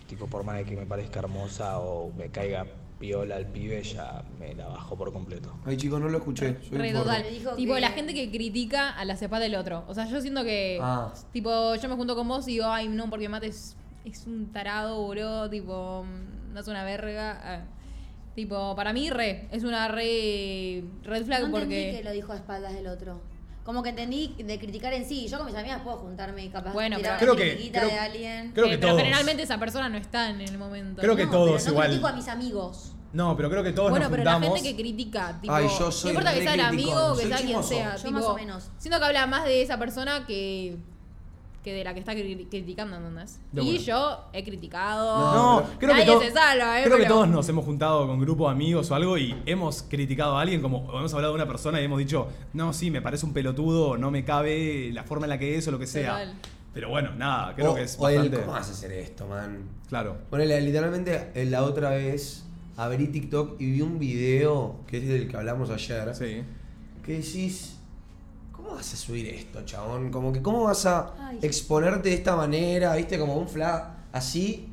[0.08, 2.66] Tipo, por más de que me parezca hermosa o me caiga
[3.00, 5.54] piola al pibe, ya me la bajó por completo.
[5.66, 6.58] Ay, chicos, no lo escuché.
[6.70, 7.24] soy total.
[7.30, 9.86] Dijo Tipo, que- la gente que critica a la cepa del otro.
[9.88, 10.80] O sea, yo siento que.
[10.82, 11.14] Ah.
[11.32, 13.76] Tipo, yo me junto con vos y digo, ay, no, porque Mate es,
[14.06, 15.50] es un tarado, boludo.
[15.50, 17.40] Tipo, mm, no es una verga.
[17.44, 17.62] Ah.
[18.36, 19.48] Tipo, para mí, re.
[19.52, 20.84] Es una re.
[21.04, 21.96] Red flag No porque.
[21.98, 23.20] que lo dijo a espaldas del otro.
[23.70, 25.28] Como que entendí de criticar en sí.
[25.28, 27.88] Yo con mis amigas puedo juntarme y capaz Bueno, tirar pero- una Creo que- creo-
[27.88, 28.52] de alguien.
[28.52, 31.00] creo Eh, que pero generalmente esa persona no está en el momento.
[31.04, 31.88] Creo que No, todos pero no igual.
[31.90, 32.94] critico a mis amigos.
[33.14, 35.92] No, pero creo que todos bueno, nos pero la gente que critica, tipo, Ay, yo
[35.92, 38.24] soy no importa que sea el amigo o que sea quien sea, Yo tipo, más
[38.26, 38.72] o menos.
[38.80, 40.80] siento que habla más de esa persona que,
[41.64, 43.40] que de la que está cri- criticando, ¿entendés?
[43.52, 43.80] De y bueno.
[43.82, 45.34] yo he criticado.
[45.34, 46.84] No, creo nadie que, se salva, ¿eh?
[46.86, 50.38] creo que todos nos hemos juntado con grupo de amigos o algo y hemos criticado
[50.38, 53.26] a alguien, como hemos hablado de una persona y hemos dicho, no, sí, me parece
[53.26, 56.12] un pelotudo, no me cabe la forma en la que es o lo que sea.
[56.12, 56.34] Total.
[56.74, 58.38] Pero bueno, nada, creo o, que es el, bastante...
[58.40, 59.64] ¿Cómo vas a hacer esto, man?
[59.90, 60.18] Claro.
[60.30, 62.46] Ponele, literalmente eh, la otra vez
[62.78, 66.44] abrí TikTok y vi un video, que es del que hablamos ayer, Sí.
[67.04, 67.79] que decís,
[68.62, 70.12] ¿cómo vas a subir esto, chabón?
[70.12, 71.40] Como que, ¿cómo vas a Ay.
[71.42, 74.68] exponerte de esta manera, viste, como un flag así?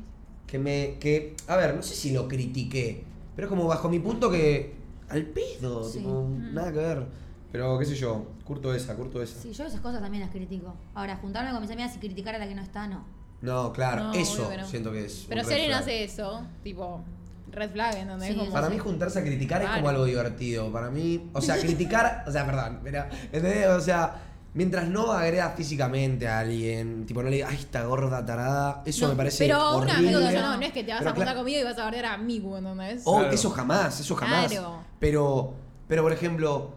[0.45, 3.03] Que me, que, a ver, no sé si lo critiqué,
[3.35, 4.75] pero como bajo mi punto que,
[5.09, 5.99] al pedo, Sí.
[5.99, 6.53] tipo, Mm.
[6.53, 7.05] nada que ver.
[7.51, 9.39] Pero, qué sé yo, curto esa, curto esa.
[9.41, 10.73] Sí, yo esas cosas también las critico.
[10.93, 13.05] Ahora, juntarme con mis amigas y criticar a la que no está, no.
[13.41, 14.67] No, claro, No, eso obvio que no.
[14.67, 15.25] siento que es.
[15.29, 17.01] Pero un si alguien hace eso, tipo,
[17.57, 17.95] red flag,
[18.35, 20.71] Como- Para mí juntarse a criticar es como algo divertido.
[20.71, 23.67] Para mí, o sea, criticar, o sea, perdón, pero, ¿entendés?
[23.67, 28.25] O sea, mientras no agreda físicamente a alguien, tipo no le diga, ay, esta gorda
[28.25, 29.93] tarada, eso No, me parece Pero un horrible.
[30.15, 32.05] amigo no, no es que te vas Pero a juntar conmigo y vas a bardear
[32.05, 33.01] a mí, ¿entendés?
[33.05, 33.33] Oh, Claro.
[33.33, 34.51] eso jamás, eso jamás.
[34.51, 34.79] Claro.
[34.99, 35.53] Pero,
[35.87, 36.71] pero por ejemplo,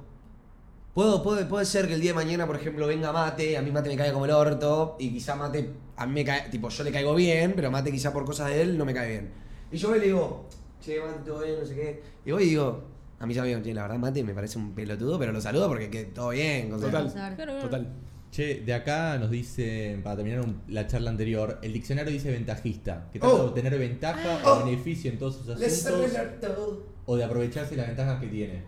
[0.95, 3.71] puedo, puede, puede ser que el día de mañana, por ejemplo, venga Mate, a mí
[3.71, 6.85] Mate me cae como el orto, y quizá Mate, a mí me cae, tipo, yo
[6.85, 9.33] le caigo bien, pero Mate quizá por cosas de él no me cae bien.
[9.73, 10.47] Y yo voy y le digo,
[10.81, 12.03] che, Mate, todo bien, no sé qué.
[12.25, 12.83] Y voy y digo,
[13.19, 15.41] a mí ya me digo, che, la verdad, Mate me parece un pelotudo, pero lo
[15.41, 16.73] saludo porque que todo bien.
[16.73, 17.61] o sea, Total.
[17.61, 17.89] Total.
[18.31, 23.09] Che, de acá nos dicen, para terminar un- la charla anterior, el diccionario dice ventajista,
[23.13, 23.39] que trata Oh.
[23.39, 24.51] de obtener ventaja Oh.
[24.61, 28.63] o beneficio en todos sus Les asuntos o de aprovecharse las ventajas que tiene.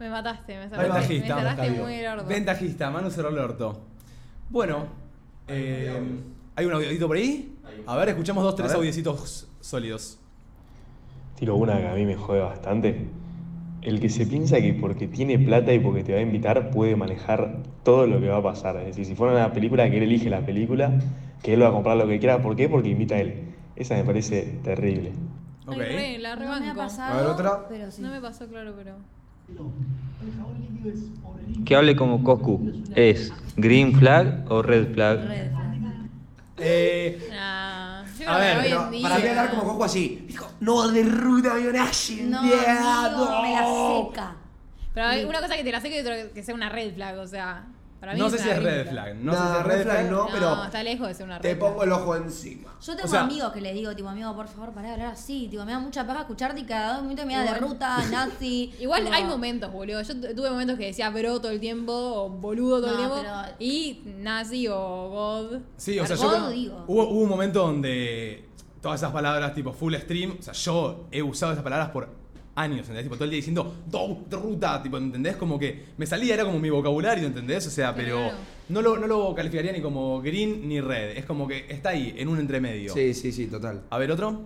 [0.00, 1.36] Me mataste, me Ventajista.
[1.36, 1.82] Me sacaste Octavio.
[1.84, 2.24] muy gordo.
[2.26, 3.80] Ventajista, Manu Cerro el orto.
[4.48, 4.86] Bueno,
[5.48, 5.92] eh,
[6.56, 7.56] ¿hay un audiodito por ahí?
[7.86, 8.76] A ver, escuchamos dos, tres ver.
[8.78, 10.18] audiecitos sólidos.
[11.36, 13.06] Tiro una que a mí me jode bastante.
[13.82, 16.96] El que se piensa que porque tiene plata y porque te va a invitar puede
[16.96, 18.76] manejar todo lo que va a pasar.
[18.78, 20.92] Es decir, si fuera una película que él elige la película,
[21.42, 22.40] que él va a comprar lo que quiera.
[22.40, 22.68] ¿Por qué?
[22.68, 23.44] Porque invita a él.
[23.76, 25.12] Esa me parece terrible.
[25.66, 25.78] Ay, Ok.
[25.78, 26.70] re, la No me rebanco.
[26.70, 27.68] ha pasado, A ver, otra.
[27.68, 28.00] pero sí.
[28.02, 28.92] No me pasó, claro, pero.
[31.64, 32.72] Que hable como Coscu.
[32.94, 35.26] ¿Es green flag o red flag?
[35.26, 35.64] Red flag.
[36.58, 37.63] Eh, Nah,
[38.24, 42.22] yo A ver, Pero para mí hablar como Coco así, dijo, no de ruta avionaje,
[42.24, 42.56] No, amigo,
[43.42, 44.08] me la no".
[44.10, 44.36] seca.
[44.92, 47.18] Pero hay una cosa que te la sé que otra que sea una red flag,
[47.18, 47.64] o sea.
[48.04, 49.14] Para mí no sé si es red flag.
[49.16, 50.10] No sé si es red flag flag.
[50.10, 51.70] no, pero está lejos de ser una red te flag.
[51.70, 52.74] pongo el ojo encima.
[52.82, 55.12] Yo tengo O sea- amigos que les digo, tipo, amigo, por favor, pará de hablar
[55.12, 55.48] así.
[55.50, 57.60] Tipo, me da mucha paja escucharte y cada dos minutos me da de Igual.
[57.60, 58.74] ruta, nazi.
[58.78, 60.02] Igual tipo, hay momentos, boludo.
[60.02, 62.98] Yo tu- tuve momentos que decía bro todo el tiempo, o boludo todo el No,
[63.14, 65.58] tiempo, pero- y nazi o god.
[65.76, 66.50] Sí, o sea, yo.
[66.50, 66.84] digo.
[66.86, 68.48] Hubo, hubo un momento donde
[68.82, 72.08] todas esas palabras, tipo full stream, o sea, yo he usado esas palabras por
[72.56, 73.04] años, ¿entendés?
[73.04, 75.36] Tipo, todo el día diciendo, "Do- ruta, tipo, ¿entendés?
[75.36, 77.66] Como que me salía, era como mi vocabulario, ¿entendés?
[77.66, 78.36] O sea, pero Claro.
[78.68, 81.16] no lo, no lo calificaría ni como green ni red.
[81.16, 82.92] Es como que está ahí, en un entremedio.
[82.94, 83.82] Sí, sí, sí, total.
[83.90, 84.42] A ver, otro.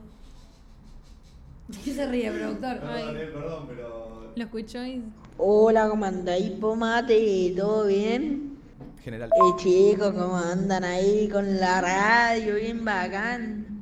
[1.85, 2.81] ¿Qué se ríe, productor?
[2.87, 3.05] Ay.
[3.33, 4.33] perdón, pero.
[4.35, 5.03] ¿Lo escuchó y
[5.37, 7.53] Hola, ¿cómo andáis, Pomate?
[7.57, 8.57] ¿Todo bien?
[9.05, 9.31] General.
[9.31, 12.57] Eh, chicos, ¿cómo andan ahí con la radio?
[12.57, 13.78] Bien bacán.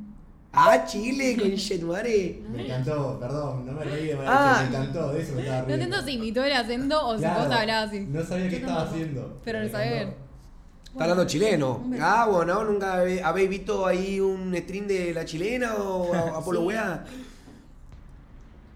[0.59, 2.43] Ah, Chile, con Chetuare.
[2.51, 4.61] Me encantó, perdón, no me reí de Ah.
[4.63, 7.45] me encantó, de eso me estaba No entiendo si imitó el acento o si Claro,
[7.45, 8.01] vos hablabas así.
[8.09, 9.39] No sabía qué estaba haciendo.
[9.45, 10.03] Pero lo sabía.
[10.03, 11.85] Está hablando chileno.
[12.01, 12.95] Ah, bueno, ¿nunca
[13.25, 16.67] habéis visto ahí un stream de la chilena o a- Apolo Sí.
[16.69, 17.05] Weá?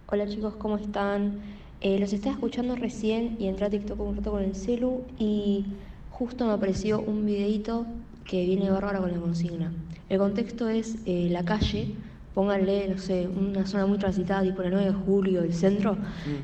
[0.08, 1.40] Hola chicos, ¿cómo están?
[1.80, 5.64] Eh, los estaba escuchando recién y entré a TikTok un rato con el celu y
[6.10, 7.86] justo me apareció un videito
[8.30, 9.72] que viene bárbaro con la consigna.
[10.08, 11.96] El contexto es eh, la calle,
[12.32, 15.96] pónganle, no sé, una zona muy transitada, tipo la 9 de julio, el centro,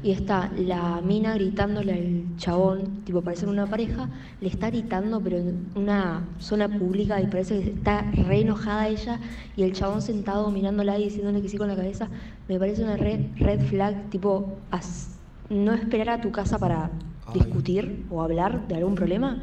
[0.03, 4.09] y está la mina gritándole al chabón, tipo parece una pareja,
[4.41, 9.21] le está gritando pero en una zona pública y parece que está re enojada ella
[9.57, 12.09] y el chabón sentado mirándola y diciéndole que sí con la cabeza,
[12.49, 15.13] me parece una red, red flag, tipo as-
[15.49, 16.91] no esperar a tu casa para
[17.33, 19.41] discutir o hablar de algún problema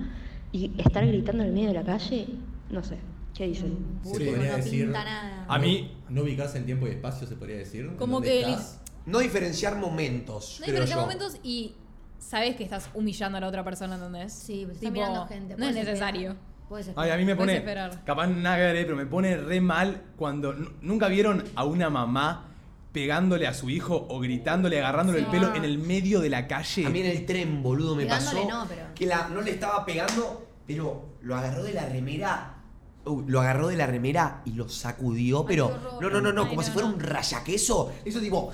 [0.54, 2.28] y estar gritando en el medio de la calle,
[2.70, 2.98] no sé,
[3.36, 3.78] ¿qué dicen?
[4.04, 4.88] Se podría decir.
[4.88, 5.46] nada.
[5.50, 7.92] A mí- No ubicarse en tiempo y espacio, se podría decir.
[7.98, 8.80] Como ¿Dónde que estás?
[9.06, 10.60] no diferenciar momentos.
[10.60, 11.02] No yo.
[11.02, 11.74] momentos y
[12.20, 14.32] sabes que estás humillando a la otra persona, ¿entendés?
[14.32, 15.56] Sí, pues está Tipo, mirando gente.
[15.58, 16.36] No es puedes necesario.
[16.96, 17.64] Ay, a mí me pone.
[18.06, 20.54] Capaz nada que ver, pero me pone re mal cuando.
[20.82, 22.53] ¿Nunca vieron a una mamá
[22.94, 25.26] pegándole a su hijo o gritándole, agarrándole Sí.
[25.26, 25.58] el pelo Ah.
[25.58, 26.86] en el medio de la calle?
[26.86, 29.52] A mí en el tren, boludo, me Pegándole pasó no, pero- que la, no le
[29.52, 32.50] estaba pegando, pero lo agarró de la remera.
[33.06, 35.66] uh, lo agarró de la remera y lo sacudió, pero.
[35.68, 36.02] horror.
[36.02, 36.94] no, no, no, no, Ay, como no, si fuera no.
[36.94, 37.92] un rayaqueso.
[38.06, 38.54] Eso tipo.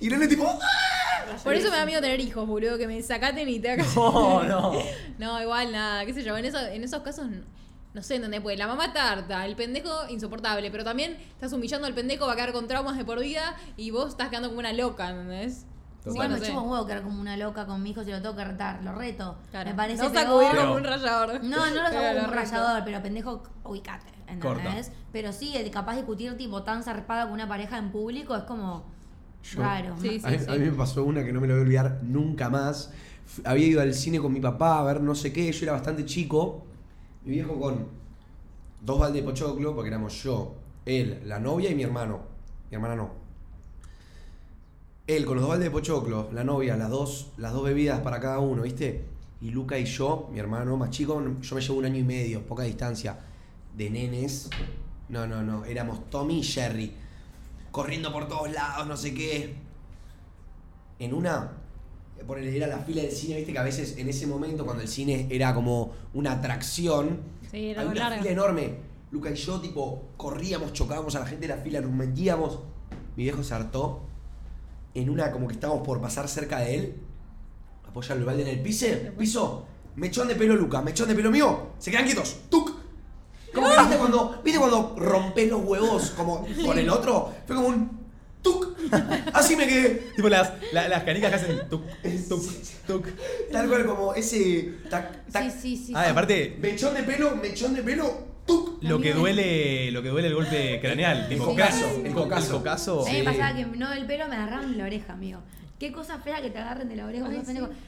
[0.00, 0.44] Y Irene tipo.
[0.48, 1.36] ¡ah!
[1.44, 3.86] Por eso me da miedo tener hijos, boludo, que me sacaten y te hagan.
[3.94, 4.72] No, no.
[5.18, 6.36] No, igual nada, qué sé yo.
[6.36, 7.28] En, eso- en esos casos,
[7.92, 8.40] no sé, ¿entendés?
[8.40, 12.36] Pues la mamá tarta, el pendejo insoportable, pero también estás humillando al pendejo, va a
[12.36, 15.66] quedar con traumas de por vida y vos estás quedando como una loca, ¿entendés?
[16.06, 18.22] Igual no me chupa un huevo quedar como una loca con mi hijo si lo
[18.22, 19.36] tengo que retar, lo reto.
[19.52, 21.44] Me parece No sacudir como un rallador.
[21.44, 22.30] No, no lo saco como un reto.
[22.30, 24.06] rallador, pero pendejo, ubicate,
[24.40, 24.62] Corta.
[24.62, 24.92] ¿entendés?
[25.12, 28.44] Pero sí, el capaz de discutir tipo tan zarpada con una pareja en público es
[28.44, 28.86] como
[29.42, 29.92] Yo- raro.
[29.94, 32.48] a, mí, a mí me pasó una que no me la voy a olvidar nunca
[32.48, 32.92] más.
[33.44, 36.06] Había ido al cine con mi papá a ver no sé qué, yo era bastante
[36.06, 36.64] chico.
[37.24, 37.86] Mi viejo con
[38.80, 40.54] dos baldes de pochoclo, porque éramos yo,
[40.86, 42.20] él, la novia y mi hermano.
[42.70, 43.10] Mi hermana no.
[45.06, 48.20] Él con los dos baldes de pochoclo, la novia, las dos, las dos bebidas para
[48.20, 49.04] cada uno, ¿viste?
[49.40, 52.46] Y Luca y yo, mi hermano más chico, yo me llevo un año y medio,
[52.46, 53.18] poca distancia,
[53.76, 54.48] de nenes.
[55.08, 56.94] No, no, no, éramos Tommy y Jerry
[57.70, 59.54] corriendo por todos lados, no sé qué.
[60.98, 61.52] En una,
[62.26, 64.88] ponele, era la fila del cine, viste que a veces en ese momento, cuando el
[64.88, 67.20] cine era como una atracción,
[67.50, 68.18] Sí, era había una larga.
[68.18, 68.74] fila enorme.
[69.10, 72.60] Luca y yo, tipo, corríamos, chocábamos a la gente de la fila, nos metíamos.
[73.16, 74.02] Mi viejo se hartó.
[74.94, 76.94] En una, como que estábamos por pasar cerca de él.
[77.88, 78.86] Apoya el balde en el piso.
[79.18, 79.66] Piso.
[79.96, 80.80] Mechón de pelo, Luca.
[80.80, 81.70] Mechón de pelo mío.
[81.78, 82.36] Se quedan quietos.
[82.48, 82.70] ¡Tuc!
[83.52, 87.32] Como que, ¿viste cuando, ¿Viste cuando rompes los huevos como con el otro?
[87.46, 87.99] Fue como un
[88.42, 88.66] ¡tuc!
[89.32, 89.90] Así me quedé.
[90.16, 91.82] Tipo las, la- las canicas que hacen tuk,
[92.28, 92.42] tuk,
[92.86, 93.06] tuk.
[93.52, 94.74] Tal cual como ese.
[94.88, 95.50] Tac, tac.
[95.50, 95.92] Sí, sí, sí.
[95.96, 98.82] Ah, y aparte, Mechón de pelo, mechón de pelo, ¡tuc!
[98.82, 102.52] lo que duele, lo que duele el golpe craneal, tipo cocazo, el el cocazo.
[102.58, 103.06] cocazo.
[103.06, 105.40] A mí me pasaba que no el pelo me agarraban la oreja, amigo.
[105.80, 107.24] Qué cosa fea que te agarren de la oreja.
[107.26, 107.42] Ay.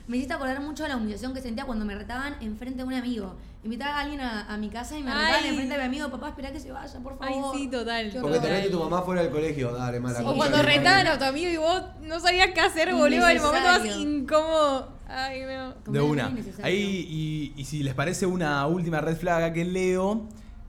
[0.09, 2.95] Me hiciste acordar mucho de la humillación que sentía cuando me retaban enfrente de un
[2.95, 3.37] amigo.
[3.63, 5.19] Invitaba a alguien a, a mi casa y me Ay.
[5.19, 6.11] retaban enfrente de mi amigo.
[6.11, 7.55] Papá, espera que se vaya, por Ay, favor.
[7.55, 8.11] sí, total.
[8.23, 11.25] Porque tenés tu mamá fuera del colegio, dale, mala O concha cuando retaban a tu
[11.25, 14.89] amigo y vos no sabías qué hacer, boludo, el momento más incómodo.
[15.07, 15.93] Ay, no.
[15.93, 16.33] De una.
[16.63, 20.29] Ahí, y, y si les parece una última red flag acá que leo,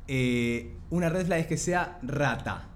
[0.09, 2.67] eh, una red flag es que sea rata.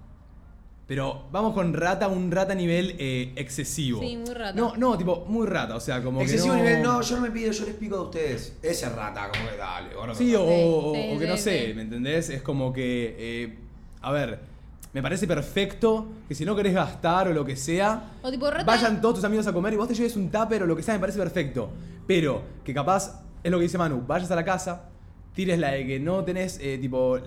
[0.88, 4.00] Pero vamos con rata, un rata a nivel eh, excesivo.
[4.00, 4.54] Sí, muy rata.
[4.58, 6.64] No, no, tipo, muy rata, o sea, como Excesivo que no...
[6.64, 8.56] nivel, no, yo no me pido, yo les pico a ustedes.
[8.62, 9.90] Ese rata, como que dale.
[10.14, 11.42] Sí, o, o- Sí, o que sí, no sí.
[11.42, 12.30] sé, ¿me entendés?
[12.30, 13.58] Es como que, eh,
[14.00, 14.40] a ver,
[14.94, 18.64] me parece perfecto que si no querés gastar o lo que sea, O tipo rata.
[18.64, 20.82] vayan todos tus amigos a comer y vos te lleves un tupper o lo que
[20.82, 21.68] sea, me parece perfecto.
[22.06, 24.88] Pero que capaz, es lo que dice Manu, vayas a la casa,
[25.34, 27.18] tires la de que no tenés, eh, tipo,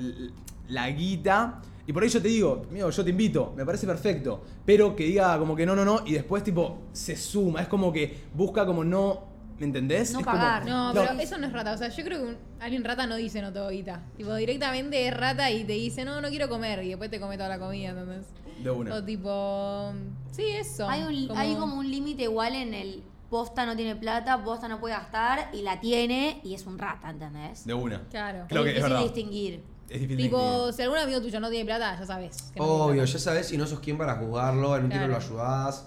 [0.67, 1.61] la guita.
[1.87, 4.43] Y por ahí yo te digo, amigo, yo te invito, me parece perfecto.
[4.65, 7.61] Pero que diga como que no, no, no, y después tipo se suma.
[7.61, 9.23] Es como que busca como no,
[9.59, 10.11] ¿me entendés?
[10.13, 10.65] No Es como- pagar.
[10.65, 11.01] No, No.
[11.01, 11.73] pero eso no es rata.
[11.73, 14.03] O sea, yo creo que un- alguien rata no dice no te doy guita.
[14.17, 16.83] Tipo, directamente es rata y te dice, no, no quiero comer.
[16.83, 18.27] Y después te come toda la comida, ¿entendés?
[18.63, 18.95] De una.
[18.95, 19.91] O tipo.
[20.31, 20.87] Sí, eso.
[20.87, 24.79] Hay, un, hay como un límite igual en el posta no tiene plata, posta no
[24.79, 27.65] puede gastar y la tiene y es un rata, ¿entendés?
[27.65, 28.03] De una.
[28.09, 28.45] Claro.
[28.49, 29.01] Creo que es verdad.
[29.03, 29.63] distinguir.
[29.91, 32.51] Es difícil Tipo, si algún amigo tuyo no tiene plata, ya sabes.
[32.55, 35.19] no Obvio, ya sabes, y no sos quien para juzgarlo, en un tiro Claro.
[35.19, 35.85] lo ayudás.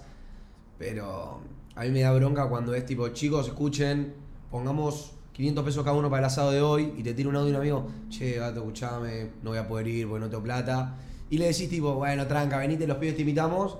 [0.77, 1.41] Pero
[1.75, 4.13] a mí me da bronca cuando es tipo, chicos, escuchen,
[4.51, 7.47] pongamos 500 pesos cada uno para el asado de hoy y te tira un audio
[7.47, 10.95] de un amigo, che, gato, escuchame, no voy a poder ir porque no tengo plata.
[11.29, 13.77] Y le decís tipo, bueno, tranca, venite, los pibes te invitamos.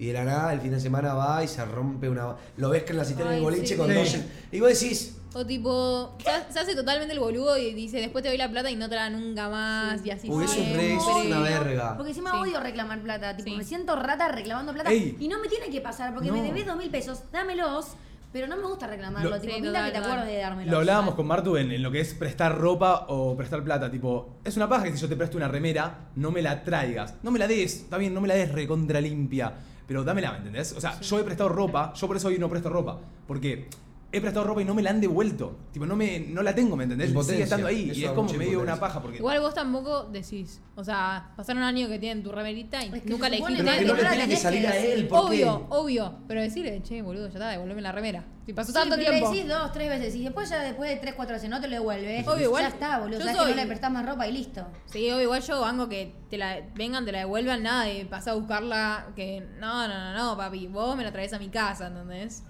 [0.00, 2.36] Y de la nada, el fin de semana va y se rompe una...
[2.56, 3.76] Lo ves que en la cisterna del boliche sí.
[3.76, 3.94] con Sí.
[3.94, 4.16] dos...
[4.52, 8.22] Y vos decís, O tipo, se ha- se hace totalmente el boludo y dice, después
[8.22, 10.04] te doy la plata y no te la nunca más.
[10.04, 11.96] Y así Uy, eso es re- eso es una verga.
[11.96, 12.36] Porque encima Sí.
[12.38, 13.36] odio reclamar plata.
[13.36, 13.56] Tipo, Sí.
[13.56, 14.90] me siento rata reclamando plata.
[14.90, 15.16] Ey.
[15.20, 16.34] Y no me tiene que pasar, porque No.
[16.36, 17.88] me debes dos mil pesos, dámelos.
[18.32, 19.30] Pero no me gusta reclamarlo.
[19.30, 20.70] Lo- tipo, Sí, pinta que te total, acuerdes de dármelo.
[20.70, 23.90] Lo hablábamos con Martu en, en lo que es prestar ropa o prestar plata.
[23.90, 27.14] Tipo, es una paja que si yo te presto una remera, no me la traigas.
[27.22, 29.52] No me la des, está bien, no me la des recontra limpia.
[29.86, 30.72] Pero dámela, ¿me entendés?
[30.72, 32.98] O sea, yo he prestado ropa, yo por eso hoy no presto ropa.
[33.26, 33.68] Porque
[34.10, 35.56] he prestado ropa y no me la han devuelto.
[35.72, 37.08] Tipo, no, me, no la tengo, ¿me entendés?
[37.10, 37.34] Impotencia.
[37.34, 37.90] Sigue estando ahí.
[37.90, 38.80] Eso y es como medio una impotencia.
[38.80, 39.02] paja.
[39.02, 40.60] Porque Igual vos tampoco decís.
[40.76, 43.62] O sea, pasaron un año que tienen tu remerita y Es que nunca le dijiste.
[43.64, 45.44] Pero que no le que salir a él, ¿por qué?
[45.44, 46.14] Obvio, obvio.
[46.26, 48.24] Pero decirle, che, boludo, ya está, devolveme la remera.
[48.46, 49.30] Si pasó Sí, tanto pero tiempo.
[49.30, 51.68] le decís dos, tres veces y después ya después de tres, cuatro veces no te
[51.68, 52.24] lo devuelve.
[52.26, 53.18] Obvio, igual, Ya está, boludo.
[53.18, 54.66] yo Sabes soy- que no le prestás más ropa y listo.
[54.86, 58.32] Sí, obvio, igual yo banco que te la vengan, te la devuelvan, nada de pasar
[58.32, 59.06] a buscarla.
[59.14, 60.66] Que no, no, no, no, papi.
[60.68, 62.42] Vos me la traes a mi casa, ¿entendés?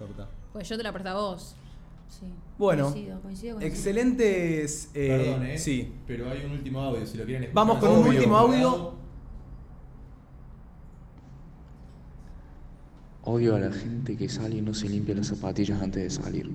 [0.53, 1.55] Pues yo te la presto a vos.
[2.07, 2.25] Sí.
[2.57, 3.71] Bueno, Coincido, coincido con eso.
[3.73, 4.89] excelentes.
[4.93, 5.57] eh, Perdón, ¿eh?
[5.59, 5.93] Sí.
[6.07, 7.55] Pero hay un último audio, si lo quieren escuchar.
[7.67, 8.93] Vamos con un Obvio, último audio.
[13.23, 16.49] Odio a la gente que sale y no se limpia las zapatillas antes de salir.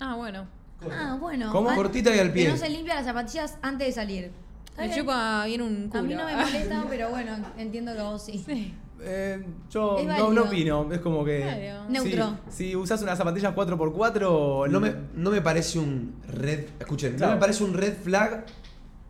[0.00, 0.46] Ah, bueno.
[0.90, 1.50] Ah, bueno.
[1.52, 1.68] ¿Cómo?
[1.70, 2.46] An- Cortita y al pie.
[2.46, 4.30] Que no se limpia las zapatillas antes de salir.
[4.78, 5.98] Me chupa bien un culo.
[5.98, 8.74] A mí no me molesta, pero bueno, entiendo que vos sí.
[9.00, 10.92] Eh, yo no, no opino.
[10.92, 11.40] Es como que.
[11.42, 11.88] Claro.
[11.88, 12.38] Neutro.
[12.48, 14.68] Si, usas unas zapatillas 4x4.
[14.68, 16.66] No me, no me parece un red.
[16.78, 17.32] Escuchen, Claro.
[17.32, 18.44] no me parece un red flag,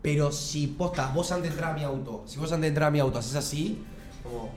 [0.03, 2.89] pero si posta, vos antes de entrar a mi auto, si vos antes de entrar
[2.89, 3.83] a mi auto haces así,
[4.23, 4.51] como.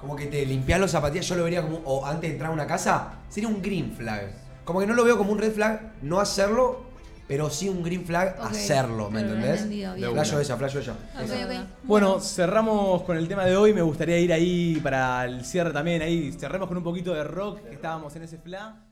[0.00, 1.78] Como que te limpias los zapatillas, yo lo vería como.
[1.84, 4.32] O antes de entrar a una casa, sería un green flag.
[4.64, 6.82] Como que no lo veo como un red flag no hacerlo,
[7.28, 9.60] pero sí un green flag hacerlo, ¿me entendés?
[9.60, 10.12] entendido, bien.
[10.12, 10.94] Flasho esa, flasho ella.
[11.14, 11.66] Ok, ok.
[11.84, 13.74] Bueno, cerramos con el tema de hoy.
[13.74, 16.00] Me gustaría ir ahí para el cierre también.
[16.00, 18.87] Ahí cerremos con un poquito de rock, que estábamos en ese fla.